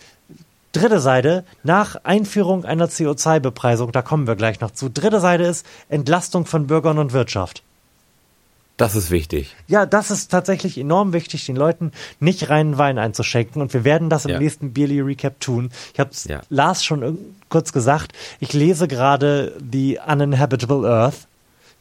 Dritte 0.72 1.00
Seite, 1.00 1.46
nach 1.64 1.96
Einführung 2.04 2.64
einer 2.64 2.88
CO2-Bepreisung, 2.88 3.92
da 3.92 4.02
kommen 4.02 4.28
wir 4.28 4.36
gleich 4.36 4.60
noch 4.60 4.72
zu. 4.72 4.90
Dritte 4.90 5.20
Seite 5.20 5.44
ist 5.44 5.66
Entlastung 5.90 6.46
von 6.46 6.68
Bürgern 6.68 7.00
und 7.00 7.12
Wirtschaft. 7.12 7.64
Das 8.80 8.96
ist 8.96 9.12
wichtig. 9.12 9.58
Ja, 9.68 9.86
das 9.86 10.10
ist 10.10 10.32
tatsächlich 10.32 10.78
enorm 10.78 11.12
wichtig, 11.12 11.46
den 11.46 11.58
Leuten 11.58 11.92
nicht 12.22 12.50
reinen 12.50 12.78
Wein 12.78 12.98
einzuschenken. 12.98 13.62
Und 13.62 13.74
wir 13.74 13.84
werden 13.84 14.10
das 14.10 14.24
im 14.24 14.32
ja. 14.32 14.40
nächsten 14.40 14.72
Beerly 14.72 15.02
Recap 15.02 15.38
tun. 15.42 15.70
Ich 15.94 16.00
habe 16.00 16.12
ja. 16.26 16.40
Lars 16.50 16.86
schon 16.86 17.18
kurz 17.50 17.74
gesagt. 17.74 18.14
Ich 18.40 18.54
lese 18.54 18.88
gerade 18.88 19.58
The 19.70 20.00
Uninhabitable 20.08 20.88
Earth, 20.88 21.28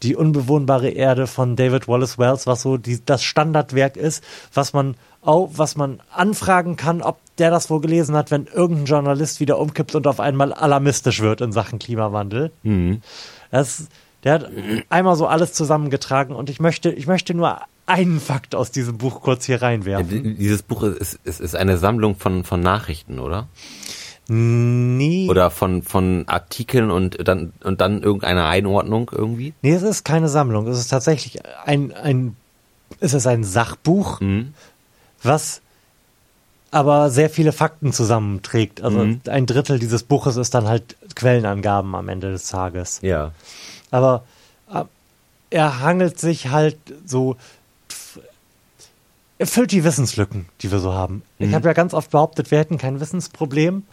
die 0.03 0.17
unbewohnbare 0.17 0.91
Erde 0.91 1.27
von 1.27 1.57
David 1.57 1.89
Wallace 1.89 2.19
Wells, 2.19 2.47
was 2.47 2.63
so 2.63 2.77
die, 2.77 3.05
das 3.05 3.23
Standardwerk 3.23 3.97
ist, 3.97 4.23
was 4.55 4.73
man 4.73 4.97
auch, 5.23 5.51
was 5.55 5.77
man 5.77 6.01
anfragen 6.13 6.77
kann, 6.77 7.03
ob 7.03 7.19
der 7.39 7.51
das 7.51 7.71
wohl 7.71 7.81
gelesen 7.81 8.15
hat, 8.15 8.31
wenn 8.31 8.47
irgendein 8.47 8.87
Journalist 8.87 9.41
wieder 9.41 9.59
umkippt 9.59 9.95
und 9.95 10.07
auf 10.07 10.21
einmal 10.21 10.53
alarmistisch 10.53 11.21
wird 11.21 11.41
in 11.41 11.53
Sachen 11.53 11.79
Klimawandel. 11.79 12.53
Mhm. 12.63 13.03
Das, 13.51 13.89
der 14.25 14.35
hat 14.35 14.51
einmal 14.89 15.17
so 15.17 15.27
alles 15.27 15.53
zusammengetragen 15.53 16.35
und 16.35 16.51
ich 16.51 16.61
möchte, 16.61 16.91
ich 16.91 17.07
möchte 17.07 17.35
nur 17.35 17.61
einen 17.87 18.21
Fakt 18.21 18.55
aus 18.55 18.71
diesem 18.71 18.99
Buch 18.99 19.23
kurz 19.23 19.47
hier 19.47 19.63
reinwerfen. 19.63 20.37
Dieses 20.37 20.63
Buch 20.63 20.83
ist, 20.83 21.19
ist, 21.25 21.41
ist 21.41 21.57
eine 21.57 21.79
Sammlung 21.79 22.17
von, 22.17 22.45
von 22.45 22.61
Nachrichten, 22.61 23.19
oder? 23.19 23.49
Nee. 24.31 25.27
Oder 25.31 25.51
von, 25.51 25.83
von 25.83 26.25
Artikeln 26.29 26.91
und 26.91 27.27
dann, 27.27 27.55
und 27.65 27.81
dann 27.81 28.03
irgendeine 28.03 28.45
Einordnung 28.45 29.11
irgendwie? 29.11 29.55
Nee, 29.63 29.73
es 29.73 29.83
ist 29.83 30.05
keine 30.05 30.29
Sammlung. 30.29 30.67
Es 30.67 30.79
ist 30.79 30.89
tatsächlich 30.89 31.39
ein, 31.65 31.93
ein, 31.93 32.37
es 33.01 33.15
ist 33.15 33.27
ein 33.27 33.43
Sachbuch, 33.43 34.21
mhm. 34.21 34.53
was 35.23 35.63
aber 36.71 37.09
sehr 37.09 37.31
viele 37.31 37.53
Fakten 37.53 37.95
zusammenträgt. 37.95 38.83
Also 38.83 38.99
mhm. 38.99 39.23
ein 39.29 39.47
Drittel 39.47 39.79
dieses 39.79 40.03
Buches 40.03 40.37
ist 40.37 40.55
dann 40.55 40.69
halt 40.69 40.97
Quellenangaben 41.15 41.95
am 41.95 42.11
Ende 42.11 42.31
des 42.31 42.49
Tages. 42.49 43.01
Ja. 43.01 43.33
Aber 43.91 44.25
äh, 44.71 44.85
er 45.49 45.81
hangelt 45.81 46.21
sich 46.21 46.51
halt 46.51 46.77
so, 47.07 47.37
er 49.39 49.47
füllt 49.47 49.73
die 49.73 49.85
Wissenslücken, 49.85 50.47
die 50.61 50.71
wir 50.71 50.81
so 50.81 50.93
haben. 50.93 51.23
Mhm. 51.39 51.49
Ich 51.49 51.55
habe 51.55 51.67
ja 51.67 51.73
ganz 51.73 51.95
oft 51.95 52.11
behauptet, 52.11 52.51
wir 52.51 52.59
hätten 52.59 52.77
kein 52.77 53.01
Wissensproblem, 53.01 53.85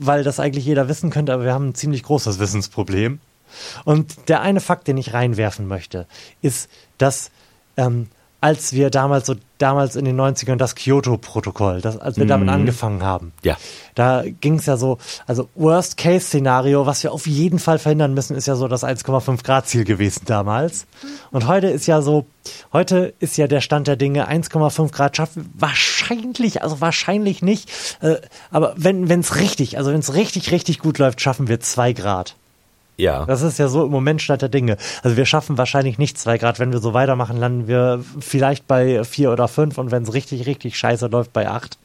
weil 0.00 0.24
das 0.24 0.40
eigentlich 0.40 0.64
jeder 0.64 0.88
wissen 0.88 1.10
könnte, 1.10 1.32
aber 1.32 1.44
wir 1.44 1.52
haben 1.52 1.68
ein 1.68 1.74
ziemlich 1.74 2.02
großes 2.02 2.38
Wissensproblem. 2.38 3.20
Und 3.84 4.28
der 4.28 4.40
eine 4.40 4.60
Fakt, 4.60 4.88
den 4.88 4.96
ich 4.96 5.12
reinwerfen 5.12 5.66
möchte, 5.66 6.06
ist, 6.40 6.70
dass 6.98 7.30
ähm, 7.76 8.08
als 8.40 8.72
wir 8.72 8.90
damals 8.90 9.26
so 9.26 9.34
damals 9.58 9.96
in 9.96 10.04
den 10.04 10.18
90ern 10.18 10.56
das 10.56 10.74
Kyoto-Protokoll, 10.74 11.80
das, 11.80 11.98
als 11.98 12.16
wir 12.16 12.24
mhm. 12.24 12.28
damit 12.28 12.48
angefangen 12.48 13.02
haben. 13.02 13.32
Ja. 13.42 13.56
Da 13.94 14.24
ging 14.40 14.54
es 14.54 14.66
ja 14.66 14.76
so, 14.76 14.98
also 15.26 15.48
Worst-Case-Szenario, 15.54 16.86
was 16.86 17.02
wir 17.02 17.12
auf 17.12 17.26
jeden 17.26 17.58
Fall 17.58 17.78
verhindern 17.78 18.14
müssen, 18.14 18.36
ist 18.36 18.46
ja 18.46 18.56
so 18.56 18.68
das 18.68 18.84
1,5 18.84 19.44
Grad-Ziel 19.44 19.84
gewesen 19.84 20.22
damals. 20.24 20.86
Und 21.30 21.46
heute 21.46 21.66
ist 21.66 21.86
ja 21.86 22.00
so, 22.00 22.26
heute 22.72 23.12
ist 23.18 23.36
ja 23.36 23.46
der 23.46 23.60
Stand 23.60 23.86
der 23.86 23.96
Dinge 23.96 24.30
1,5 24.30 24.92
Grad 24.92 25.16
schaffen 25.16 25.52
wahrscheinlich, 25.54 26.62
also 26.62 26.80
wahrscheinlich 26.80 27.42
nicht, 27.42 27.70
äh, 28.00 28.16
aber 28.50 28.74
wenn 28.76 29.08
es 29.10 29.36
richtig, 29.36 29.76
also 29.76 29.92
wenn 29.92 30.00
es 30.00 30.14
richtig, 30.14 30.50
richtig 30.52 30.78
gut 30.78 30.98
läuft, 30.98 31.20
schaffen 31.20 31.48
wir 31.48 31.60
zwei 31.60 31.92
Grad. 31.92 32.36
Ja. 33.00 33.24
Das 33.26 33.42
ist 33.42 33.58
ja 33.58 33.68
so 33.68 33.84
im 33.84 33.90
Moment 33.90 34.22
Stand 34.22 34.42
der 34.42 34.48
Dinge. 34.48 34.76
Also 35.02 35.16
wir 35.16 35.26
schaffen 35.26 35.58
wahrscheinlich 35.58 35.98
nicht 35.98 36.18
zwei 36.18 36.38
Grad. 36.38 36.58
Wenn 36.58 36.72
wir 36.72 36.80
so 36.80 36.94
weitermachen, 36.94 37.36
landen 37.36 37.66
wir 37.66 38.04
vielleicht 38.20 38.66
bei 38.66 39.04
vier 39.04 39.32
oder 39.32 39.48
fünf 39.48 39.78
und 39.78 39.90
wenn 39.90 40.02
es 40.02 40.14
richtig, 40.14 40.46
richtig 40.46 40.76
scheiße 40.78 41.06
läuft, 41.06 41.32
bei 41.32 41.48
acht. 41.48 41.78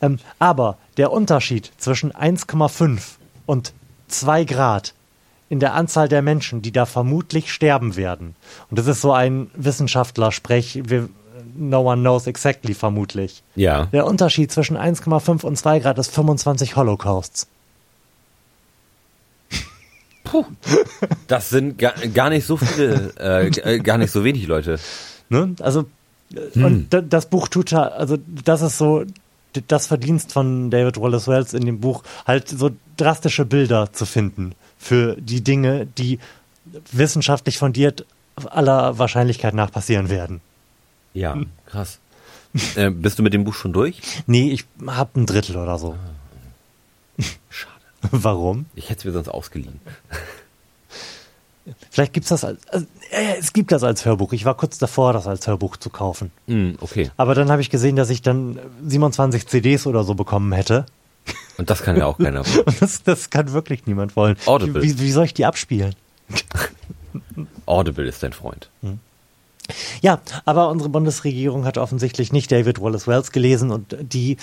Ähm, 0.00 0.18
aber 0.38 0.76
der 0.96 1.12
Unterschied 1.12 1.70
zwischen 1.78 2.12
1,5 2.12 3.00
und 3.46 3.72
zwei 4.06 4.44
Grad 4.44 4.94
in 5.48 5.60
der 5.60 5.74
Anzahl 5.74 6.08
der 6.08 6.22
Menschen, 6.22 6.62
die 6.62 6.72
da 6.72 6.86
vermutlich 6.86 7.52
sterben 7.52 7.96
werden. 7.96 8.36
Und 8.70 8.78
das 8.78 8.86
ist 8.86 9.00
so 9.00 9.12
ein 9.12 9.50
Wissenschaftler-Sprech, 9.54 10.82
no 11.56 11.80
one 11.80 12.02
knows 12.02 12.26
exactly 12.26 12.74
vermutlich. 12.74 13.42
Ja. 13.54 13.86
Der 13.86 14.06
Unterschied 14.06 14.52
zwischen 14.52 14.76
1,5 14.76 15.44
und 15.44 15.56
2 15.56 15.80
Grad 15.80 15.98
ist 15.98 16.14
25 16.14 16.76
Holocausts. 16.76 17.48
Puh. 20.30 20.44
Das 21.26 21.50
sind 21.50 21.78
gar, 21.78 21.92
gar 21.92 22.30
nicht 22.30 22.46
so 22.46 22.56
viele, 22.56 23.12
äh, 23.18 23.48
äh 23.48 23.78
gar 23.78 23.98
nicht 23.98 24.10
so 24.10 24.24
wenig 24.24 24.46
Leute. 24.46 24.78
Ne? 25.28 25.54
Also, 25.60 25.86
hm. 26.52 26.64
und 26.64 26.88
das 27.12 27.26
Buch 27.26 27.48
tut 27.48 27.70
ja, 27.70 27.82
also 27.82 28.18
das 28.44 28.62
ist 28.62 28.78
so 28.78 29.04
das 29.66 29.86
Verdienst 29.86 30.32
von 30.32 30.70
David 30.70 31.00
Wallace 31.00 31.26
Wells 31.26 31.54
in 31.54 31.64
dem 31.64 31.80
Buch, 31.80 32.02
halt 32.26 32.48
so 32.48 32.70
drastische 32.96 33.44
Bilder 33.44 33.92
zu 33.92 34.06
finden 34.06 34.54
für 34.78 35.16
die 35.16 35.42
Dinge, 35.42 35.86
die 35.86 36.18
wissenschaftlich 36.92 37.58
fundiert 37.58 38.04
aller 38.36 38.98
Wahrscheinlichkeit 38.98 39.54
nach 39.54 39.72
passieren 39.72 40.10
werden. 40.10 40.40
Ja, 41.14 41.36
krass. 41.66 41.98
äh, 42.76 42.90
bist 42.90 43.18
du 43.18 43.22
mit 43.22 43.32
dem 43.32 43.44
Buch 43.44 43.54
schon 43.54 43.72
durch? 43.72 44.00
Nee, 44.26 44.50
ich 44.50 44.64
hab 44.86 45.16
ein 45.16 45.26
Drittel 45.26 45.56
oder 45.56 45.78
so. 45.78 45.94
Ah. 45.94 47.24
Warum? 48.10 48.66
Ich 48.74 48.90
hätte 48.90 49.00
es 49.00 49.04
mir 49.04 49.12
sonst 49.12 49.28
ausgeliehen. 49.28 49.80
Vielleicht 51.90 52.14
gibt 52.14 52.24
es 52.24 52.30
das 52.30 52.44
als, 52.44 52.66
also, 52.68 52.86
äh, 53.10 53.36
es 53.38 53.52
gibt 53.52 53.72
das 53.72 53.82
als 53.82 54.04
Hörbuch. 54.04 54.32
Ich 54.32 54.44
war 54.44 54.56
kurz 54.56 54.78
davor, 54.78 55.12
das 55.12 55.26
als 55.26 55.46
Hörbuch 55.46 55.76
zu 55.76 55.90
kaufen. 55.90 56.30
Mm, 56.46 56.72
okay. 56.80 57.10
Aber 57.16 57.34
dann 57.34 57.50
habe 57.50 57.60
ich 57.60 57.68
gesehen, 57.68 57.96
dass 57.96 58.08
ich 58.08 58.22
dann 58.22 58.58
27 58.86 59.46
CDs 59.46 59.86
oder 59.86 60.04
so 60.04 60.14
bekommen 60.14 60.52
hätte. 60.52 60.86
Und 61.58 61.68
das 61.68 61.82
kann 61.82 61.96
ja 61.96 62.06
auch 62.06 62.16
keiner 62.16 62.46
wollen. 62.46 62.76
das, 62.80 63.02
das 63.02 63.28
kann 63.30 63.52
wirklich 63.52 63.86
niemand 63.86 64.16
wollen. 64.16 64.36
Audible. 64.46 64.82
Wie, 64.82 64.98
wie 64.98 65.12
soll 65.12 65.26
ich 65.26 65.34
die 65.34 65.44
abspielen? 65.44 65.94
Audible 67.66 68.06
ist 68.06 68.22
dein 68.22 68.32
Freund. 68.32 68.70
Hm. 68.82 69.00
Ja, 70.00 70.20
aber 70.46 70.70
unsere 70.70 70.88
Bundesregierung 70.88 71.66
hat 71.66 71.76
offensichtlich 71.76 72.32
nicht 72.32 72.50
David 72.50 72.80
Wallace 72.80 73.06
Wells 73.06 73.32
gelesen 73.32 73.70
und 73.70 73.96
die 74.00 74.38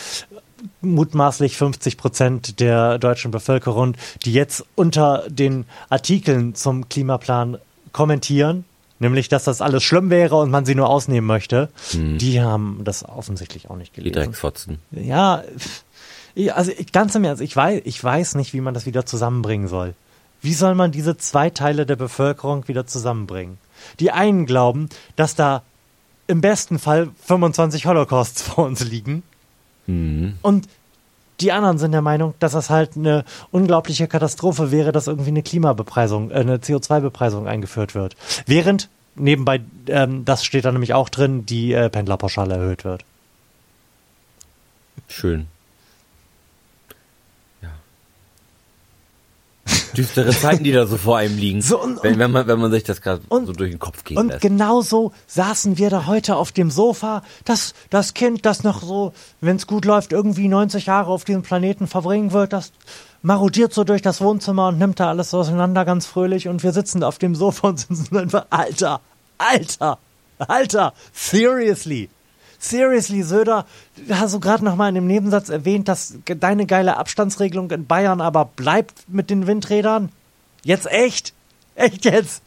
mutmaßlich 0.82 1.58
50 1.58 1.98
Prozent 1.98 2.60
der 2.60 2.98
deutschen 3.00 3.32
Bevölkerung, 3.32 3.96
die 4.24 4.34
jetzt 4.34 4.66
unter 4.76 5.24
den 5.30 5.66
Artikeln 5.90 6.56
zum 6.56 6.90
Klimaplan 6.90 7.58
kommentieren, 7.92 8.66
nämlich 9.00 9.30
dass 9.30 9.44
das 9.44 9.62
alles 9.62 9.84
schlimm 9.84 10.10
wäre 10.10 10.36
und 10.36 10.52
man 10.52 10.66
sie 10.66 10.76
nur 10.76 10.90
ausnehmen 10.90 11.28
möchte, 11.28 11.70
hm. 11.92 12.18
die 12.18 12.42
haben 12.42 12.82
das 12.84 13.08
offensichtlich 13.08 13.70
auch 13.70 13.78
nicht 13.78 13.94
gelesen. 13.94 14.14
Die 14.14 14.20
Drecksfotzen. 14.20 14.80
Ja, 14.92 15.44
also 16.54 16.72
ganz 16.92 17.16
im 17.16 17.24
Ernst, 17.24 17.42
ich 17.42 17.56
weiß, 17.56 17.82
ich 17.86 18.04
weiß 18.04 18.36
nicht, 18.36 18.54
wie 18.54 18.62
man 18.62 18.74
das 18.74 18.86
wieder 18.86 19.06
zusammenbringen 19.06 19.68
soll. 19.68 19.94
Wie 20.42 20.54
soll 20.54 20.76
man 20.76 20.92
diese 20.92 21.18
zwei 21.18 21.50
Teile 21.50 21.86
der 21.86 21.96
Bevölkerung 21.96 22.68
wieder 22.68 22.86
zusammenbringen? 22.86 23.58
Die 24.00 24.12
einen 24.12 24.46
glauben, 24.46 24.90
dass 25.16 25.36
da 25.36 25.64
im 26.28 26.42
besten 26.42 26.80
Fall 26.80 27.10
25 27.26 27.86
Holocausts 27.86 28.42
vor 28.44 28.66
uns 28.66 28.84
liegen. 28.84 29.24
Mhm. 29.88 30.36
Und 30.42 30.68
die 31.42 31.52
anderen 31.52 31.78
sind 31.78 31.92
der 31.92 32.02
Meinung, 32.02 32.34
dass 32.40 32.54
das 32.54 32.70
halt 32.70 32.96
eine 32.96 33.26
unglaubliche 33.52 34.08
Katastrophe 34.08 34.72
wäre, 34.72 34.92
dass 34.92 35.08
irgendwie 35.08 35.30
eine 35.30 35.44
Klimabepreisung, 35.44 36.32
äh, 36.32 36.36
eine 36.36 36.58
CO2-Bepreisung 36.58 37.48
eingeführt 37.48 37.96
wird. 37.96 38.16
Während 38.46 38.90
nebenbei, 39.16 39.62
ähm, 39.88 40.26
das 40.26 40.46
steht 40.46 40.66
da 40.66 40.72
nämlich 40.72 40.94
auch 40.94 41.10
drin, 41.10 41.46
die 41.46 41.74
äh, 41.74 41.90
Pendlerpauschale 41.90 42.56
erhöht 42.56 42.86
wird. 42.86 43.04
Schön. 45.08 45.48
Düstere 49.96 50.32
Zeiten, 50.32 50.64
die 50.64 50.72
da 50.72 50.86
so 50.86 50.98
vor 50.98 51.18
einem 51.18 51.38
liegen. 51.38 51.62
So, 51.62 51.82
und, 51.82 52.04
wenn, 52.04 52.20
wenn, 52.20 52.32
man, 52.32 52.48
wenn 52.48 52.60
man 52.60 52.72
sich 52.72 52.84
das 52.84 53.02
gerade 53.02 53.22
so 53.30 53.54
durch 53.54 53.72
den 53.72 53.80
Kopf 53.80 54.04
geht. 54.04 54.18
Und 54.18 54.28
lässt. 54.28 54.42
genau 54.42 54.82
so 54.82 55.12
saßen 55.28 55.78
wir 55.78 55.90
da 55.90 56.06
heute 56.06 56.36
auf 56.36 56.52
dem 56.52 56.70
Sofa. 56.70 57.24
Das, 57.44 57.74
das 57.90 58.14
Kind, 58.14 58.46
das 58.46 58.64
noch 58.64 58.82
so, 58.82 59.14
wenn 59.42 59.56
es 59.56 59.68
gut 59.68 59.86
läuft, 59.86 60.12
irgendwie 60.12 60.48
90 60.48 60.86
Jahre 60.86 61.10
auf 61.12 61.26
diesem 61.26 61.42
Planeten 61.42 61.88
verbringen 61.88 62.32
wird, 62.32 62.54
das 62.54 62.72
marodiert 63.22 63.74
so 63.74 63.84
durch 63.84 64.04
das 64.04 64.22
Wohnzimmer 64.22 64.68
und 64.68 64.78
nimmt 64.78 65.00
da 65.00 65.10
alles 65.10 65.34
auseinander 65.34 65.84
ganz 65.84 66.06
fröhlich. 66.06 66.48
Und 66.48 66.62
wir 66.62 66.74
sitzen 66.74 67.02
da 67.02 67.08
auf 67.08 67.18
dem 67.18 67.34
Sofa 67.34 67.70
und 67.70 67.80
sind 67.90 68.16
einfach, 68.16 68.46
Alter, 68.52 69.02
Alter, 69.38 69.98
Alter, 70.38 70.94
seriously. 71.14 72.10
Seriously, 72.70 73.22
Söder, 73.22 73.66
hast 74.10 74.34
du 74.34 74.40
gerade 74.40 74.66
noch 74.66 74.76
mal 74.76 74.90
in 74.90 74.96
dem 74.96 75.06
Nebensatz 75.06 75.50
erwähnt, 75.50 75.88
dass 75.88 76.16
deine 76.26 76.66
geile 76.66 76.98
Abstandsregelung 76.98 77.70
in 77.70 77.86
Bayern 77.86 78.22
aber 78.22 78.46
bleibt 78.46 79.06
mit 79.08 79.30
den 79.30 79.46
Windrädern? 79.46 80.10
Jetzt 80.64 80.88
echt? 80.88 81.34
Echt 81.76 82.06
jetzt? 82.06 82.42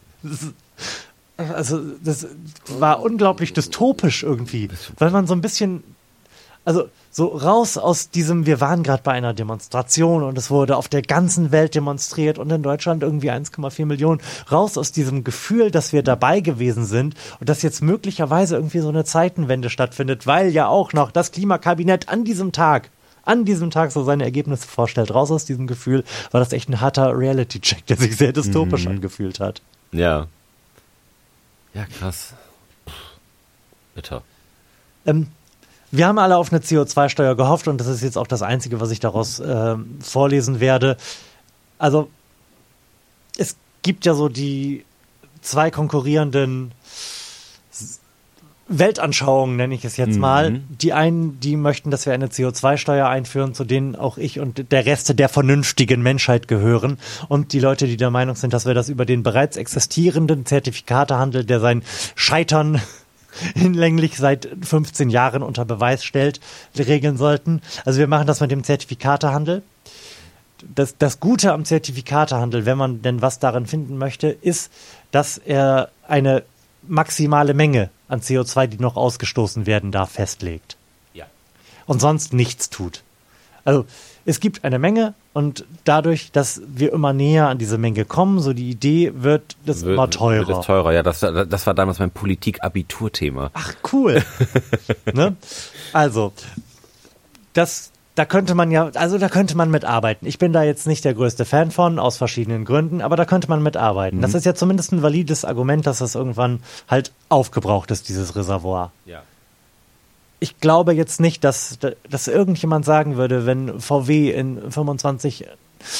Also, 1.36 1.80
das 2.02 2.26
war 2.66 3.00
unglaublich 3.00 3.52
dystopisch 3.52 4.24
irgendwie, 4.24 4.68
weil 4.98 5.12
man 5.12 5.28
so 5.28 5.34
ein 5.34 5.40
bisschen, 5.40 5.84
also 6.68 6.90
so 7.10 7.28
raus 7.28 7.78
aus 7.78 8.10
diesem, 8.10 8.44
wir 8.44 8.60
waren 8.60 8.82
gerade 8.82 9.02
bei 9.02 9.12
einer 9.12 9.32
Demonstration 9.32 10.22
und 10.22 10.36
es 10.36 10.50
wurde 10.50 10.76
auf 10.76 10.86
der 10.86 11.00
ganzen 11.00 11.50
Welt 11.50 11.74
demonstriert 11.74 12.38
und 12.38 12.52
in 12.52 12.62
Deutschland 12.62 13.02
irgendwie 13.02 13.30
1,4 13.30 13.86
Millionen, 13.86 14.20
raus 14.52 14.76
aus 14.76 14.92
diesem 14.92 15.24
Gefühl, 15.24 15.70
dass 15.70 15.94
wir 15.94 16.02
dabei 16.02 16.40
gewesen 16.40 16.84
sind 16.84 17.14
und 17.40 17.48
dass 17.48 17.62
jetzt 17.62 17.80
möglicherweise 17.80 18.56
irgendwie 18.56 18.80
so 18.80 18.90
eine 18.90 19.04
Zeitenwende 19.04 19.70
stattfindet, 19.70 20.26
weil 20.26 20.50
ja 20.50 20.68
auch 20.68 20.92
noch 20.92 21.10
das 21.10 21.32
Klimakabinett 21.32 22.10
an 22.10 22.24
diesem 22.24 22.52
Tag 22.52 22.90
an 23.24 23.46
diesem 23.46 23.70
Tag 23.70 23.90
so 23.90 24.04
seine 24.04 24.24
Ergebnisse 24.24 24.66
vorstellt. 24.66 25.14
Raus 25.14 25.30
aus 25.30 25.46
diesem 25.46 25.66
Gefühl 25.66 26.04
war 26.32 26.40
das 26.40 26.52
echt 26.52 26.68
ein 26.68 26.80
harter 26.82 27.18
Reality-Check, 27.18 27.86
der 27.86 27.96
sich 27.96 28.16
sehr 28.16 28.32
dystopisch 28.32 28.84
mhm. 28.84 28.92
angefühlt 28.92 29.40
hat. 29.40 29.60
Ja. 29.92 30.28
Ja, 31.74 31.84
krass. 31.98 32.34
Bitter. 33.94 34.22
Ähm, 35.04 35.28
wir 35.90 36.06
haben 36.06 36.18
alle 36.18 36.36
auf 36.36 36.52
eine 36.52 36.60
CO2-Steuer 36.60 37.34
gehofft 37.34 37.68
und 37.68 37.78
das 37.78 37.86
ist 37.86 38.02
jetzt 38.02 38.18
auch 38.18 38.26
das 38.26 38.42
Einzige, 38.42 38.80
was 38.80 38.90
ich 38.90 39.00
daraus 39.00 39.40
äh, 39.40 39.76
vorlesen 40.00 40.60
werde. 40.60 40.96
Also 41.78 42.10
es 43.36 43.56
gibt 43.82 44.04
ja 44.04 44.14
so 44.14 44.28
die 44.28 44.84
zwei 45.40 45.70
konkurrierenden 45.70 46.72
Weltanschauungen, 48.68 49.56
nenne 49.56 49.74
ich 49.74 49.84
es 49.84 49.96
jetzt 49.96 50.16
mhm. 50.16 50.20
mal. 50.20 50.60
Die 50.68 50.92
einen, 50.92 51.40
die 51.40 51.56
möchten, 51.56 51.90
dass 51.90 52.04
wir 52.04 52.12
eine 52.12 52.26
CO2-Steuer 52.26 53.08
einführen, 53.08 53.54
zu 53.54 53.64
denen 53.64 53.96
auch 53.96 54.18
ich 54.18 54.40
und 54.40 54.70
der 54.70 54.84
Rest 54.84 55.18
der 55.18 55.28
vernünftigen 55.30 56.02
Menschheit 56.02 56.48
gehören. 56.48 56.98
Und 57.28 57.54
die 57.54 57.60
Leute, 57.60 57.86
die 57.86 57.96
der 57.96 58.10
Meinung 58.10 58.36
sind, 58.36 58.52
dass 58.52 58.66
wir 58.66 58.74
das 58.74 58.90
über 58.90 59.06
den 59.06 59.22
bereits 59.22 59.56
existierenden 59.56 60.44
Zertifikatehandel, 60.44 61.46
der 61.46 61.60
sein 61.60 61.82
Scheitern 62.14 62.80
hinlänglich 63.54 64.16
seit 64.16 64.48
15 64.62 65.10
Jahren 65.10 65.42
unter 65.42 65.64
Beweis 65.64 66.04
stellt, 66.04 66.40
regeln 66.76 67.16
sollten. 67.16 67.62
Also 67.84 67.98
wir 67.98 68.06
machen 68.06 68.26
das 68.26 68.40
mit 68.40 68.50
dem 68.50 68.64
Zertifikatehandel. 68.64 69.62
Das, 70.74 70.96
das 70.98 71.20
Gute 71.20 71.52
am 71.52 71.64
Zertifikatehandel, 71.64 72.66
wenn 72.66 72.78
man 72.78 73.02
denn 73.02 73.22
was 73.22 73.38
darin 73.38 73.66
finden 73.66 73.96
möchte, 73.96 74.28
ist, 74.28 74.72
dass 75.12 75.38
er 75.38 75.90
eine 76.06 76.42
maximale 76.82 77.54
Menge 77.54 77.90
an 78.08 78.20
CO2, 78.20 78.66
die 78.66 78.78
noch 78.78 78.96
ausgestoßen 78.96 79.66
werden 79.66 79.92
darf, 79.92 80.12
festlegt. 80.12 80.76
Ja. 81.14 81.26
Und 81.86 82.00
sonst 82.00 82.32
nichts 82.32 82.70
tut. 82.70 83.02
Also 83.64 83.84
es 84.28 84.40
gibt 84.40 84.62
eine 84.62 84.78
Menge 84.78 85.14
und 85.32 85.64
dadurch, 85.84 86.30
dass 86.32 86.60
wir 86.66 86.92
immer 86.92 87.14
näher 87.14 87.48
an 87.48 87.56
diese 87.56 87.78
Menge 87.78 88.04
kommen, 88.04 88.40
so 88.40 88.52
die 88.52 88.68
Idee 88.68 89.12
wird 89.14 89.56
das 89.64 89.84
wird, 89.84 89.94
immer 89.94 90.10
teurer. 90.10 90.46
Wird 90.46 90.58
es 90.58 90.66
teurer, 90.66 90.92
ja, 90.92 91.02
das, 91.02 91.20
das 91.20 91.66
war 91.66 91.72
damals 91.72 91.98
mein 91.98 92.10
Politik-Abiturthema. 92.10 93.50
Ach, 93.54 93.74
cool. 93.90 94.22
ne? 95.14 95.34
Also, 95.94 96.34
das, 97.54 97.90
da 98.16 98.26
könnte 98.26 98.54
man 98.54 98.70
ja, 98.70 98.90
also 98.96 99.16
da 99.16 99.30
könnte 99.30 99.56
man 99.56 99.70
mitarbeiten. 99.70 100.28
Ich 100.28 100.38
bin 100.38 100.52
da 100.52 100.62
jetzt 100.62 100.86
nicht 100.86 101.06
der 101.06 101.14
größte 101.14 101.46
Fan 101.46 101.70
von, 101.70 101.98
aus 101.98 102.18
verschiedenen 102.18 102.66
Gründen, 102.66 103.00
aber 103.00 103.16
da 103.16 103.24
könnte 103.24 103.48
man 103.48 103.62
mitarbeiten. 103.62 104.18
Mhm. 104.18 104.22
Das 104.22 104.34
ist 104.34 104.44
ja 104.44 104.54
zumindest 104.54 104.92
ein 104.92 105.02
valides 105.02 105.46
Argument, 105.46 105.86
dass 105.86 106.00
das 106.00 106.14
irgendwann 106.14 106.60
halt 106.86 107.12
aufgebraucht 107.30 107.90
ist, 107.90 108.10
dieses 108.10 108.36
Reservoir. 108.36 108.92
Ja 109.06 109.22
ich 110.40 110.58
glaube 110.60 110.92
jetzt 110.92 111.20
nicht, 111.20 111.44
dass, 111.44 111.78
dass 112.08 112.28
irgendjemand 112.28 112.84
sagen 112.84 113.16
würde, 113.16 113.46
wenn 113.46 113.80
VW 113.80 114.30
in 114.30 114.70
25, 114.70 115.46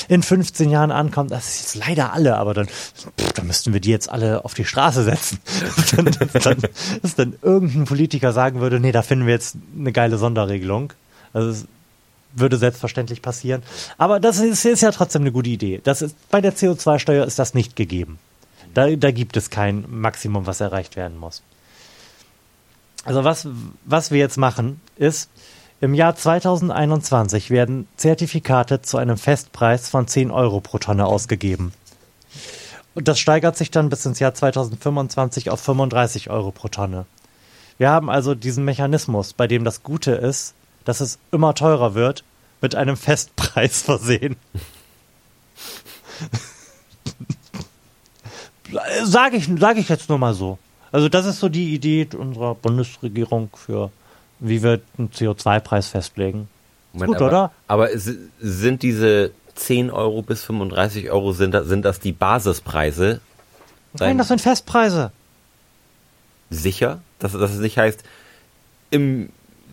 in 0.08 0.22
15 0.22 0.70
Jahren 0.70 0.90
ankommt, 0.90 1.30
das 1.30 1.48
ist 1.48 1.60
jetzt 1.60 1.86
leider 1.86 2.12
alle, 2.12 2.36
aber 2.36 2.54
dann, 2.54 2.66
pff, 2.66 3.32
dann 3.34 3.46
müssten 3.46 3.72
wir 3.72 3.80
die 3.80 3.90
jetzt 3.90 4.10
alle 4.10 4.44
auf 4.44 4.54
die 4.54 4.64
Straße 4.64 5.04
setzen. 5.04 5.40
dann, 5.96 6.10
dann, 6.32 6.56
dass 7.02 7.14
dann 7.14 7.36
irgendein 7.42 7.84
Politiker 7.84 8.32
sagen 8.32 8.60
würde, 8.60 8.80
nee, 8.80 8.92
da 8.92 9.02
finden 9.02 9.26
wir 9.26 9.34
jetzt 9.34 9.56
eine 9.76 9.92
geile 9.92 10.18
Sonderregelung. 10.18 10.92
Also 11.32 11.50
es 11.50 11.66
würde 12.32 12.56
selbstverständlich 12.58 13.22
passieren. 13.22 13.62
Aber 13.96 14.20
das 14.20 14.38
ist, 14.38 14.64
ist 14.64 14.82
ja 14.82 14.92
trotzdem 14.92 15.22
eine 15.22 15.32
gute 15.32 15.50
Idee. 15.50 15.80
Das 15.82 16.02
ist, 16.02 16.14
bei 16.30 16.40
der 16.40 16.54
CO2-Steuer 16.54 17.24
ist 17.24 17.38
das 17.38 17.54
nicht 17.54 17.74
gegeben. 17.74 18.18
Da, 18.74 18.94
da 18.94 19.10
gibt 19.10 19.36
es 19.36 19.50
kein 19.50 19.84
Maximum, 19.88 20.46
was 20.46 20.60
erreicht 20.60 20.96
werden 20.96 21.18
muss. 21.18 21.42
Also 23.04 23.24
was, 23.24 23.48
was 23.84 24.10
wir 24.10 24.18
jetzt 24.18 24.36
machen, 24.36 24.80
ist, 24.96 25.30
im 25.80 25.94
Jahr 25.94 26.16
2021 26.16 27.50
werden 27.50 27.86
Zertifikate 27.96 28.82
zu 28.82 28.96
einem 28.98 29.16
Festpreis 29.16 29.88
von 29.88 30.08
10 30.08 30.32
Euro 30.32 30.60
pro 30.60 30.78
Tonne 30.78 31.06
ausgegeben. 31.06 31.72
Und 32.94 33.06
das 33.06 33.20
steigert 33.20 33.56
sich 33.56 33.70
dann 33.70 33.88
bis 33.88 34.04
ins 34.04 34.18
Jahr 34.18 34.34
2025 34.34 35.50
auf 35.50 35.60
35 35.60 36.30
Euro 36.30 36.50
pro 36.50 36.66
Tonne. 36.66 37.06
Wir 37.78 37.90
haben 37.90 38.10
also 38.10 38.34
diesen 38.34 38.64
Mechanismus, 38.64 39.32
bei 39.32 39.46
dem 39.46 39.62
das 39.62 39.84
Gute 39.84 40.10
ist, 40.10 40.54
dass 40.84 41.00
es 41.00 41.20
immer 41.30 41.54
teurer 41.54 41.94
wird, 41.94 42.24
mit 42.60 42.74
einem 42.74 42.96
Festpreis 42.96 43.82
versehen. 43.86 44.34
sage 49.04 49.36
ich, 49.36 49.48
sag 49.58 49.76
ich 49.76 49.88
jetzt 49.88 50.08
nur 50.08 50.18
mal 50.18 50.34
so. 50.34 50.58
Also 50.92 51.08
das 51.08 51.26
ist 51.26 51.40
so 51.40 51.48
die 51.48 51.74
Idee 51.74 52.08
unserer 52.16 52.54
Bundesregierung 52.54 53.50
für, 53.54 53.90
wie 54.38 54.62
wir 54.62 54.80
einen 54.96 55.10
CO2-Preis 55.10 55.88
festlegen. 55.88 56.48
Moment, 56.92 57.12
gut, 57.12 57.16
aber, 57.18 57.28
oder? 57.28 57.52
Aber 57.66 57.88
sind 57.94 58.82
diese 58.82 59.32
10 59.54 59.90
Euro 59.90 60.22
bis 60.22 60.44
35 60.44 61.10
Euro, 61.10 61.32
sind 61.32 61.52
das, 61.52 61.66
sind 61.66 61.84
das 61.84 62.00
die 62.00 62.12
Basispreise? 62.12 63.20
Nein, 63.98 64.18
das 64.18 64.28
sind 64.28 64.40
Festpreise. 64.40 65.12
Sicher? 66.50 67.00
Dass, 67.18 67.32
dass 67.32 67.52
es 67.52 67.58
nicht 67.58 67.76
heißt, 67.78 68.04
im 68.90 69.30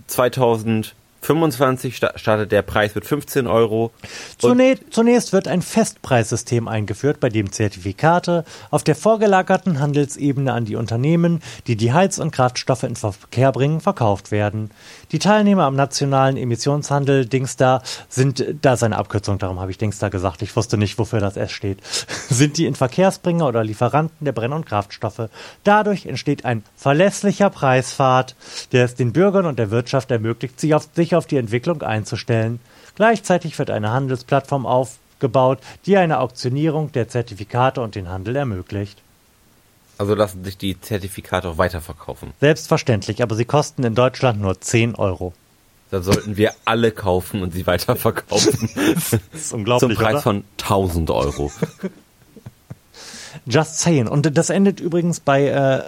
2000 0.08 0.96
25 1.26 1.96
startet 1.96 2.52
der 2.52 2.62
Preis 2.62 2.94
mit 2.94 3.06
15 3.06 3.48
Euro. 3.48 3.92
Zunächst, 4.38 5.34
wird 5.34 5.48
ein 5.48 5.64
Festpreissystem 5.64 6.68
eingeführt, 6.68 7.20
bei 7.20 7.30
dem 7.30 7.52
Zertifikate 7.52 8.46
auf 8.70 8.84
der 8.84 8.96
vorgelagerten 8.96 9.80
Handelsebene 9.80 10.54
an 10.54 10.66
die 10.66 10.76
Unternehmen, 10.76 11.42
die 11.66 11.76
die 11.76 11.94
Heiz- 11.94 12.20
und 12.20 12.32
Kraftstoffe 12.32 12.84
in 12.84 12.96
Verkehr 12.96 13.52
bringen, 13.52 13.82
verkauft 13.82 14.32
werden. 14.32 14.70
Die 15.12 15.20
Teilnehmer 15.20 15.64
am 15.64 15.76
nationalen 15.76 16.38
Emissionshandel 16.38 17.26
Dingsda 17.26 17.82
sind, 18.08 18.44
da 18.62 18.74
ist 18.74 18.84
eine 18.84 18.98
Abkürzung, 18.98 19.40
darum 19.40 19.60
habe 19.60 19.72
ich 19.72 19.78
Dingsda 19.80 20.10
gesagt, 20.10 20.44
ich 20.44 20.56
wusste 20.56 20.78
nicht, 20.78 21.00
wofür 21.00 21.20
das 21.20 21.38
S 21.38 21.52
steht, 21.52 21.80
sind 22.30 22.58
die 22.58 22.66
in 22.68 22.76
Verkehrsbringer 22.76 23.48
oder 23.48 23.64
Lieferanten 23.64 24.26
der 24.26 24.32
Brenn- 24.32 24.54
und 24.54 24.66
Kraftstoffe. 24.68 25.30
Dadurch 25.64 26.06
entsteht 26.06 26.46
ein 26.46 26.64
verlässlicher 26.76 27.50
Preispfad, 27.50 28.36
der 28.72 28.86
es 28.86 28.96
den 28.96 29.12
Bürgern 29.12 29.48
und 29.48 29.58
der 29.58 29.72
Wirtschaft 29.72 30.12
ermöglicht, 30.12 30.60
sich 30.60 30.76
auf, 30.76 30.88
sich 30.94 31.15
auf 31.16 31.26
die 31.26 31.38
Entwicklung 31.38 31.82
einzustellen. 31.82 32.60
Gleichzeitig 32.96 33.58
wird 33.60 33.70
eine 33.70 33.92
Handelsplattform 33.92 34.66
aufgebaut, 34.66 35.60
die 35.86 35.98
eine 35.98 36.20
Auktionierung 36.20 36.92
der 36.92 37.10
Zertifikate 37.10 37.82
und 37.82 37.96
den 37.96 38.10
Handel 38.10 38.36
ermöglicht. 38.36 39.02
Also 39.98 40.14
lassen 40.14 40.44
sich 40.44 40.58
die 40.58 40.80
Zertifikate 40.80 41.50
auch 41.50 41.58
weiterverkaufen. 41.58 42.34
Selbstverständlich, 42.42 43.24
aber 43.24 43.36
sie 43.36 43.46
kosten 43.46 43.84
in 43.84 43.96
Deutschland 43.96 44.42
nur 44.42 44.60
10 44.60 44.96
Euro. 44.96 45.34
Dann 45.92 46.04
sollten 46.04 46.36
wir 46.36 46.54
alle 46.66 46.92
kaufen 46.92 47.42
und 47.42 47.54
sie 47.54 47.66
weiterverkaufen. 47.66 48.70
Das 49.32 49.42
ist 49.42 49.54
unglaublich, 49.54 49.98
Zum 49.98 50.04
Preis 50.04 50.14
oder? 50.16 50.22
von 50.22 50.44
1000 50.60 51.12
Euro. 51.12 51.52
Just 53.46 53.80
saying. 53.80 54.08
Und 54.08 54.38
das 54.38 54.50
endet 54.50 54.80
übrigens 54.80 55.20
bei 55.20 55.48
äh, 55.48 55.82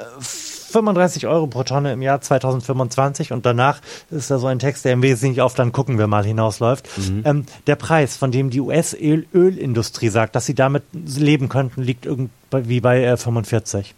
35 0.70 1.28
Euro 1.28 1.47
pro 1.47 1.63
Tonne 1.63 1.93
im 1.93 2.01
Jahr 2.01 2.20
2025 2.20 3.32
und 3.32 3.45
danach 3.45 3.80
ist 4.11 4.30
da 4.30 4.38
so 4.38 4.47
ein 4.47 4.59
Text, 4.59 4.86
der 4.86 4.93
im 4.93 5.01
Wesentlichen 5.01 5.41
auf 5.41 5.53
dann 5.53 5.72
gucken 5.72 5.97
wir 5.97 6.07
mal 6.07 6.26
hinausläuft. 6.26 6.88
Ähm, 7.26 7.45
der 7.68 7.76
Preis, 7.76 8.18
von 8.18 8.32
dem 8.32 8.49
die 8.49 8.59
US-Ölindustrie 8.59 10.09
sagt, 10.09 10.36
dass 10.36 10.45
sie 10.45 10.55
damit 10.55 10.84
leben 10.93 11.47
könnten, 11.47 11.82
liegt 11.82 12.05
irgendwie 12.05 12.82
bei 12.82 13.03
äh, 13.03 13.18
45. 13.18 13.95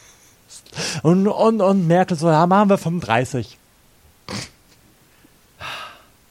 und, 1.02 1.28
und, 1.28 1.60
und 1.60 1.86
Merkel 1.86 2.16
so, 2.16 2.28
ja, 2.28 2.46
machen 2.46 2.68
wir 2.68 2.78
35. 2.78 3.59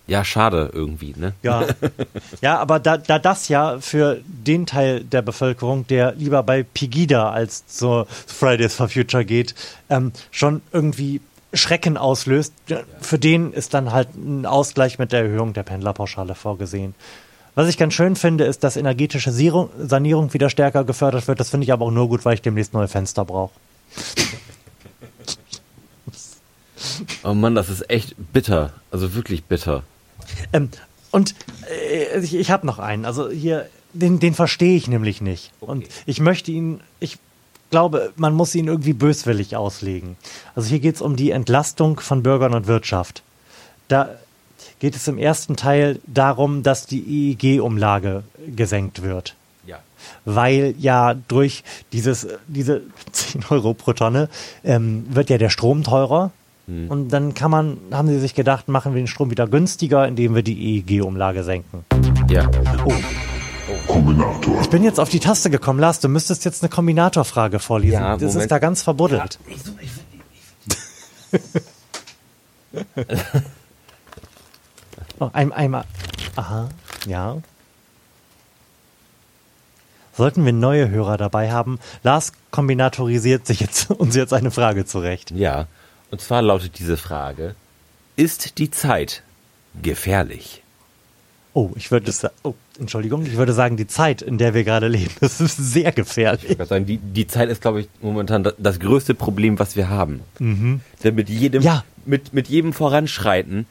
Ja, 0.09 0.25
schade 0.25 0.71
irgendwie, 0.73 1.13
ne? 1.15 1.33
Ja, 1.43 1.67
ja 2.41 2.57
aber 2.57 2.79
da, 2.79 2.97
da 2.97 3.19
das 3.19 3.47
ja 3.47 3.79
für 3.79 4.19
den 4.25 4.65
Teil 4.65 5.03
der 5.03 5.21
Bevölkerung, 5.21 5.85
der 5.87 6.13
lieber 6.13 6.41
bei 6.41 6.63
Pegida 6.63 7.29
als 7.29 7.67
zur 7.67 8.07
Fridays 8.07 8.75
for 8.75 8.89
Future 8.89 9.23
geht, 9.23 9.53
ähm, 9.89 10.11
schon 10.31 10.61
irgendwie 10.73 11.21
Schrecken 11.53 11.97
auslöst, 11.97 12.53
für 13.01 13.19
den 13.19 13.53
ist 13.53 13.73
dann 13.73 13.91
halt 13.91 14.09
ein 14.15 14.45
Ausgleich 14.45 14.99
mit 14.99 15.11
der 15.11 15.21
Erhöhung 15.21 15.53
der 15.53 15.63
Pendlerpauschale 15.63 16.35
vorgesehen. 16.35 16.95
Was 17.55 17.67
ich 17.67 17.77
ganz 17.77 17.93
schön 17.93 18.15
finde, 18.15 18.45
ist, 18.45 18.63
dass 18.63 18.77
energetische 18.77 19.31
Sanierung 19.31 20.33
wieder 20.33 20.49
stärker 20.49 20.83
gefördert 20.83 21.27
wird. 21.27 21.39
Das 21.39 21.49
finde 21.49 21.65
ich 21.65 21.73
aber 21.73 21.85
auch 21.85 21.91
nur 21.91 22.07
gut, 22.07 22.23
weil 22.25 22.35
ich 22.35 22.41
demnächst 22.41 22.73
neue 22.73 22.87
Fenster 22.87 23.25
brauche. 23.25 23.51
Oh 27.23 27.33
Mann, 27.33 27.55
das 27.55 27.69
ist 27.69 27.89
echt 27.89 28.15
bitter. 28.31 28.73
Also 28.91 29.13
wirklich 29.13 29.43
bitter. 29.43 29.83
Ähm, 30.53 30.69
und 31.11 31.35
äh, 31.69 32.19
ich, 32.19 32.35
ich 32.35 32.51
habe 32.51 32.65
noch 32.65 32.79
einen. 32.79 33.05
Also 33.05 33.29
hier, 33.29 33.67
den, 33.93 34.19
den 34.19 34.33
verstehe 34.33 34.75
ich 34.75 34.87
nämlich 34.87 35.21
nicht. 35.21 35.51
Und 35.59 35.85
ich 36.05 36.19
möchte 36.19 36.51
ihn, 36.51 36.81
ich 36.99 37.17
glaube, 37.69 38.13
man 38.15 38.33
muss 38.33 38.55
ihn 38.55 38.67
irgendwie 38.67 38.93
böswillig 38.93 39.55
auslegen. 39.55 40.17
Also 40.55 40.69
hier 40.69 40.79
geht 40.79 40.95
es 40.95 41.01
um 41.01 41.15
die 41.15 41.31
Entlastung 41.31 41.99
von 41.99 42.23
Bürgern 42.23 42.53
und 42.53 42.67
Wirtschaft. 42.67 43.23
Da 43.87 44.09
geht 44.79 44.95
es 44.95 45.07
im 45.07 45.17
ersten 45.17 45.55
Teil 45.55 45.99
darum, 46.07 46.63
dass 46.63 46.85
die 46.85 47.33
EEG-Umlage 47.33 48.23
gesenkt 48.55 49.01
wird. 49.01 49.35
Ja. 49.65 49.79
Weil 50.25 50.73
ja 50.79 51.13
durch 51.13 51.63
dieses, 51.91 52.27
diese 52.47 52.81
10 53.11 53.45
Euro 53.49 53.73
pro 53.73 53.93
Tonne 53.93 54.29
ähm, 54.63 55.05
wird 55.09 55.29
ja 55.29 55.37
der 55.37 55.49
Strom 55.49 55.83
teurer. 55.83 56.31
Und 56.87 57.09
dann 57.09 57.33
kann 57.33 57.51
man, 57.51 57.77
haben 57.91 58.07
sie 58.07 58.19
sich 58.19 58.35
gedacht, 58.35 58.67
machen 58.67 58.93
wir 58.93 59.01
den 59.01 59.07
Strom 59.07 59.31
wieder 59.31 59.47
günstiger, 59.47 60.07
indem 60.07 60.35
wir 60.35 60.43
die 60.43 60.77
EEG-Umlage 60.77 61.43
senken. 61.43 61.83
Ja. 62.29 62.49
Oh, 62.85 62.93
Kombinator. 63.91 64.61
ich 64.61 64.69
bin 64.69 64.83
jetzt 64.83 64.99
auf 64.99 65.09
die 65.09 65.19
Taste 65.19 65.49
gekommen. 65.49 65.79
Lars, 65.79 65.99
du 65.99 66.09
müsstest 66.09 66.45
jetzt 66.45 66.63
eine 66.63 66.69
Kombinatorfrage 66.69 67.59
vorlesen. 67.59 67.93
Ja, 67.93 68.17
das 68.17 68.35
ist 68.35 68.49
da 68.49 68.59
ganz 68.59 68.81
verbuddelt. 68.83 69.39
Oh, 75.19 75.29
ein, 75.33 75.51
einmal. 75.51 75.83
Aha, 76.35 76.69
ja. 77.05 77.37
Sollten 80.15 80.45
wir 80.45 80.53
neue 80.53 80.89
Hörer 80.89 81.17
dabei 81.17 81.51
haben, 81.51 81.79
Lars 82.03 82.33
kombinatorisiert 82.51 83.45
sich 83.45 83.59
jetzt 83.59 83.89
uns 83.91 84.15
jetzt 84.15 84.33
eine 84.33 84.51
Frage 84.51 84.85
zurecht. 84.85 85.31
Ja. 85.31 85.67
Und 86.11 86.21
zwar 86.21 86.41
lautet 86.41 86.79
diese 86.79 86.97
Frage: 86.97 87.55
Ist 88.15 88.57
die 88.57 88.71
Zeit 88.71 89.23
gefährlich? 89.81 90.63
Oh, 91.53 91.71
ich 91.75 91.89
würde 91.91 92.11
sa- 92.11 92.31
oh, 92.43 92.53
Entschuldigung, 92.79 93.25
ich 93.25 93.35
würde 93.35 93.53
sagen, 93.53 93.75
die 93.75 93.87
Zeit, 93.87 94.21
in 94.21 94.37
der 94.37 94.53
wir 94.53 94.63
gerade 94.63 94.87
leben, 94.87 95.11
das 95.19 95.41
ist 95.41 95.57
sehr 95.57 95.91
gefährlich. 95.91 96.43
Ich 96.51 96.57
würde 96.59 96.67
sagen, 96.67 96.85
die, 96.85 96.97
die 96.97 97.27
Zeit 97.27 97.49
ist, 97.49 97.61
glaube 97.61 97.81
ich, 97.81 97.89
momentan 98.01 98.43
das, 98.43 98.53
das 98.59 98.79
größte 98.79 99.15
Problem, 99.15 99.57
was 99.59 99.75
wir 99.75 99.89
haben. 99.89 100.21
Denn 100.39 101.15
mit 101.15 101.27
jedem, 101.29 101.63
Ja. 101.63 101.83
mit, 102.05 102.33
mit 102.33 102.47
jedem 102.47 102.71
Voranschreiten 102.71 103.65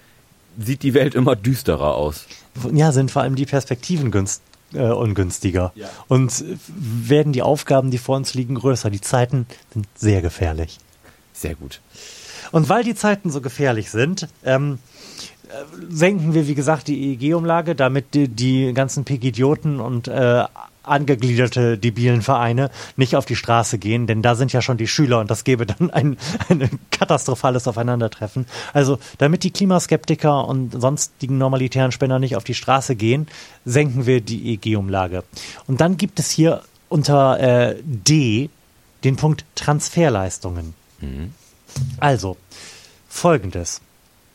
sieht 0.58 0.82
die 0.82 0.92
Welt 0.92 1.14
immer 1.14 1.36
düsterer 1.36 1.94
aus. 1.94 2.26
Ja, 2.72 2.90
sind 2.90 3.12
vor 3.12 3.22
allem 3.22 3.36
die 3.36 3.46
Perspektiven 3.46 4.10
günst, 4.10 4.42
äh, 4.74 4.80
ungünstiger. 4.80 5.70
Ja. 5.76 5.88
Und 6.08 6.44
werden 6.76 7.32
die 7.32 7.42
Aufgaben, 7.42 7.92
die 7.92 7.98
vor 7.98 8.16
uns 8.16 8.34
liegen, 8.34 8.56
größer. 8.56 8.90
Die 8.90 9.00
Zeiten 9.00 9.46
sind 9.72 9.86
sehr 9.94 10.20
gefährlich. 10.20 10.78
Sehr 11.32 11.54
gut. 11.54 11.80
Und 12.52 12.68
weil 12.68 12.84
die 12.84 12.94
Zeiten 12.94 13.30
so 13.30 13.40
gefährlich 13.40 13.90
sind, 13.90 14.28
ähm, 14.44 14.78
äh, 15.48 15.52
senken 15.88 16.34
wir, 16.34 16.46
wie 16.46 16.54
gesagt, 16.54 16.88
die 16.88 17.12
EEG-Umlage, 17.12 17.74
damit 17.74 18.14
die, 18.14 18.28
die 18.28 18.72
ganzen 18.74 19.04
Pegidioten 19.04 19.80
und 19.80 20.08
äh, 20.08 20.44
angegliederte 20.82 21.78
debilen 21.78 22.22
Vereine 22.22 22.70
nicht 22.96 23.16
auf 23.16 23.26
die 23.26 23.36
Straße 23.36 23.78
gehen, 23.78 24.06
denn 24.06 24.22
da 24.22 24.34
sind 24.34 24.52
ja 24.52 24.62
schon 24.62 24.76
die 24.76 24.88
Schüler 24.88 25.20
und 25.20 25.30
das 25.30 25.44
gäbe 25.44 25.66
dann 25.66 25.90
ein, 25.90 26.16
ein 26.48 26.78
katastrophales 26.90 27.68
Aufeinandertreffen. 27.68 28.46
Also, 28.72 28.98
damit 29.18 29.44
die 29.44 29.50
Klimaskeptiker 29.50 30.46
und 30.46 30.80
sonstigen 30.80 31.38
normalitären 31.38 31.92
Spender 31.92 32.18
nicht 32.18 32.36
auf 32.36 32.44
die 32.44 32.54
Straße 32.54 32.96
gehen, 32.96 33.26
senken 33.64 34.06
wir 34.06 34.20
die 34.20 34.54
EEG-Umlage. 34.54 35.24
Und 35.66 35.80
dann 35.80 35.96
gibt 35.96 36.18
es 36.18 36.30
hier 36.30 36.62
unter 36.88 37.38
äh, 37.40 37.76
D 37.82 38.50
den 39.04 39.16
Punkt 39.16 39.44
Transferleistungen. 39.54 40.74
Also, 42.00 42.36
folgendes. 43.08 43.80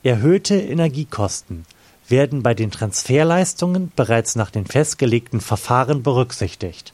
Erhöhte 0.04 0.56
Energiekosten 0.56 1.66
werden 2.10 2.44
bei 2.44 2.54
den 2.54 2.72
Transferleistungen 2.72 3.92
bereits 3.96 4.36
nach 4.36 4.52
den 4.52 4.66
festgelegten 4.66 5.42
Verfahren 5.42 6.04
berücksichtigt. 6.04 6.94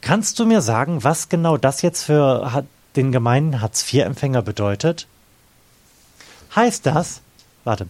Kannst 0.00 0.38
du 0.38 0.46
mir 0.46 0.60
sagen, 0.60 1.02
was 1.02 1.28
genau 1.28 1.56
das 1.56 1.82
jetzt 1.82 2.04
für 2.04 2.64
den 2.94 3.12
gemeinen 3.12 3.60
Hartz-IV-Empfänger 3.60 4.42
bedeutet? 4.42 5.08
Heißt 6.54 6.86
das, 6.86 7.22
warte, 7.64 7.88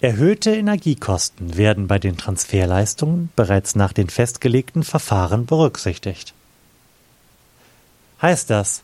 erhöhte 0.00 0.54
Energiekosten 0.54 1.56
werden 1.56 1.88
bei 1.88 1.98
den 1.98 2.16
Transferleistungen 2.16 3.30
bereits 3.34 3.74
nach 3.74 3.92
den 3.92 4.08
festgelegten 4.08 4.84
Verfahren 4.84 5.46
berücksichtigt? 5.46 6.34
Heißt 8.22 8.48
das, 8.50 8.82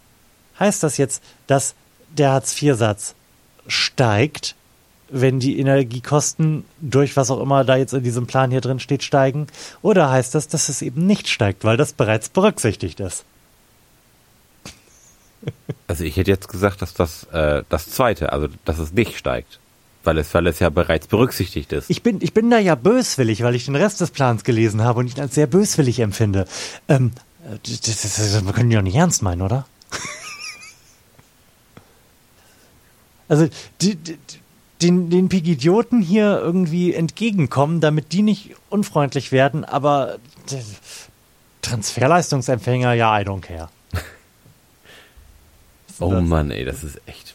heißt 0.58 0.82
das 0.82 0.96
jetzt, 0.96 1.22
dass 1.46 1.74
der 2.10 2.32
Hartz-IV-Satz 2.32 3.14
steigt, 3.68 4.56
wenn 5.10 5.40
die 5.40 5.58
Energiekosten 5.58 6.64
durch 6.80 7.16
was 7.16 7.30
auch 7.30 7.40
immer 7.40 7.64
da 7.64 7.76
jetzt 7.76 7.94
in 7.94 8.02
diesem 8.02 8.26
Plan 8.26 8.50
hier 8.50 8.60
drin 8.60 8.80
steht, 8.80 9.02
steigen? 9.02 9.46
Oder 9.80 10.10
heißt 10.10 10.34
das, 10.34 10.48
dass 10.48 10.68
es 10.68 10.82
eben 10.82 11.06
nicht 11.06 11.28
steigt, 11.28 11.64
weil 11.64 11.76
das 11.76 11.92
bereits 11.92 12.28
berücksichtigt 12.28 13.00
ist? 13.00 13.24
Also 15.86 16.04
ich 16.04 16.16
hätte 16.16 16.30
jetzt 16.30 16.48
gesagt, 16.48 16.82
dass 16.82 16.92
das 16.94 17.24
äh, 17.32 17.62
das 17.68 17.88
zweite, 17.88 18.32
also 18.32 18.48
dass 18.64 18.78
es 18.78 18.92
nicht 18.92 19.16
steigt. 19.16 19.60
Weil 20.04 20.18
es, 20.18 20.32
weil 20.32 20.46
es 20.46 20.58
ja 20.58 20.70
bereits 20.70 21.06
berücksichtigt 21.06 21.72
ist. 21.72 21.90
Ich 21.90 22.02
bin, 22.02 22.18
ich 22.22 22.32
bin 22.32 22.48
da 22.50 22.58
ja 22.58 22.76
böswillig, 22.76 23.42
weil 23.42 23.54
ich 23.54 23.66
den 23.66 23.74
Rest 23.76 24.00
des 24.00 24.10
Plans 24.10 24.44
gelesen 24.44 24.82
habe 24.82 25.00
und 25.00 25.14
ihn 25.14 25.20
als 25.20 25.34
sehr 25.34 25.46
böswillig 25.46 25.98
empfinde. 26.00 26.46
Ähm, 26.88 27.12
äh, 27.48 27.58
das, 27.66 27.80
das, 27.80 28.02
das, 28.16 28.44
wir 28.46 28.52
können 28.52 28.70
die 28.70 28.76
doch 28.76 28.82
nicht 28.82 28.96
ernst 28.96 29.22
meinen, 29.22 29.42
oder? 29.42 29.66
also, 33.28 33.48
die, 33.80 33.96
die, 33.96 34.18
den, 34.82 35.10
den 35.10 35.28
Pigidioten 35.28 36.00
hier 36.00 36.38
irgendwie 36.38 36.94
entgegenkommen, 36.94 37.80
damit 37.80 38.12
die 38.12 38.22
nicht 38.22 38.54
unfreundlich 38.70 39.32
werden, 39.32 39.64
aber 39.64 40.18
Transferleistungsempfänger, 41.62 42.92
ja, 42.94 43.18
I 43.20 43.24
don't 43.24 43.40
care. 43.40 43.68
oh 46.00 46.12
das? 46.12 46.24
Mann, 46.24 46.50
ey, 46.50 46.64
das 46.64 46.84
ist 46.84 47.00
echt. 47.06 47.34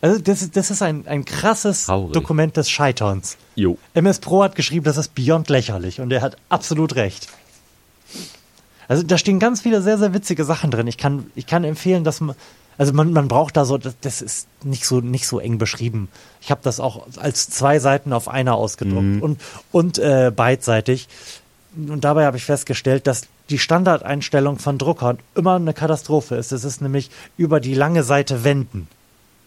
Also, 0.00 0.20
das, 0.20 0.42
ist- 0.42 0.56
das 0.56 0.70
ist 0.70 0.80
ein, 0.82 1.06
ein 1.06 1.24
krasses 1.24 1.86
Traurig. 1.86 2.12
Dokument 2.12 2.56
des 2.56 2.70
Scheiterns. 2.70 3.36
Jo. 3.56 3.78
MS 3.94 4.20
Pro 4.20 4.42
hat 4.42 4.54
geschrieben, 4.54 4.84
das 4.84 4.96
ist 4.96 5.14
beyond 5.14 5.48
lächerlich 5.48 6.00
und 6.00 6.12
er 6.12 6.22
hat 6.22 6.36
absolut 6.48 6.94
recht. 6.96 7.28
Also 8.88 9.02
da 9.02 9.18
stehen 9.18 9.38
ganz 9.38 9.60
viele 9.60 9.82
sehr, 9.82 9.98
sehr 9.98 10.14
witzige 10.14 10.44
Sachen 10.44 10.70
drin. 10.70 10.86
Ich 10.86 10.96
kann, 10.96 11.30
ich 11.34 11.46
kann 11.46 11.62
empfehlen, 11.62 12.04
dass 12.04 12.20
man, 12.20 12.34
also 12.78 12.92
man, 12.94 13.12
man 13.12 13.28
braucht 13.28 13.56
da 13.56 13.64
so, 13.64 13.76
das, 13.76 13.94
das 14.00 14.22
ist 14.22 14.48
nicht 14.64 14.86
so, 14.86 15.00
nicht 15.00 15.26
so 15.26 15.38
eng 15.38 15.58
beschrieben. 15.58 16.08
Ich 16.40 16.50
habe 16.50 16.60
das 16.64 16.80
auch 16.80 17.06
als 17.18 17.50
zwei 17.50 17.78
Seiten 17.78 18.12
auf 18.12 18.28
einer 18.28 18.54
ausgedruckt 18.54 19.22
und, 19.22 19.40
und 19.72 19.98
äh, 19.98 20.32
beidseitig. 20.34 21.08
Und 21.76 22.02
dabei 22.02 22.24
habe 22.24 22.38
ich 22.38 22.44
festgestellt, 22.44 23.06
dass 23.06 23.22
die 23.50 23.58
Standardeinstellung 23.58 24.58
von 24.58 24.78
Druckern 24.78 25.18
immer 25.34 25.56
eine 25.56 25.74
Katastrophe 25.74 26.36
ist. 26.36 26.52
Es 26.52 26.64
ist 26.64 26.80
nämlich 26.80 27.10
über 27.36 27.60
die 27.60 27.74
lange 27.74 28.02
Seite 28.02 28.42
wenden. 28.42 28.88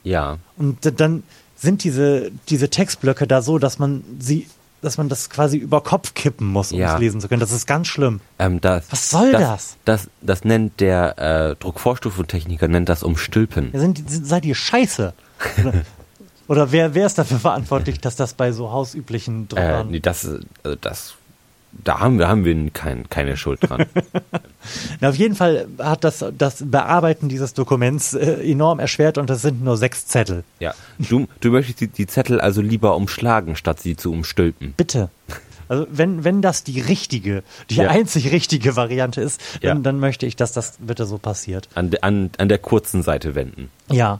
Ja. 0.03 0.37
Und 0.57 0.99
dann 0.99 1.23
sind 1.55 1.83
diese, 1.83 2.31
diese 2.49 2.69
Textblöcke 2.69 3.27
da 3.27 3.41
so, 3.41 3.59
dass 3.59 3.79
man 3.79 4.03
sie 4.19 4.47
dass 4.81 4.97
man 4.97 5.09
das 5.09 5.29
quasi 5.29 5.57
über 5.57 5.81
Kopf 5.81 6.13
kippen 6.13 6.47
muss, 6.47 6.71
um 6.71 6.79
Ja. 6.79 6.95
es 6.95 6.99
lesen 6.99 7.21
zu 7.21 7.27
können. 7.27 7.39
Das 7.39 7.51
ist 7.51 7.67
ganz 7.67 7.87
schlimm. 7.87 8.19
Ähm, 8.39 8.59
das, 8.61 8.85
Was 8.91 9.09
soll 9.11 9.31
das? 9.31 9.41
das? 9.41 9.77
Das, 9.85 10.09
das 10.21 10.43
nennt 10.43 10.79
der 10.79 11.17
äh, 11.51 11.55
Druckvorstufentechniker 11.55 12.67
nennt 12.67 12.89
das 12.89 13.03
Umstülpen. 13.03 13.69
Ja, 13.73 13.79
sind, 13.79 14.09
sind, 14.09 14.25
seid 14.25 14.45
ihr 14.45 14.55
scheiße? 14.55 15.13
Oder, 15.59 15.73
oder 16.47 16.71
wer, 16.71 16.93
wer 16.95 17.05
ist 17.05 17.17
dafür 17.17 17.39
verantwortlich, 17.39 17.99
dass 17.99 18.15
das 18.15 18.33
bei 18.33 18.51
so 18.51 18.71
hausüblichen 18.71 19.43
Äh, 19.43 19.47
Druckern... 19.47 19.89
nee, 19.91 19.99
das, 19.99 20.23
äh, 20.25 20.39
also 20.63 20.77
das, 20.81 21.13
da 21.71 21.99
haben 21.99 22.19
wir, 22.19 22.27
haben 22.27 22.45
wir 22.45 22.69
kein, 22.71 23.09
keine 23.09 23.37
Schuld 23.37 23.59
dran. 23.67 23.85
Na, 24.99 25.09
auf 25.09 25.15
jeden 25.15 25.35
Fall 25.35 25.67
hat 25.79 26.03
das, 26.03 26.23
das 26.37 26.63
Bearbeiten 26.65 27.29
dieses 27.29 27.53
Dokuments 27.53 28.13
äh, 28.13 28.41
enorm 28.49 28.79
erschwert 28.79 29.17
und 29.17 29.29
das 29.29 29.41
sind 29.41 29.63
nur 29.63 29.77
sechs 29.77 30.05
Zettel. 30.07 30.43
ja. 30.59 30.73
Du, 30.99 31.27
du 31.39 31.49
möchtest 31.51 31.81
die, 31.81 31.87
die 31.87 32.07
Zettel 32.07 32.39
also 32.39 32.61
lieber 32.61 32.95
umschlagen, 32.95 33.55
statt 33.55 33.79
sie 33.79 33.95
zu 33.95 34.11
umstülpen. 34.11 34.73
Bitte. 34.77 35.09
Also 35.67 35.87
wenn, 35.89 36.25
wenn 36.25 36.41
das 36.41 36.63
die 36.65 36.81
richtige, 36.81 37.43
die 37.69 37.75
Ja. 37.75 37.89
einzig 37.89 38.31
richtige 38.33 38.75
Variante 38.75 39.21
ist, 39.21 39.39
dann, 39.61 39.77
Ja. 39.77 39.81
dann 39.83 39.99
möchte 39.99 40.25
ich, 40.25 40.35
dass 40.35 40.51
das 40.51 40.73
bitte 40.79 41.05
so 41.05 41.17
passiert. 41.17 41.69
An, 41.75 41.91
an, 42.01 42.29
an 42.37 42.49
der 42.49 42.57
kurzen 42.57 43.01
Seite 43.03 43.35
wenden. 43.35 43.69
Ja, 43.89 44.19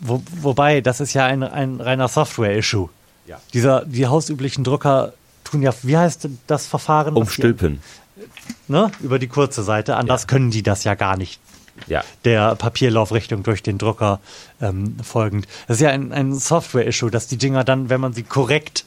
Wo, 0.00 0.22
wobei, 0.42 0.82
das 0.82 1.00
ist 1.00 1.14
ja 1.14 1.24
ein, 1.24 1.42
ein 1.42 1.80
reiner 1.80 2.08
Software-Issue. 2.08 2.90
Ja. 3.26 3.40
Dieser, 3.54 3.86
die 3.86 4.06
hausüblichen 4.06 4.62
Drucker 4.64 5.14
tun 5.54 5.62
ja, 5.62 5.72
wie 5.82 5.96
heißt 5.96 6.28
das 6.46 6.66
Verfahren? 6.66 7.14
Umstülpen. 7.14 7.80
Die, 8.16 8.72
ne? 8.72 8.90
Über 9.00 9.18
die 9.18 9.28
kurze 9.28 9.62
Seite. 9.62 9.96
Anders 9.96 10.26
können 10.26 10.50
die 10.50 10.62
das 10.62 10.84
ja 10.84 10.94
gar 10.94 11.16
nicht. 11.16 11.40
Ja. 11.86 12.04
Der 12.24 12.54
Papierlaufrichtung 12.54 13.42
durch 13.42 13.62
den 13.62 13.78
Drucker 13.78 14.20
ähm, 14.60 14.96
folgend. 15.02 15.48
Das 15.66 15.78
ist 15.78 15.80
ja 15.80 15.90
ein, 15.90 16.12
ein 16.12 16.34
Software-Issue, 16.34 17.10
dass 17.10 17.26
die 17.26 17.36
Dinger 17.36 17.64
dann, 17.64 17.90
wenn 17.90 18.00
man 18.00 18.12
sie 18.12 18.22
korrekt, 18.22 18.84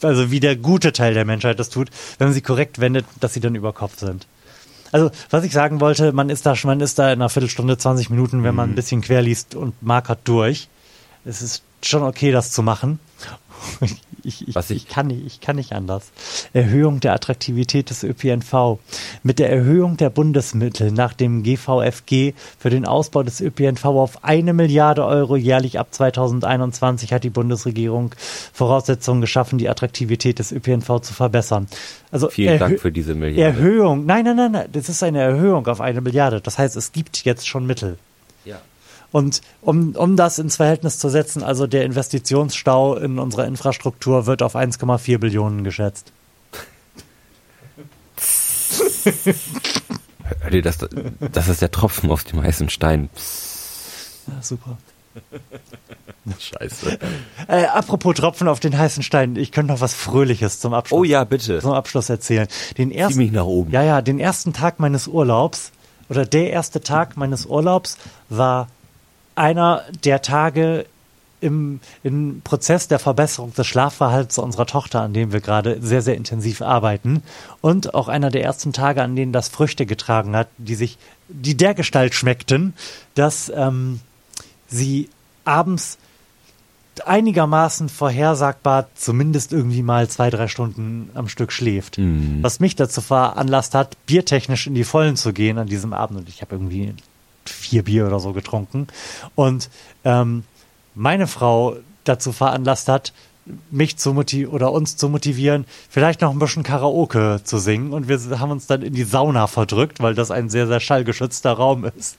also 0.00 0.30
wie 0.30 0.40
der 0.40 0.56
gute 0.56 0.92
Teil 0.92 1.14
der 1.14 1.24
Menschheit 1.24 1.58
das 1.58 1.70
tut, 1.70 1.90
wenn 2.18 2.28
man 2.28 2.34
sie 2.34 2.40
korrekt 2.40 2.80
wendet, 2.80 3.04
dass 3.20 3.34
sie 3.34 3.40
dann 3.40 3.54
über 3.54 3.72
Kopf 3.72 3.98
sind. 3.98 4.26
Also, 4.92 5.10
was 5.30 5.42
ich 5.42 5.52
sagen 5.52 5.80
wollte, 5.80 6.12
man 6.12 6.30
ist 6.30 6.46
da, 6.46 6.54
man 6.62 6.80
ist 6.80 7.00
da 7.00 7.08
in 7.08 7.20
einer 7.20 7.28
Viertelstunde, 7.28 7.76
20 7.76 8.10
Minuten, 8.10 8.44
wenn 8.44 8.54
man 8.54 8.70
ein 8.70 8.74
bisschen 8.76 9.00
quer 9.00 9.22
liest 9.22 9.56
und 9.56 9.82
markert 9.82 10.20
durch. 10.24 10.68
Es 11.24 11.42
ist 11.42 11.64
schon 11.82 12.04
okay, 12.04 12.30
das 12.30 12.52
zu 12.52 12.62
machen. 12.62 13.00
Ich, 14.26 14.48
ich, 14.48 14.54
Was 14.54 14.70
ich- 14.70 14.84
ich, 14.84 14.88
kann 14.88 15.08
nicht, 15.08 15.26
ich 15.26 15.40
kann 15.42 15.56
nicht 15.56 15.74
anders. 15.74 16.10
Erhöhung 16.54 16.98
der 17.00 17.12
Attraktivität 17.12 17.90
des 17.90 18.02
ÖPNV. 18.04 18.78
Mit 19.22 19.38
der 19.38 19.50
Erhöhung 19.52 19.98
der 19.98 20.08
Bundesmittel 20.08 20.92
nach 20.92 21.12
dem 21.12 21.42
GVFG 21.42 22.32
für 22.58 22.70
den 22.70 22.86
Ausbau 22.86 23.22
des 23.22 23.42
ÖPNV 23.42 23.84
auf 23.84 24.24
eine 24.24 24.54
Milliarde 24.54 25.04
Euro 25.04 25.36
jährlich 25.36 25.78
ab 25.78 25.88
2021 25.92 27.12
hat 27.12 27.22
die 27.22 27.28
Bundesregierung 27.28 28.14
Voraussetzungen 28.54 29.20
geschaffen, 29.20 29.58
die 29.58 29.68
Attraktivität 29.68 30.38
des 30.38 30.52
ÖPNV 30.52 31.00
zu 31.02 31.12
verbessern. 31.12 31.66
Also 32.10 32.30
Vielen 32.30 32.58
Dank 32.58 32.76
Erhö- 32.76 32.80
für 32.80 32.92
diese 32.92 33.14
Milliarde. 33.14 33.58
Erhöhung. 33.58 34.06
Nein, 34.06 34.24
nein, 34.24 34.36
nein, 34.36 34.52
nein. 34.52 34.68
Das 34.72 34.88
ist 34.88 35.02
eine 35.02 35.20
Erhöhung 35.20 35.66
auf 35.66 35.82
eine 35.82 36.00
Milliarde. 36.00 36.40
Das 36.40 36.56
heißt, 36.58 36.76
es 36.76 36.92
gibt 36.92 37.24
jetzt 37.26 37.46
schon 37.46 37.66
Mittel. 37.66 37.98
Ja. 38.46 38.56
Und 39.14 39.42
um, 39.60 39.94
um 39.94 40.16
das 40.16 40.40
ins 40.40 40.56
Verhältnis 40.56 40.98
zu 40.98 41.08
setzen, 41.08 41.44
also 41.44 41.68
der 41.68 41.84
Investitionsstau 41.84 42.96
in 42.96 43.20
unserer 43.20 43.46
Infrastruktur 43.46 44.26
wird 44.26 44.42
auf 44.42 44.56
1,4 44.56 45.18
Billionen 45.18 45.62
geschätzt. 45.62 46.10
Hör 50.40 50.50
dir 50.50 50.62
das, 50.62 50.78
das 51.30 51.46
ist 51.46 51.62
der 51.62 51.70
Tropfen 51.70 52.10
auf 52.10 52.24
dem 52.24 52.42
heißen 52.42 52.68
Stein. 52.70 53.08
Ja, 54.26 54.42
super. 54.42 54.78
Scheiße. 56.36 56.98
Äh, 57.46 57.66
apropos 57.66 58.16
Tropfen 58.16 58.48
auf 58.48 58.58
den 58.58 58.76
heißen 58.76 59.04
Stein, 59.04 59.36
ich 59.36 59.52
könnte 59.52 59.72
noch 59.74 59.80
was 59.80 59.94
Fröhliches 59.94 60.58
zum 60.58 60.74
Abschluss, 60.74 60.98
Oh 60.98 61.04
ja, 61.04 61.22
bitte. 61.22 61.60
zum 61.60 61.70
Abschluss 61.70 62.08
erzählen. 62.08 62.48
Den 62.78 62.90
ersten, 62.90 63.18
mich 63.18 63.30
nach 63.30 63.44
oben. 63.44 63.70
Ja, 63.70 63.84
ja, 63.84 64.02
den 64.02 64.18
ersten 64.18 64.52
Tag 64.52 64.80
meines 64.80 65.06
Urlaubs 65.06 65.70
oder 66.08 66.26
der 66.26 66.50
erste 66.50 66.80
Tag 66.80 67.16
meines 67.16 67.46
Urlaubs 67.46 67.96
war 68.28 68.66
einer 69.34 69.82
der 70.04 70.22
Tage 70.22 70.86
im, 71.40 71.80
im 72.02 72.40
Prozess 72.42 72.88
der 72.88 72.98
Verbesserung 72.98 73.52
des 73.52 73.66
Schlafverhaltens 73.66 74.38
unserer 74.38 74.66
Tochter, 74.66 75.02
an 75.02 75.12
dem 75.12 75.32
wir 75.32 75.40
gerade 75.40 75.78
sehr, 75.80 76.00
sehr 76.00 76.16
intensiv 76.16 76.62
arbeiten. 76.62 77.22
Und 77.60 77.94
auch 77.94 78.08
einer 78.08 78.30
der 78.30 78.42
ersten 78.42 78.72
Tage, 78.72 79.02
an 79.02 79.14
denen 79.14 79.32
das 79.32 79.48
Früchte 79.48 79.84
getragen 79.84 80.34
hat, 80.34 80.48
die 80.56 80.74
sich, 80.74 80.96
die 81.28 81.56
dergestalt 81.56 82.14
schmeckten, 82.14 82.72
dass 83.14 83.52
ähm, 83.54 84.00
sie 84.68 85.10
abends 85.44 85.98
einigermaßen 87.04 87.88
vorhersagbar 87.88 88.88
zumindest 88.94 89.52
irgendwie 89.52 89.82
mal 89.82 90.08
zwei, 90.08 90.30
drei 90.30 90.48
Stunden 90.48 91.10
am 91.14 91.28
Stück 91.28 91.52
schläft. 91.52 91.98
Was 92.42 92.60
mich 92.60 92.76
dazu 92.76 93.00
veranlasst 93.00 93.74
hat, 93.74 93.96
biertechnisch 94.06 94.66
in 94.66 94.74
die 94.74 94.84
Vollen 94.84 95.16
zu 95.16 95.32
gehen 95.32 95.58
an 95.58 95.66
diesem 95.66 95.92
Abend. 95.92 96.20
Und 96.20 96.28
ich 96.28 96.40
habe 96.40 96.54
irgendwie 96.54 96.94
vier 97.48 97.82
Bier 97.84 98.06
oder 98.06 98.20
so 98.20 98.32
getrunken. 98.32 98.86
Und 99.34 99.70
ähm, 100.04 100.44
meine 100.94 101.26
Frau 101.26 101.76
dazu 102.04 102.32
veranlasst 102.32 102.88
hat, 102.88 103.12
mich 103.70 103.96
zu 103.96 104.14
motivieren 104.14 104.52
oder 104.54 104.72
uns 104.72 104.96
zu 104.96 105.08
motivieren, 105.08 105.66
vielleicht 105.90 106.20
noch 106.22 106.30
ein 106.30 106.38
bisschen 106.38 106.62
Karaoke 106.62 107.40
zu 107.44 107.58
singen. 107.58 107.92
Und 107.92 108.08
wir 108.08 108.40
haben 108.40 108.50
uns 108.50 108.66
dann 108.66 108.82
in 108.82 108.94
die 108.94 109.04
Sauna 109.04 109.46
verdrückt, 109.46 110.00
weil 110.00 110.14
das 110.14 110.30
ein 110.30 110.48
sehr, 110.48 110.66
sehr 110.66 110.80
schallgeschützter 110.80 111.52
Raum 111.52 111.84
ist. 111.84 112.16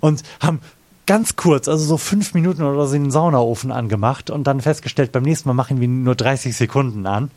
Und 0.00 0.22
haben 0.40 0.60
ganz 1.06 1.36
kurz, 1.36 1.66
also 1.66 1.84
so 1.84 1.96
fünf 1.96 2.34
Minuten 2.34 2.62
oder 2.62 2.86
so 2.86 2.92
den 2.92 3.10
Saunaofen 3.10 3.72
angemacht 3.72 4.30
und 4.30 4.44
dann 4.44 4.60
festgestellt, 4.60 5.12
beim 5.12 5.22
nächsten 5.22 5.48
Mal 5.48 5.54
machen 5.54 5.80
wir 5.80 5.88
nur 5.88 6.14
30 6.14 6.56
Sekunden 6.56 7.06
an, 7.06 7.30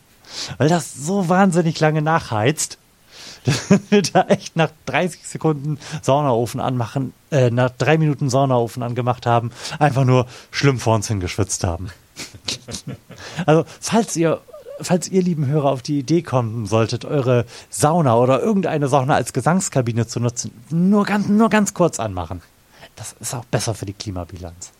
weil 0.58 0.70
das 0.70 0.94
so 0.94 1.28
wahnsinnig 1.30 1.80
lange 1.80 2.02
nachheizt. 2.02 2.78
da 4.14 4.24
echt 4.28 4.56
nach 4.56 4.72
30 4.86 5.28
Sekunden 5.28 5.78
Saunaofen 6.02 6.60
anmachen, 6.60 7.14
äh, 7.32 7.50
nach 7.50 7.70
drei 7.72 7.98
Minuten 7.98 8.30
Saunaofen 8.30 8.84
angemacht 8.84 9.26
haben, 9.26 9.52
einfach 9.80 10.06
nur 10.06 10.28
schlimm 10.52 10.80
vor 10.80 10.96
uns 10.96 11.08
hingeschwitzt 11.08 11.64
haben. 11.64 11.90
also, 13.46 13.66
falls 13.80 14.16
ihr, 14.16 14.42
falls 14.80 15.10
ihr 15.10 15.22
lieben 15.22 15.48
Hörer 15.48 15.72
auf 15.72 15.82
die 15.82 16.00
Idee 16.00 16.22
kommen 16.22 16.66
solltet, 16.66 17.06
eure 17.06 17.46
Sauna 17.70 18.16
oder 18.16 18.42
irgendeine 18.42 18.88
Sauna 18.88 19.16
als 19.16 19.34
Gesangskabine 19.34 20.08
zu 20.08 20.20
nutzen, 20.20 20.52
nur 20.70 21.06
ganz, 21.06 21.28
nur 21.28 21.50
ganz 21.50 21.74
kurz 21.74 22.00
anmachen. 22.00 22.42
Das 22.96 23.16
ist 23.20 23.34
auch 23.34 23.46
besser 23.46 23.74
für 23.74 23.86
die 23.86 23.94
Klimabilanz. 23.94 24.72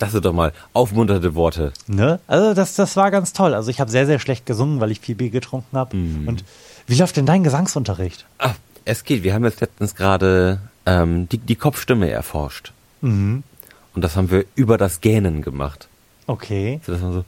Das 0.00 0.12
sind 0.12 0.24
doch 0.24 0.32
mal 0.32 0.52
aufmunternde 0.72 1.34
Worte. 1.34 1.74
Ne? 1.86 2.20
Also 2.26 2.54
das, 2.54 2.74
das 2.74 2.96
war 2.96 3.10
ganz 3.10 3.34
toll. 3.34 3.52
Also 3.52 3.70
ich 3.70 3.80
habe 3.80 3.90
sehr, 3.90 4.06
sehr 4.06 4.18
schlecht 4.18 4.46
gesungen, 4.46 4.80
weil 4.80 4.90
ich 4.90 4.98
viel 5.00 5.14
Bier 5.14 5.28
getrunken 5.28 5.76
habe. 5.76 5.94
Und 5.94 6.42
wie 6.86 6.94
läuft 6.96 7.18
denn 7.18 7.26
dein 7.26 7.44
Gesangsunterricht? 7.44 8.24
Ah, 8.38 8.54
es 8.86 9.04
geht. 9.04 9.22
Wir 9.22 9.34
haben 9.34 9.44
jetzt 9.44 9.60
letztens 9.60 9.94
gerade 9.94 10.58
ähm, 10.86 11.28
die, 11.28 11.36
die 11.36 11.54
Kopfstimme 11.54 12.08
erforscht. 12.10 12.72
Mhm. 13.02 13.42
Und 13.94 14.02
das 14.02 14.16
haben 14.16 14.30
wir 14.30 14.46
über 14.54 14.78
das 14.78 15.02
Gähnen 15.02 15.42
gemacht. 15.42 15.88
Okay. 16.26 16.80
So, 16.86 16.92
dass 16.92 17.02
man 17.02 17.12
so. 17.12 17.24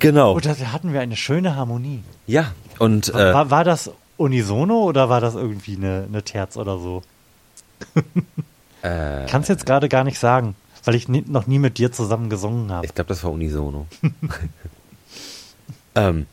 Genau. 0.00 0.34
Oh, 0.34 0.40
da 0.40 0.56
hatten 0.72 0.92
wir 0.92 1.00
eine 1.00 1.14
schöne 1.14 1.54
Harmonie. 1.54 2.02
Ja. 2.26 2.50
Und 2.80 3.14
äh, 3.14 3.32
War, 3.32 3.50
war 3.50 3.62
das 3.62 3.92
unisono 4.16 4.82
oder 4.82 5.08
war 5.08 5.20
das 5.20 5.36
irgendwie 5.36 5.76
eine, 5.76 6.06
eine 6.08 6.24
Terz 6.24 6.56
oder 6.56 6.78
so? 6.78 7.04
Äh, 8.82 9.26
Kannst 9.28 9.48
jetzt 9.48 9.66
gerade 9.66 9.88
gar 9.88 10.04
nicht 10.04 10.18
sagen, 10.18 10.54
weil 10.84 10.94
ich 10.94 11.08
nie, 11.08 11.24
noch 11.26 11.46
nie 11.46 11.58
mit 11.58 11.78
dir 11.78 11.92
zusammen 11.92 12.30
gesungen 12.30 12.70
habe. 12.72 12.86
ich 12.86 12.94
glaube, 12.94 13.08
das 13.08 13.22
war 13.24 13.30
unisono. 13.32 13.86
ähm, 15.94 16.26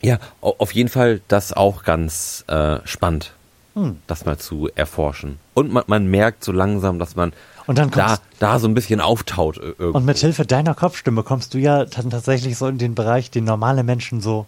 ja, 0.00 0.18
au- 0.40 0.54
auf 0.58 0.72
jeden 0.72 0.88
Fall 0.88 1.20
das 1.28 1.52
auch 1.52 1.84
ganz 1.84 2.44
äh, 2.48 2.78
spannend, 2.84 3.32
Hm. 3.74 3.98
das 4.06 4.26
mal 4.26 4.36
zu 4.36 4.68
erforschen. 4.74 5.38
Und 5.54 5.72
man, 5.72 5.84
man 5.86 6.06
merkt 6.06 6.44
so 6.44 6.52
langsam, 6.52 6.98
dass 6.98 7.16
man 7.16 7.32
Und 7.66 7.78
dann 7.78 7.90
da, 7.90 8.18
da 8.38 8.58
so 8.58 8.68
ein 8.68 8.74
bisschen 8.74 9.00
auftaut 9.00 9.56
äh, 9.56 9.60
irgendwo. 9.78 9.96
und 9.96 10.04
mit 10.04 10.18
Hilfe 10.18 10.44
deiner 10.44 10.74
Kopfstimme 10.74 11.22
kommst 11.22 11.54
du 11.54 11.58
ja 11.58 11.84
dann 11.86 12.10
tatsächlich 12.10 12.58
so 12.58 12.66
in 12.66 12.76
den 12.78 12.94
Bereich, 12.94 13.30
den 13.30 13.44
normale 13.44 13.82
Menschen 13.82 14.20
so 14.20 14.44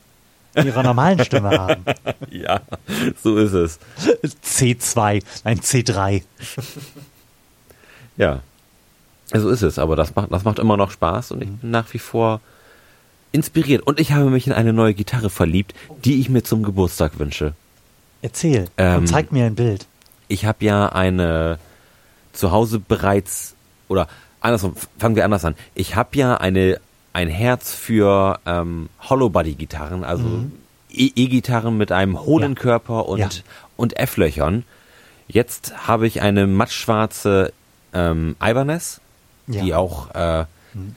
in 0.54 0.66
ihrer 0.66 0.82
normalen 0.82 1.22
Stimme 1.24 1.50
haben. 1.50 1.84
ja, 2.30 2.60
so 3.22 3.36
ist 3.36 3.52
es. 3.52 3.78
C2, 4.44 5.22
nein, 5.44 5.60
C3. 5.60 6.22
Ja. 8.16 8.40
So 9.32 9.48
ist 9.48 9.62
es, 9.62 9.78
aber 9.78 9.96
das 9.96 10.14
macht, 10.14 10.30
das 10.30 10.44
macht 10.44 10.58
immer 10.58 10.76
noch 10.76 10.90
Spaß 10.90 11.32
und 11.32 11.42
ich 11.42 11.48
bin 11.48 11.70
nach 11.70 11.92
wie 11.92 11.98
vor 11.98 12.40
inspiriert. 13.32 13.82
Und 13.82 13.98
ich 13.98 14.12
habe 14.12 14.30
mich 14.30 14.46
in 14.46 14.52
eine 14.52 14.72
neue 14.72 14.94
Gitarre 14.94 15.30
verliebt, 15.30 15.74
die 16.04 16.20
ich 16.20 16.28
mir 16.28 16.42
zum 16.42 16.62
Geburtstag 16.62 17.18
wünsche. 17.18 17.54
Erzähl 18.22 18.66
Ähm, 18.76 19.00
und 19.00 19.06
zeig 19.08 19.32
mir 19.32 19.46
ein 19.46 19.54
Bild. 19.54 19.86
Ich 20.28 20.46
habe 20.46 20.64
ja 20.64 20.88
eine 20.88 21.58
zu 22.32 22.52
Hause 22.52 22.78
bereits, 22.78 23.54
oder 23.88 24.08
andersrum, 24.40 24.74
fangen 24.98 25.16
wir 25.16 25.24
anders 25.24 25.44
an. 25.44 25.54
Ich 25.74 25.96
habe 25.96 26.16
ja 26.16 26.36
eine, 26.36 26.80
ein 27.14 27.28
Herz 27.28 27.72
für 27.72 28.38
ähm, 28.44 28.90
Hollow-Body-Gitarren, 29.00 30.04
also 30.04 30.44
E- 30.92 31.12
E-Gitarren 31.16 31.76
mit 31.78 31.90
einem 31.92 32.20
hohlen 32.20 32.50
Mhm. 32.52 32.56
Ja. 32.56 32.62
Körper 32.62 33.08
und, 33.08 33.18
Ja. 33.20 33.28
und 33.76 33.96
F-Löchern. 33.98 34.64
Jetzt 35.26 35.86
habe 35.88 36.06
ich 36.06 36.20
eine 36.20 36.46
mattschwarze 36.46 37.52
ähm, 37.94 38.36
Ibanez 38.42 39.00
die 39.46 39.68
Ja. 39.68 39.76
auch 39.78 40.14
äh, 40.14 40.44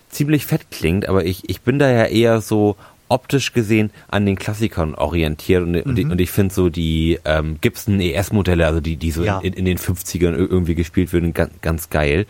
ziemlich 0.10 0.46
fett 0.46 0.72
klingt, 0.72 1.08
aber 1.08 1.26
ich, 1.26 1.50
ich 1.50 1.62
bin 1.62 1.80
da 1.80 1.90
ja 1.90 2.06
eher 2.06 2.42
so 2.42 2.76
optisch 3.10 3.54
gesehen 3.54 3.92
an 4.10 4.26
den 4.26 4.36
Klassikern 4.38 4.96
orientiert 4.96 5.64
und, 5.64 5.86
Mhm. 5.86 6.12
und 6.12 6.20
ich 6.20 6.32
finde 6.32 6.54
so 6.54 6.70
die 6.70 7.20
ähm, 7.26 7.58
Gibson 7.62 8.00
ES-Modelle, 8.02 8.66
also 8.66 8.80
die, 8.82 8.96
die 8.98 9.12
so 9.12 9.24
Ja. 9.24 9.40
in, 9.40 9.54
in 9.54 9.66
den 9.66 9.78
50ern 9.78 10.34
ir- 10.34 10.50
irgendwie 10.50 10.76
gespielt 10.76 11.14
werden, 11.14 11.34
ganz, 11.34 11.52
ganz 11.62 11.90
geil. 11.90 12.26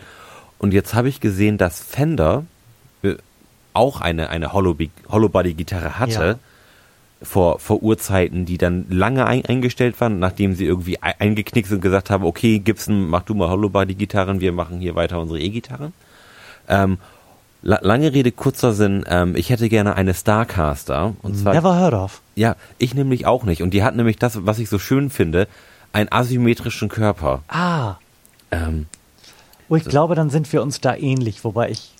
Und 0.58 0.74
jetzt 0.74 0.92
habe 0.94 1.08
ich 1.08 1.20
gesehen, 1.20 1.56
dass 1.58 1.80
Fender 1.80 2.44
auch 3.78 4.00
eine, 4.02 4.28
eine 4.30 4.52
Hollow- 4.52 4.76
Hollow-Body-Gitarre 5.08 5.98
hatte. 5.98 6.38
Vor, 7.20 7.58
vor 7.58 7.82
Urzeiten, 7.82 8.44
die 8.46 8.58
dann 8.58 8.86
lange 8.90 9.26
ein, 9.26 9.44
eingestellt 9.44 10.00
waren, 10.00 10.20
nachdem 10.20 10.54
sie 10.54 10.64
irgendwie 10.66 11.02
ei- 11.02 11.16
eingeknickt 11.18 11.66
sind 11.68 11.78
und 11.78 11.82
gesagt 11.82 12.10
haben, 12.10 12.22
okay, 12.24 12.60
Gibson, 12.60 13.08
mach 13.08 13.22
du 13.22 13.34
mal 13.34 13.48
Hollow-Body-Gitarren, 13.48 14.38
wir 14.38 14.52
machen 14.52 14.78
hier 14.78 14.94
weiter 14.94 15.18
unsere 15.18 15.40
E-Gitarren. 15.40 15.92
Ähm, 16.68 16.98
la 17.62 17.80
lange 17.82 18.12
Rede, 18.12 18.30
kurzer 18.30 18.72
Sinn, 18.72 19.04
ähm, 19.08 19.34
ich 19.34 19.50
hätte 19.50 19.68
gerne 19.68 19.96
eine 19.96 20.14
Starcaster. 20.14 21.14
Und 21.22 21.36
zwar, 21.36 21.54
Never 21.54 21.74
heard 21.80 21.94
of. 21.94 22.20
ja, 22.36 22.54
ich 22.78 22.94
nämlich 22.94 23.26
auch 23.26 23.42
nicht. 23.42 23.62
Und 23.62 23.70
die 23.74 23.82
hat 23.82 23.96
nämlich 23.96 24.16
das, 24.18 24.46
was 24.46 24.60
ich 24.60 24.68
so 24.68 24.78
schön 24.78 25.10
finde, 25.10 25.48
einen 25.92 26.12
asymmetrischen 26.12 26.88
Körper. 26.88 27.42
Ah, 27.48 27.96
Ähm, 28.52 28.86
oh, 29.68 29.74
ich 29.74 29.84
glaube, 29.84 30.14
dann 30.14 30.30
sind 30.30 30.52
wir 30.52 30.62
uns 30.62 30.80
da 30.80 30.94
ähnlich, 30.94 31.42
wobei 31.42 31.70
ich 31.70 31.90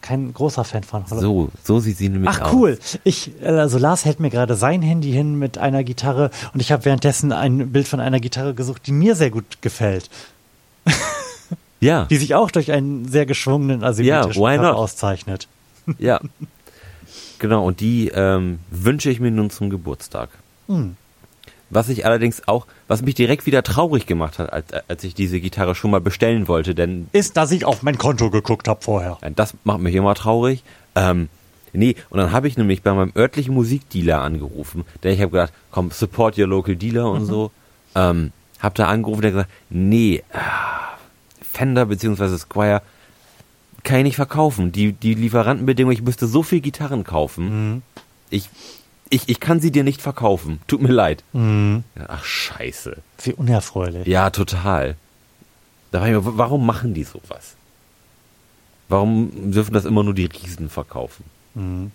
kein 0.00 0.32
großer 0.32 0.64
Fan 0.64 0.84
von 0.84 1.04
Hollow. 1.10 1.20
so, 1.20 1.48
so 1.64 1.80
sieht 1.80 1.98
sie 1.98 2.08
nämlich 2.08 2.30
aus. 2.30 2.38
Ach 2.40 2.52
cool. 2.52 2.78
Ich, 3.04 3.32
also 3.44 3.78
Lars 3.78 4.04
hält 4.04 4.20
mir 4.20 4.30
gerade 4.30 4.54
sein 4.54 4.80
Handy 4.82 5.10
hin 5.12 5.38
mit 5.38 5.58
einer 5.58 5.84
Gitarre 5.84 6.30
und 6.54 6.60
ich 6.60 6.72
habe 6.72 6.84
währenddessen 6.84 7.32
ein 7.32 7.70
Bild 7.72 7.88
von 7.88 8.00
einer 8.00 8.20
Gitarre 8.20 8.54
gesucht, 8.54 8.86
die 8.86 8.92
mir 8.92 9.14
sehr 9.16 9.30
gut 9.30 9.60
gefällt, 9.60 10.08
Ja, 11.80 12.06
die 12.06 12.16
sich 12.16 12.34
auch 12.34 12.50
durch 12.50 12.72
einen 12.72 13.06
sehr 13.08 13.24
geschwungenen 13.26 13.84
asymmetrischen 13.84 14.42
Körper 14.42 14.62
not? 14.62 14.74
auszeichnet. 14.76 15.46
ja. 15.98 16.20
Genau, 17.38 17.64
und 17.64 17.78
die 17.80 18.08
ähm, 18.08 18.58
wünsche 18.70 19.10
ich 19.10 19.20
mir 19.20 19.30
nun 19.30 19.50
zum 19.50 19.70
Geburtstag. 19.70 20.30
Hm. 20.66 20.96
Was 21.70 21.88
ich 21.88 22.06
allerdings 22.06 22.48
auch, 22.48 22.66
was 22.86 23.02
mich 23.02 23.14
direkt 23.14 23.44
wieder 23.46 23.62
traurig 23.62 24.06
gemacht 24.06 24.38
hat, 24.38 24.52
als, 24.52 24.66
als 24.88 25.04
ich 25.04 25.14
diese 25.14 25.40
Gitarre 25.40 25.74
schon 25.74 25.90
mal 25.90 26.00
bestellen 26.00 26.48
wollte, 26.48 26.74
denn 26.74 27.08
Ist, 27.12 27.36
dass 27.36 27.50
ich 27.50 27.64
auf 27.64 27.82
mein 27.82 27.98
Konto 27.98 28.30
geguckt 28.30 28.68
habe 28.68 28.80
vorher. 28.82 29.18
Das 29.36 29.54
macht 29.64 29.80
mich 29.80 29.94
immer 29.94 30.14
traurig. 30.14 30.64
Ähm, 30.94 31.28
nee, 31.72 31.94
und 32.08 32.18
dann 32.18 32.32
habe 32.32 32.48
ich 32.48 32.56
nämlich 32.56 32.82
bei 32.82 32.94
meinem 32.94 33.12
örtlichen 33.14 33.54
Musikdealer 33.54 34.22
angerufen. 34.22 34.84
Denn 35.02 35.12
ich 35.12 35.20
habe 35.20 35.32
gedacht, 35.32 35.52
komm, 35.70 35.90
support 35.90 36.38
your 36.38 36.46
local 36.46 36.76
dealer 36.76 37.10
und 37.10 37.26
so. 37.26 37.50
Ähm, 37.94 38.32
hab 38.60 38.74
da 38.74 38.88
angerufen, 38.88 39.22
der 39.22 39.30
gesagt, 39.32 39.50
nee, 39.70 40.22
ah, 40.32 40.96
Fender 41.42 41.86
bzw. 41.86 42.38
Squire 42.38 42.82
kann 43.84 43.98
ich 43.98 44.04
nicht 44.04 44.16
verkaufen. 44.16 44.72
Die, 44.72 44.92
die 44.92 45.14
Lieferantenbedingungen, 45.14 45.96
ich 45.96 46.04
müsste 46.04 46.26
so 46.26 46.42
viel 46.42 46.60
Gitarren 46.60 47.04
kaufen. 47.04 47.82
Ich, 48.30 48.48
ich, 49.10 49.28
ich 49.28 49.40
kann 49.40 49.60
sie 49.60 49.70
dir 49.70 49.84
nicht 49.84 50.00
verkaufen. 50.02 50.60
Tut 50.66 50.82
mir 50.82 50.92
leid. 50.92 51.24
Mhm. 51.32 51.84
Ach, 52.08 52.24
scheiße. 52.24 52.98
Wie 53.22 53.32
unerfreulich. 53.34 54.06
Ja, 54.06 54.30
total. 54.30 54.96
Da 55.90 56.00
war 56.00 56.08
ich 56.08 56.14
mir, 56.14 56.22
warum 56.38 56.66
machen 56.66 56.94
die 56.94 57.04
sowas? 57.04 57.54
Warum 58.88 59.52
dürfen 59.52 59.74
das 59.74 59.84
immer 59.84 60.02
nur 60.02 60.14
die 60.14 60.26
Riesen 60.26 60.68
verkaufen? 60.70 61.24
Mhm. 61.54 61.90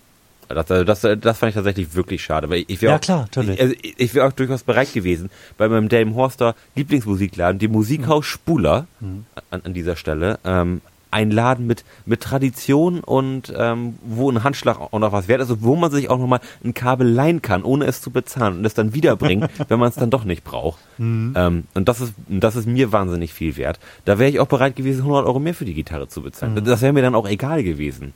Das, 0.49 0.67
das, 0.67 1.01
das 1.01 1.37
fand 1.37 1.49
ich 1.49 1.55
tatsächlich 1.55 1.95
wirklich 1.95 2.23
schade. 2.23 2.49
Weil 2.49 2.65
ich 2.67 2.81
wäre 2.81 2.91
Ja, 2.91 2.97
auch, 2.97 3.01
klar, 3.01 3.21
natürlich. 3.21 3.55
Ich, 3.55 3.61
also 3.61 3.75
ich 3.81 4.13
wäre 4.13 4.27
auch 4.27 4.31
durchaus 4.33 4.61
bereit 4.63 4.93
gewesen, 4.93 5.31
bei 5.57 5.67
meinem 5.67 5.89
Dame 5.89 6.13
Horster 6.13 6.55
Lieblingsmusikladen, 6.75 7.57
dem 7.59 7.71
Musikhaus 7.71 8.25
Spuler, 8.25 8.85
Mhm. 8.99 9.25
an, 9.49 9.61
an 9.63 9.73
dieser 9.73 9.95
Stelle, 9.95 10.39
ähm, 10.43 10.81
ein 11.13 11.31
Laden 11.31 11.67
mit, 11.67 11.85
mit 12.05 12.21
Tradition 12.21 12.99
und 12.99 13.53
ähm, 13.55 13.95
wo 14.03 14.29
ein 14.29 14.43
Handschlag 14.43 14.79
auch 14.81 14.99
noch 14.99 15.11
was 15.11 15.27
wert 15.27 15.41
ist 15.41 15.51
und 15.51 15.63
wo 15.63 15.75
man 15.75 15.91
sich 15.91 16.09
auch 16.09 16.17
nochmal 16.17 16.41
ein 16.63 16.73
Kabel 16.73 17.07
leihen 17.07 17.41
kann, 17.41 17.63
ohne 17.63 17.85
es 17.85 18.01
zu 18.01 18.11
bezahlen 18.11 18.57
und 18.57 18.65
es 18.65 18.73
dann 18.73 18.93
wiederbringen, 18.93 19.47
wenn 19.69 19.79
man 19.79 19.89
es 19.89 19.95
dann 19.95 20.09
doch 20.09 20.25
nicht 20.25 20.43
braucht. 20.43 20.79
Mhm. 20.97 21.33
Ähm, 21.37 21.63
und 21.73 21.87
das 21.87 22.01
ist, 22.01 22.13
das 22.27 22.55
ist 22.55 22.67
mir 22.67 22.91
wahnsinnig 22.91 23.33
viel 23.33 23.55
wert. 23.55 23.79
Da 24.05 24.19
wäre 24.19 24.29
ich 24.29 24.39
auch 24.39 24.47
bereit 24.47 24.75
gewesen, 24.75 25.01
100 25.01 25.25
Euro 25.25 25.39
mehr 25.39 25.53
für 25.53 25.65
die 25.65 25.73
Gitarre 25.73 26.07
zu 26.07 26.21
bezahlen. 26.21 26.55
Mhm. 26.55 26.65
Das 26.65 26.81
wäre 26.81 26.93
mir 26.93 27.01
dann 27.01 27.15
auch 27.15 27.27
egal 27.29 27.63
gewesen. 27.63 28.13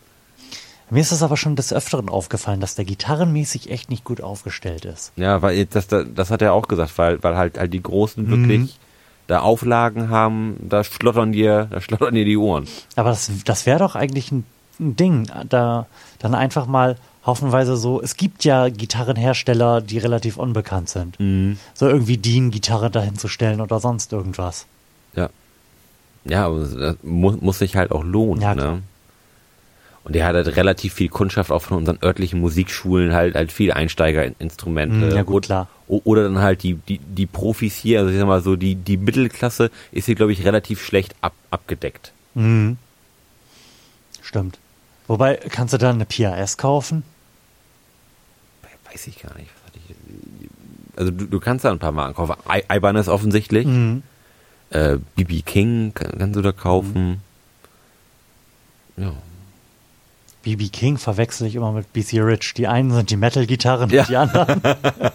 Mir 0.89 1.01
ist 1.01 1.11
das 1.11 1.21
aber 1.21 1.35
schon 1.35 1.57
des 1.57 1.73
Öfteren 1.73 2.07
aufgefallen, 2.07 2.61
dass 2.61 2.75
der 2.75 2.85
gitarrenmäßig 2.85 3.69
echt 3.69 3.89
nicht 3.89 4.05
gut 4.05 4.21
aufgestellt 4.21 4.85
ist. 4.85 5.11
Ja, 5.17 5.41
weil 5.41 5.65
das, 5.65 5.87
das, 5.87 6.05
das 6.15 6.31
hat 6.31 6.41
er 6.41 6.53
auch 6.53 6.67
gesagt, 6.69 6.97
weil, 6.97 7.21
weil 7.23 7.35
halt, 7.35 7.57
halt 7.59 7.73
die 7.73 7.83
Großen 7.83 8.23
Mhm. 8.23 8.29
wirklich 8.29 8.79
da 9.27 9.39
Auflagen 9.41 10.09
haben, 10.09 10.57
da 10.61 10.83
schlottern 10.83 11.31
dir, 11.31 11.67
da 11.69 11.81
schlottern 11.81 12.15
dir 12.15 12.25
die 12.25 12.37
Ohren. 12.37 12.67
Aber 12.95 13.09
das, 13.09 13.29
das 13.45 13.65
wäre 13.65 13.79
doch 13.79 13.95
eigentlich 13.95 14.31
ein, 14.31 14.45
ein 14.79 14.95
Ding, 14.95 15.29
da 15.49 15.85
dann 16.19 16.33
einfach 16.33 16.65
mal 16.65 16.97
haufenweise 17.25 17.75
so, 17.75 18.01
es 18.01 18.15
gibt 18.15 18.45
ja 18.45 18.69
Gitarrenhersteller, 18.69 19.81
die 19.81 19.97
relativ 19.97 20.37
unbekannt 20.37 20.89
sind. 20.89 21.19
Mhm. 21.19 21.59
So 21.73 21.87
irgendwie 21.87 22.17
Dean-Gitarre 22.17 22.89
dahin 22.89 23.17
zu 23.17 23.27
stellen 23.27 23.61
oder 23.61 23.79
sonst 23.79 24.13
irgendwas. 24.13 24.65
Ja. 25.13 25.29
Ja, 26.23 26.45
aber 26.47 26.65
das 26.65 26.97
muss, 27.03 27.39
muss 27.41 27.59
sich 27.59 27.75
halt 27.75 27.91
auch 27.91 28.03
lohnen, 28.03 28.41
Ja, 28.41 28.55
ne? 28.55 28.81
Und 30.07 30.13
der 30.15 30.25
hat 30.25 30.35
halt 30.35 30.55
relativ 30.55 30.93
viel 30.93 31.09
Kundschaft 31.09 31.51
auch 31.51 31.61
von 31.61 31.75
unseren 31.79 31.99
örtlichen 32.01 32.39
Musikschulen, 32.39 33.11
halt, 33.13 33.35
halt 33.35 33.51
viel 33.51 33.73
Einsteigerinstrumente. 33.73 34.95
Mhm, 34.95 35.11
ja, 35.15 35.23
gut, 35.23 35.35
Und- 35.35 35.45
klar. 35.47 35.67
Oder 35.89 36.23
dann 36.23 36.39
halt 36.39 36.63
die, 36.63 36.75
die, 36.75 36.97
die 36.99 37.25
Profis 37.25 37.75
hier, 37.75 37.99
also 37.99 38.11
ich 38.11 38.17
sag 38.17 38.25
mal 38.25 38.41
so, 38.41 38.55
die, 38.55 38.75
die 38.75 38.95
Mittelklasse 38.97 39.69
ist 39.91 40.05
hier, 40.05 40.15
glaube 40.15 40.31
ich, 40.31 40.43
relativ 40.45 40.81
schlecht 40.83 41.13
ab, 41.21 41.33
abgedeckt. 41.51 42.13
Mhm. 42.35 42.77
Stimmt. 44.21 44.59
Wobei, 45.07 45.35
kannst 45.35 45.73
du 45.73 45.77
da 45.77 45.89
eine 45.89 46.05
PRS 46.05 46.55
kaufen? 46.57 47.03
Weiß 48.91 49.07
ich 49.07 49.19
gar 49.21 49.33
nicht. 49.37 49.49
Ich, 49.75 49.95
also 50.97 51.11
du, 51.11 51.25
du 51.25 51.39
kannst 51.41 51.63
da 51.65 51.71
ein 51.71 51.79
paar 51.79 51.91
Marken 51.91 52.15
kaufen. 52.15 52.35
I- 52.49 52.63
Ibanez 52.73 53.07
offensichtlich. 53.09 53.65
Mhm. 53.67 54.03
Äh, 54.69 54.97
BB 55.15 55.45
King 55.45 55.91
kann, 55.93 56.17
kannst 56.17 56.35
du 56.37 56.41
da 56.41 56.51
kaufen. 56.53 57.21
Ja. 58.97 59.13
BB 60.55 60.71
King 60.71 60.97
verwechsel 60.97 61.47
ich 61.47 61.55
immer 61.55 61.71
mit 61.73 61.91
BC 61.91 62.21
Rich. 62.21 62.53
Die 62.55 62.67
einen 62.67 62.91
sind 62.91 63.09
die 63.09 63.17
Metal-Gitarren 63.17 63.89
Ja. 63.89 64.01
und 64.03 64.09
die 64.09 64.15
anderen 64.15 64.61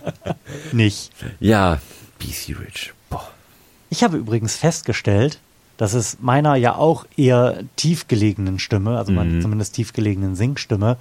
nicht. 0.73 1.11
Ja, 1.41 1.79
BC 2.19 2.57
Rich. 2.61 2.93
Boah. 3.09 3.27
Ich 3.89 4.03
habe 4.05 4.17
übrigens 4.19 4.57
festgestellt, 4.57 5.39
dass 5.79 5.95
es 5.95 6.19
meiner 6.21 6.57
ja 6.57 6.75
auch 6.75 7.07
eher 7.17 7.61
tiefgelegenen 7.77 8.59
Stimme, 8.59 8.99
also 8.99 9.11
meiner 9.13 9.33
Mhm. 9.33 9.41
zumindest 9.43 9.75
tiefgelegenen 9.75 10.37
Singstimme, 10.37 10.97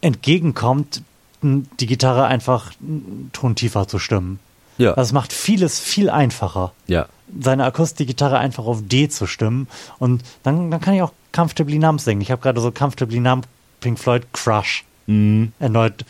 entgegenkommt, 0.00 1.02
die 1.42 1.86
Gitarre 1.86 2.24
einfach 2.24 2.72
einen 2.80 3.30
Ton 3.32 3.54
tiefer 3.54 3.86
zu 3.86 3.98
stimmen. 3.98 4.40
Ja. 4.78 4.94
Das 4.94 5.12
macht 5.12 5.32
vieles 5.32 5.78
viel 5.80 6.08
einfacher, 6.08 6.72
ja. 6.86 7.06
seine 7.40 7.64
Akustikgitarre 7.64 8.38
einfach 8.38 8.64
auf 8.64 8.78
D 8.82 9.08
zu 9.08 9.26
stimmen. 9.26 9.68
Und 9.98 10.22
dann, 10.42 10.70
dann 10.70 10.80
kann 10.80 10.94
ich 10.94 11.02
auch 11.02 11.12
Comfortably 11.32 11.78
Numb 11.78 12.00
singen. 12.00 12.20
Ich 12.22 12.30
habe 12.30 12.40
gerade 12.42 12.60
so 12.60 12.70
Comfortably 12.72 13.20
Numb 13.20 13.46
Pink 13.80 13.98
Floyd 13.98 14.26
Crush 14.32 14.84
Mhm. 15.08 15.52
erneut 15.58 16.04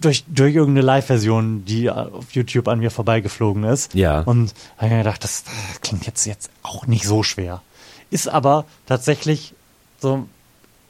durch, 0.00 0.24
durch 0.26 0.54
irgendeine 0.54 0.84
Live-Version, 0.84 1.64
die 1.64 1.90
auf 1.90 2.32
YouTube 2.32 2.66
an 2.68 2.80
mir 2.80 2.90
vorbeigeflogen 2.90 3.64
ist. 3.64 3.94
Ja. 3.94 4.20
Und 4.20 4.52
habe 4.78 4.90
mir 4.90 4.98
gedacht, 4.98 5.22
das, 5.22 5.44
klingt 5.80 6.06
jetzt, 6.06 6.26
jetzt 6.26 6.50
auch 6.62 6.86
nicht 6.86 7.04
so 7.04 7.22
schwer. 7.22 7.62
Ist 8.10 8.28
aber 8.28 8.64
tatsächlich 8.86 9.54
so 10.00 10.26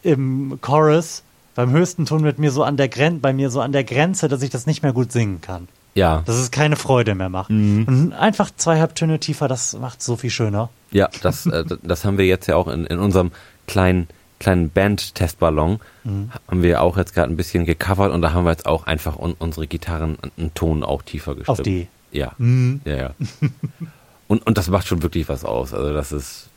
im 0.03 0.59
Chorus 0.63 1.23
beim 1.55 1.71
höchsten 1.73 2.07
Ton 2.07 2.23
mit 2.23 2.39
mir 2.39 2.51
so 2.53 2.63
an 2.63 2.77
der 2.79 2.89
Grenze, 2.89 3.21
bei 3.21 3.33
mir 3.33 3.51
so 3.51 3.61
an 3.61 3.73
der 3.73 3.85
Grenze, 3.85 4.29
dass 4.29 4.41
ich 4.43 4.51
das 4.51 4.67
nicht 4.67 4.83
mehr 4.83 4.93
gut 4.93 5.13
singen 5.13 5.41
kann. 5.43 5.69
Ja. 5.95 6.23
Dass 6.25 6.37
es 6.37 6.51
keine 6.51 6.77
Freude 6.77 7.15
mehr 7.15 7.29
macht. 7.29 7.51
Mhm. 7.51 7.85
Und 7.87 8.13
einfach 8.15 8.51
zwei 8.57 8.79
Halbtöne 8.79 9.19
tiefer, 9.19 9.49
das 9.49 9.75
macht 9.75 10.03
so 10.03 10.17
viel 10.17 10.31
schöner. 10.31 10.71
Ja, 10.91 11.11
das, 11.23 11.47
äh, 11.47 11.65
das 11.83 12.05
haben 12.05 12.17
wir 12.17 12.27
jetzt 12.27 12.47
ja 12.47 12.57
auch 12.57 12.69
in, 12.69 12.87
in 12.87 12.99
unserem 12.99 13.33
kleinen 13.67 14.09
kleinen 14.41 14.71
Band-Testballon 14.71 15.79
haben 16.05 16.63
wir 16.63 16.83
auch 16.83 16.97
jetzt 16.97 17.15
gerade 17.15 17.33
ein 17.33 17.37
bisschen 17.37 17.65
gecovert 17.67 18.11
und 18.13 18.23
da 18.23 18.33
haben 18.33 18.45
wir 18.45 18.51
jetzt 18.51 18.67
auch 18.67 18.85
einfach 18.87 19.17
un 19.19 19.35
unsere 19.39 19.67
Gitarren 19.69 20.19
einen 20.37 20.53
Ton 20.55 20.83
auch 20.83 21.03
tiefer 21.03 21.35
gestimmt. 21.37 21.59
Auf 21.61 21.63
D. 21.63 21.87
Ja. 22.11 22.33
Mhm. 22.39 22.81
Ja, 22.85 22.97
ja. 22.97 23.11
und, 24.29 24.45
und 24.47 24.59
das 24.59 24.69
macht 24.69 24.89
schon 24.89 25.03
wirklich 25.03 25.29
was 25.29 25.45
aus. 25.45 25.73
Also 25.73 25.93
das 25.93 26.11
ist 26.11 26.49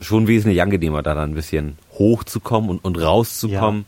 schon 0.00 0.26
wesentlich 0.26 0.60
angenehmer, 0.60 1.02
da 1.02 1.14
dann 1.14 1.30
ein 1.30 1.34
bisschen 1.34 1.78
hochzukommen 1.92 2.68
und, 2.70 2.84
und 2.84 2.96
rauszukommen, 3.00 3.84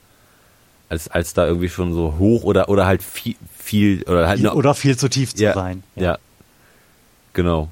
als, 0.89 1.09
als 1.09 1.35
da 1.35 1.47
irgendwie 1.47 1.69
schon 1.71 1.93
so 1.93 2.15
hoch 2.19 2.45
oder, 2.45 2.69
oder 2.69 2.87
halt 2.87 3.03
viel, 3.03 3.35
viel 3.59 4.03
oder 4.05 4.29
halt 4.29 4.41
nur- 4.41 4.55
Oder 4.55 4.75
viel 4.75 4.97
zu 4.97 5.09
tief 5.09 5.35
zu 5.35 5.43
ja, 5.43 5.55
sein. 5.55 5.83
Ja. 5.97 6.19
Genau. 7.33 7.71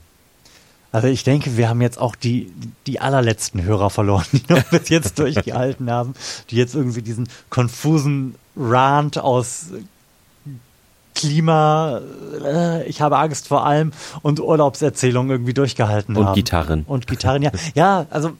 Also 0.92 1.08
ich 1.08 1.24
denke, 1.24 1.56
wir 1.56 1.68
haben 1.70 1.80
jetzt 1.80 1.98
auch 1.98 2.14
die, 2.14 2.52
die 2.86 3.00
allerletzten 3.00 3.62
Hörer 3.62 3.88
verloren, 3.88 4.26
die 4.32 4.42
noch 4.52 4.62
bis 4.64 4.90
jetzt 4.90 5.18
durchgehalten 5.18 5.90
haben, 5.90 6.14
die 6.50 6.56
jetzt 6.56 6.74
irgendwie 6.74 7.02
diesen 7.02 7.28
konfusen 7.48 8.34
Rant 8.56 9.18
aus 9.18 9.70
Klima, 11.14 12.00
äh, 12.44 12.84
ich 12.88 13.00
habe 13.00 13.18
Angst 13.18 13.48
vor 13.48 13.66
allem 13.66 13.92
und 14.22 14.40
Urlaubserzählungen 14.40 15.30
irgendwie 15.30 15.54
durchgehalten 15.54 16.16
Und 16.16 16.26
haben. 16.26 16.34
Gitarren. 16.34 16.84
Und 16.86 17.06
Gitarren, 17.06 17.42
ja. 17.42 17.50
Ja, 17.74 18.06
also 18.10 18.32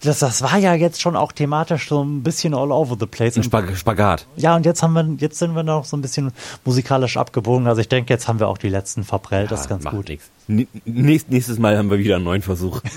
das, 0.00 0.20
das 0.20 0.42
war 0.42 0.56
ja 0.58 0.74
jetzt 0.74 1.00
schon 1.00 1.16
auch 1.16 1.32
thematisch 1.32 1.88
so 1.88 2.02
ein 2.04 2.22
bisschen 2.22 2.54
all 2.54 2.70
over 2.70 2.96
the 2.98 3.06
place. 3.06 3.36
Ein 3.36 3.42
Spag 3.42 3.76
Spagat. 3.76 4.26
Ja, 4.36 4.54
und 4.54 4.64
jetzt 4.64 4.82
haben 4.82 4.92
wir, 4.92 5.04
jetzt 5.18 5.38
sind 5.38 5.54
wir 5.54 5.62
noch 5.62 5.84
so 5.84 5.96
ein 5.96 6.02
bisschen 6.02 6.32
musikalisch 6.64 7.16
abgebogen. 7.16 7.66
Also 7.66 7.80
ich 7.80 7.88
denke, 7.88 8.12
jetzt 8.12 8.28
haben 8.28 8.38
wir 8.38 8.48
auch 8.48 8.58
die 8.58 8.68
letzten 8.68 9.04
verprellt. 9.04 9.50
das 9.50 9.62
ist 9.62 9.68
ganz 9.68 9.84
gut. 9.84 10.10
Nächst, 10.46 11.30
nächstes 11.30 11.58
Mal 11.58 11.76
haben 11.76 11.90
wir 11.90 11.98
wieder 11.98 12.16
einen 12.16 12.24
neuen 12.24 12.42
Versuch. 12.42 12.80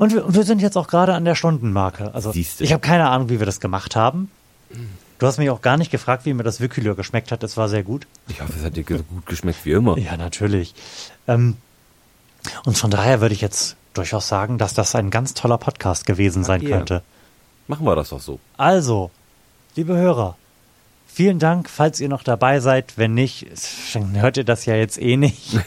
Und 0.00 0.14
wir, 0.14 0.24
und 0.24 0.34
wir 0.34 0.44
sind 0.44 0.62
jetzt 0.62 0.78
auch 0.78 0.86
gerade 0.86 1.12
an 1.12 1.26
der 1.26 1.34
Stundenmarke. 1.34 2.14
Also 2.14 2.32
Siehste. 2.32 2.64
ich 2.64 2.72
habe 2.72 2.80
keine 2.80 3.10
Ahnung, 3.10 3.28
wie 3.28 3.38
wir 3.38 3.44
das 3.44 3.60
gemacht 3.60 3.96
haben. 3.96 4.30
Du 5.18 5.26
hast 5.26 5.36
mich 5.36 5.50
auch 5.50 5.60
gar 5.60 5.76
nicht 5.76 5.90
gefragt, 5.90 6.24
wie 6.24 6.32
mir 6.32 6.42
das 6.42 6.62
Wikülür 6.62 6.94
geschmeckt 6.94 7.30
hat. 7.30 7.42
Es 7.42 7.58
war 7.58 7.68
sehr 7.68 7.82
gut. 7.82 8.06
Ich 8.28 8.40
hoffe, 8.40 8.54
es 8.58 8.64
hat 8.64 8.76
dir 8.76 8.84
so 8.88 9.02
gut 9.02 9.26
geschmeckt 9.26 9.66
wie 9.66 9.72
immer. 9.72 9.98
Ja, 9.98 10.16
natürlich. 10.16 10.74
Ähm, 11.28 11.58
und 12.64 12.78
von 12.78 12.90
daher 12.90 13.20
würde 13.20 13.34
ich 13.34 13.42
jetzt 13.42 13.76
durchaus 13.94 14.28
sagen, 14.28 14.58
dass 14.58 14.74
das 14.74 14.94
ein 14.94 15.10
ganz 15.10 15.34
toller 15.34 15.58
Podcast 15.58 16.06
gewesen 16.06 16.44
sein 16.44 16.62
yeah. 16.62 16.76
könnte. 16.76 17.02
Machen 17.66 17.86
wir 17.86 17.94
das 17.96 18.10
doch 18.10 18.20
so. 18.20 18.38
Also, 18.56 19.10
liebe 19.76 19.96
Hörer, 19.96 20.36
vielen 21.06 21.38
Dank, 21.38 21.68
falls 21.68 22.00
ihr 22.00 22.08
noch 22.08 22.22
dabei 22.22 22.60
seid. 22.60 22.96
Wenn 22.96 23.14
nicht, 23.14 23.46
hört 24.14 24.36
ihr 24.36 24.44
das 24.44 24.66
ja 24.66 24.74
jetzt 24.74 25.00
eh 25.00 25.16
nicht. 25.16 25.58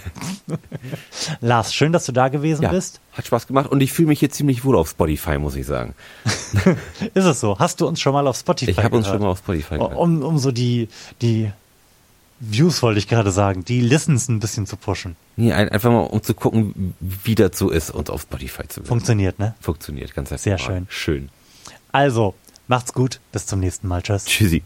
Lars, 1.41 1.73
schön, 1.73 1.93
dass 1.93 2.05
du 2.05 2.11
da 2.11 2.27
gewesen 2.27 2.63
Ja, 2.63 2.69
bist. 2.69 2.99
hat 3.13 3.25
Spaß 3.25 3.47
gemacht 3.47 3.71
und 3.71 3.81
ich 3.81 3.93
fühle 3.93 4.09
mich 4.09 4.19
hier 4.19 4.29
ziemlich 4.29 4.65
wohl 4.65 4.77
auf 4.77 4.89
Spotify, 4.89 5.37
muss 5.37 5.55
ich 5.55 5.65
sagen. 5.65 5.95
Ist 7.13 7.25
es 7.25 7.39
so? 7.39 7.57
Hast 7.59 7.81
du 7.81 7.87
uns 7.87 8.01
schon 8.01 8.13
mal 8.13 8.27
auf 8.27 8.37
Spotify 8.37 8.71
Ich 8.71 8.77
habe 8.83 8.95
uns 8.97 9.07
schon 9.07 9.19
mal 9.19 9.29
auf 9.29 9.39
Spotify 9.39 9.75
gehört. 9.75 9.95
Um, 9.95 10.23
um 10.23 10.37
so 10.39 10.51
die, 10.51 10.89
die 11.21 11.51
Views, 12.45 12.81
wollte 12.83 12.99
ich 12.99 13.07
gerade 13.07 13.31
sagen, 13.31 13.63
die 13.63 13.81
Listens 13.81 14.27
ein 14.27 14.39
bisschen 14.39 14.65
zu 14.65 14.75
pushen. 14.75 15.15
Nee, 15.35 15.53
ein, 15.53 15.69
einfach 15.69 15.91
mal, 15.91 16.01
um 16.01 16.21
zu 16.21 16.33
gucken, 16.33 16.93
wie 16.99 17.35
das 17.35 17.57
so 17.57 17.69
ist, 17.69 17.91
uns 17.91 18.09
auf 18.09 18.23
Spotify 18.23 18.67
zu 18.67 18.81
hören. 18.81 18.87
Funktioniert, 18.87 19.39
ne? 19.39 19.55
Funktioniert, 19.61 20.13
ganz 20.13 20.29
Sehr 20.29 20.57
hervorragend. 20.57 20.91
Schön. 20.91 21.29
Also, 21.91 22.35
macht's 22.67 22.93
gut. 22.93 23.19
Bis 23.31 23.45
zum 23.45 23.59
nächsten 23.59 23.87
Mal. 23.87 24.01
Tschüss. 24.01 24.25
Tschüssi. 24.25 24.63